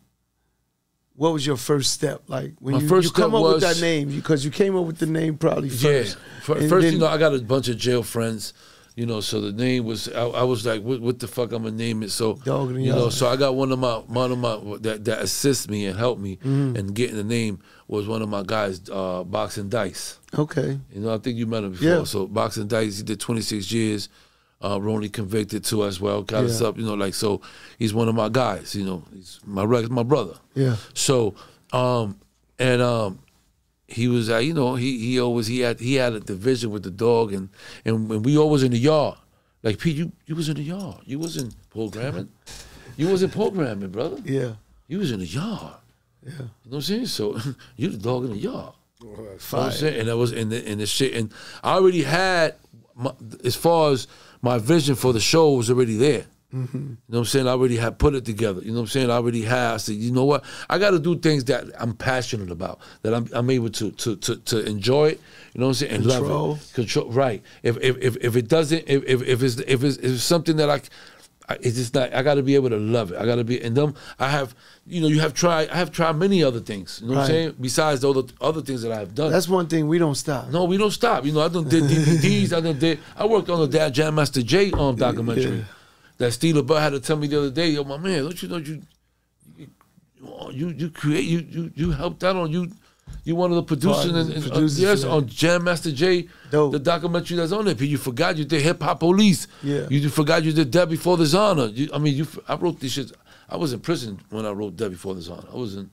What 1.15 1.33
was 1.33 1.45
your 1.45 1.57
first 1.57 1.91
step 1.91 2.23
like 2.27 2.53
when 2.59 2.79
you, 2.79 2.87
first 2.87 3.05
you 3.07 3.11
come 3.13 3.35
up 3.35 3.43
with 3.43 3.61
that 3.61 3.79
name? 3.81 4.09
Because 4.09 4.43
you 4.45 4.51
came 4.51 4.75
up 4.75 4.85
with 4.85 4.97
the 4.97 5.05
name 5.05 5.37
probably 5.37 5.69
first. 5.69 6.17
Yeah. 6.17 6.41
Fir- 6.41 6.67
First, 6.67 6.69
then- 6.83 6.93
you 6.93 6.99
know, 6.99 7.07
I 7.07 7.17
got 7.17 7.33
a 7.35 7.39
bunch 7.41 7.67
of 7.67 7.77
jail 7.77 8.03
friends. 8.03 8.53
You 8.95 9.07
know, 9.07 9.21
so 9.21 9.41
the 9.41 9.51
name 9.51 9.85
was 9.85 10.07
I, 10.09 10.21
I 10.25 10.43
was 10.43 10.65
like, 10.67 10.83
what, 10.83 11.01
what 11.01 11.17
the 11.19 11.27
fuck 11.27 11.51
I'm 11.51 11.63
gonna 11.63 11.75
name 11.75 12.03
it? 12.03 12.11
So 12.11 12.35
Dog 12.45 12.75
you 12.75 12.91
know, 12.93 13.09
so 13.09 13.27
I 13.27 13.35
got 13.35 13.55
one 13.55 13.71
of 13.71 13.79
my 13.79 13.95
one 13.95 14.31
of 14.31 14.37
my 14.37 14.55
that 14.81 15.03
that 15.05 15.19
assists 15.23 15.67
me 15.67 15.87
and 15.87 15.97
helped 15.97 16.21
me 16.21 16.35
Mm-hmm. 16.37 16.75
in 16.75 16.87
getting 16.87 17.15
the 17.15 17.23
name 17.23 17.59
was 17.87 18.07
one 18.07 18.21
of 18.21 18.29
my 18.29 18.43
guys, 18.43 18.81
uh, 18.91 19.23
Boxing 19.23 19.69
Dice. 19.69 20.19
Okay. 20.37 20.79
You 20.93 21.01
know, 21.01 21.13
I 21.13 21.17
think 21.17 21.37
you 21.37 21.45
met 21.47 21.63
him 21.63 21.71
before. 21.71 21.87
Yeah. 21.87 22.03
So 22.03 22.27
Boxing 22.27 22.67
Dice, 22.67 22.97
he 22.97 23.03
did 23.03 23.19
26 23.19 23.71
years. 23.71 24.09
Uh, 24.63 24.79
wrongly 24.79 25.09
convicted 25.09 25.63
too 25.65 25.83
as 25.83 25.99
well. 25.99 26.21
Got 26.23 26.45
us 26.45 26.61
Yeah. 26.61 26.67
up, 26.69 26.77
you 26.77 26.85
know, 26.85 26.93
like 26.93 27.13
so. 27.15 27.41
He's 27.77 27.93
one 27.93 28.07
of 28.07 28.15
my 28.15 28.29
guys. 28.29 28.73
You 28.75 28.85
know, 28.85 29.03
he's 29.13 29.39
my 29.45 29.65
my 29.65 30.03
brother. 30.03 30.35
Yeah. 30.55 30.77
So, 30.93 31.35
um, 31.73 32.17
and 32.59 32.81
um, 32.81 33.19
he 33.93 34.07
was, 34.07 34.29
uh, 34.29 34.37
you 34.37 34.53
know, 34.53 34.75
he 34.75 34.97
he 34.99 35.19
always 35.19 35.47
he 35.47 35.59
had 35.61 35.79
he 35.79 35.95
had 35.95 36.13
a 36.13 36.19
division 36.19 36.71
with 36.71 36.83
the 36.83 36.91
dog, 36.91 37.33
and 37.33 37.49
and 37.85 38.09
when 38.09 38.23
we 38.23 38.37
always 38.37 38.63
in 38.63 38.71
the 38.71 38.77
yard, 38.77 39.17
like 39.63 39.79
Pete, 39.79 39.95
you 39.97 40.11
you 40.25 40.35
was 40.35 40.49
in 40.49 40.55
the 40.55 40.63
yard, 40.63 41.01
you 41.05 41.19
wasn't 41.19 41.55
programming, 41.69 42.29
you 42.97 43.07
wasn't 43.09 43.31
programming, 43.33 43.89
brother, 43.89 44.17
Yeah. 44.25 44.53
you 44.87 44.99
was 44.99 45.11
in 45.11 45.19
the 45.19 45.25
yard. 45.27 45.75
Yeah. 46.25 46.31
You 46.31 46.37
know 46.39 46.49
what 46.63 46.75
I'm 46.77 46.81
saying? 46.81 47.05
So 47.07 47.37
you 47.77 47.89
the 47.89 47.97
dog 47.97 48.25
in 48.25 48.31
the 48.31 48.37
yard. 48.37 48.73
You 49.01 49.07
know 49.09 49.15
what 49.49 49.65
I'm 49.65 49.71
saying? 49.71 49.99
And 50.01 50.09
I 50.09 50.13
was 50.13 50.31
in 50.31 50.49
the 50.49 50.63
in 50.71 50.77
the 50.79 50.85
shit, 50.85 51.13
and 51.13 51.31
I 51.63 51.73
already 51.75 52.03
had 52.03 52.55
my, 52.95 53.11
as 53.43 53.55
far 53.55 53.91
as 53.91 54.07
my 54.41 54.57
vision 54.59 54.95
for 54.95 55.11
the 55.13 55.19
show 55.19 55.53
was 55.53 55.69
already 55.69 55.97
there. 55.97 56.25
Mm-hmm. 56.53 56.77
You 56.77 56.83
know 56.83 56.97
what 57.07 57.19
I'm 57.19 57.25
saying? 57.25 57.47
I 57.47 57.51
already 57.51 57.77
have 57.77 57.97
put 57.97 58.13
it 58.15 58.25
together. 58.25 58.61
You 58.61 58.69
know 58.71 58.75
what 58.75 58.81
I'm 58.81 58.87
saying? 58.87 59.09
I 59.09 59.13
already 59.15 59.41
have. 59.43 59.73
I 59.73 59.77
said, 59.77 59.95
you 59.95 60.11
know 60.11 60.25
what? 60.25 60.43
I 60.69 60.77
got 60.77 60.91
to 60.91 60.99
do 60.99 61.17
things 61.17 61.43
that 61.45 61.65
I'm 61.79 61.93
passionate 61.95 62.51
about, 62.51 62.79
that 63.01 63.13
I'm, 63.13 63.27
I'm 63.33 63.49
able 63.49 63.69
to 63.71 63.91
to 63.91 64.15
to 64.17 64.35
to 64.37 64.65
enjoy 64.65 65.09
it. 65.09 65.21
You 65.53 65.61
know 65.61 65.67
what 65.67 65.69
I'm 65.69 65.73
saying? 65.75 65.91
And 65.93 66.03
Control. 66.05 66.47
love 66.49 66.61
it. 66.61 66.73
Control. 66.75 67.09
Right. 67.11 67.41
If 67.63 67.77
if 67.81 67.97
if, 67.97 68.17
if 68.17 68.35
it 68.35 68.47
doesn't, 68.47 68.83
if, 68.87 69.03
if 69.05 69.21
if 69.23 69.41
it's 69.43 69.55
if 69.59 69.83
it's, 69.83 69.97
if 69.97 70.05
it's 70.13 70.23
something 70.23 70.57
that 70.57 70.69
I. 70.69 70.75
I- 71.49 71.57
It's 71.59 71.75
just 71.75 71.93
not. 71.93 72.13
I 72.13 72.23
got 72.23 72.35
to 72.35 72.41
be 72.43 72.55
able 72.55 72.69
to 72.69 72.77
love 72.77 73.11
it. 73.11 73.17
I 73.19 73.25
got 73.25 73.35
to 73.35 73.43
be, 73.43 73.61
and 73.61 73.75
them. 73.75 73.95
I 74.17 74.29
have, 74.29 74.55
you 74.87 75.01
know, 75.01 75.07
you 75.07 75.19
have 75.19 75.33
tried. 75.33 75.67
I 75.71 75.75
have 75.75 75.91
tried 75.91 76.13
many 76.15 76.41
other 76.41 76.61
things. 76.61 77.01
You 77.01 77.09
know 77.09 77.15
what 77.15 77.21
I'm 77.23 77.27
saying? 77.27 77.55
Besides 77.59 78.05
all 78.05 78.13
the 78.13 78.21
other 78.23 78.33
other 78.39 78.61
things 78.61 78.81
that 78.83 78.93
I 78.93 78.99
have 78.99 79.13
done. 79.13 79.29
That's 79.29 79.49
one 79.49 79.67
thing 79.67 79.89
we 79.89 79.97
don't 79.97 80.15
stop. 80.15 80.47
No, 80.51 80.63
we 80.63 80.77
don't 80.77 80.91
stop. 80.91 81.25
You 81.25 81.33
know, 81.33 81.41
I 81.41 81.49
done 81.49 81.67
did 81.67 81.83
DVDs. 81.83 82.53
I 82.53 82.61
done 82.61 82.79
did. 82.79 82.99
I 83.17 83.25
worked 83.25 83.49
on 83.49 83.59
the 83.59 83.67
Dad 83.67 83.93
Jam 83.93 84.15
Master 84.15 84.41
Jay 84.41 84.71
um, 84.71 84.95
documentary 84.95 85.57
Yeah. 85.57 85.63
That 86.17 86.31
Steve 86.31 86.55
LeBeau 86.55 86.75
had 86.75 86.91
to 86.91 86.99
tell 86.99 87.17
me 87.17 87.27
the 87.27 87.39
other 87.39 87.51
day. 87.51 87.69
Yo, 87.69 87.83
my 87.83 87.97
man, 87.97 88.23
don't 88.23 88.41
you 88.43 88.49
know 88.49 88.57
you 88.57 88.81
you 89.57 89.67
you, 90.51 90.69
you 90.69 90.89
create 90.89 91.25
you 91.25 91.39
you 91.49 91.71
you 91.75 91.91
helped 91.91 92.23
out 92.23 92.35
on 92.35 92.51
you. 92.51 92.69
You 93.25 93.35
one 93.35 93.51
of 93.51 93.55
the 93.55 93.63
producers, 93.63 93.95
Part 93.95 94.09
of 94.09 94.15
and, 94.15 94.43
the 94.43 94.55
and, 94.55 94.57
uh, 94.57 94.61
yes, 94.61 95.01
that. 95.01 95.09
on 95.09 95.27
Jam 95.27 95.63
Master 95.65 95.91
Jay, 95.91 96.27
Dope. 96.51 96.71
the 96.71 96.79
documentary 96.79 97.37
that's 97.37 97.51
on 97.51 97.65
there. 97.65 97.75
You 97.75 97.97
forgot 97.97 98.37
you 98.37 98.45
did 98.45 98.61
Hip 98.61 98.81
Hop 98.81 98.99
Police. 98.99 99.47
Yeah. 99.61 99.87
You 99.89 100.09
forgot 100.09 100.43
you 100.43 100.51
did 100.51 100.71
Death 100.71 100.89
Before 100.89 101.17
Dishonor. 101.17 101.65
You, 101.67 101.89
I 101.93 101.99
mean, 101.99 102.15
you. 102.15 102.27
I 102.47 102.55
wrote 102.55 102.79
this 102.79 102.93
shit. 102.93 103.11
I 103.49 103.57
was 103.57 103.71
in 103.73 103.81
prison 103.81 104.19
when 104.29 104.45
I 104.45 104.51
wrote 104.51 104.77
Death 104.77 104.91
Before 104.91 105.13
Dishonor. 105.15 105.47
I 105.51 105.55
was 105.55 105.75
in, 105.75 105.89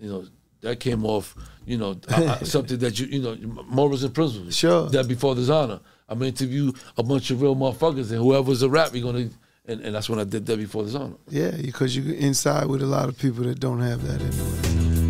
you 0.00 0.10
know, 0.10 0.24
that 0.62 0.80
came 0.80 1.04
off, 1.04 1.34
you 1.64 1.78
know, 1.78 1.98
I, 2.08 2.26
I, 2.26 2.38
something 2.44 2.78
that 2.78 2.98
you, 2.98 3.06
you 3.06 3.22
know, 3.22 3.36
morals 3.66 4.02
and 4.02 4.14
principles. 4.14 4.56
Sure. 4.56 4.88
Death 4.88 5.08
Before 5.08 5.34
Dishonor. 5.34 5.80
I'm 6.08 6.18
gonna 6.18 6.28
interview 6.28 6.72
a 6.96 7.02
bunch 7.02 7.30
of 7.30 7.40
real 7.42 7.54
motherfuckers, 7.54 8.10
and 8.10 8.18
whoever's 8.18 8.62
a 8.62 8.68
rap, 8.68 8.90
you're 8.94 9.04
gonna, 9.12 9.30
and, 9.68 9.82
and 9.82 9.94
that's 9.94 10.08
when 10.08 10.18
I 10.18 10.24
did 10.24 10.44
Dead 10.44 10.58
Before 10.58 10.82
the 10.82 10.98
Honor. 10.98 11.14
Yeah, 11.28 11.50
because 11.50 11.96
you're 11.96 12.14
inside 12.14 12.66
with 12.66 12.82
a 12.82 12.86
lot 12.86 13.08
of 13.08 13.18
people 13.18 13.44
that 13.44 13.60
don't 13.60 13.80
have 13.80 14.02
that 14.06 14.20
anyway. 14.20 15.07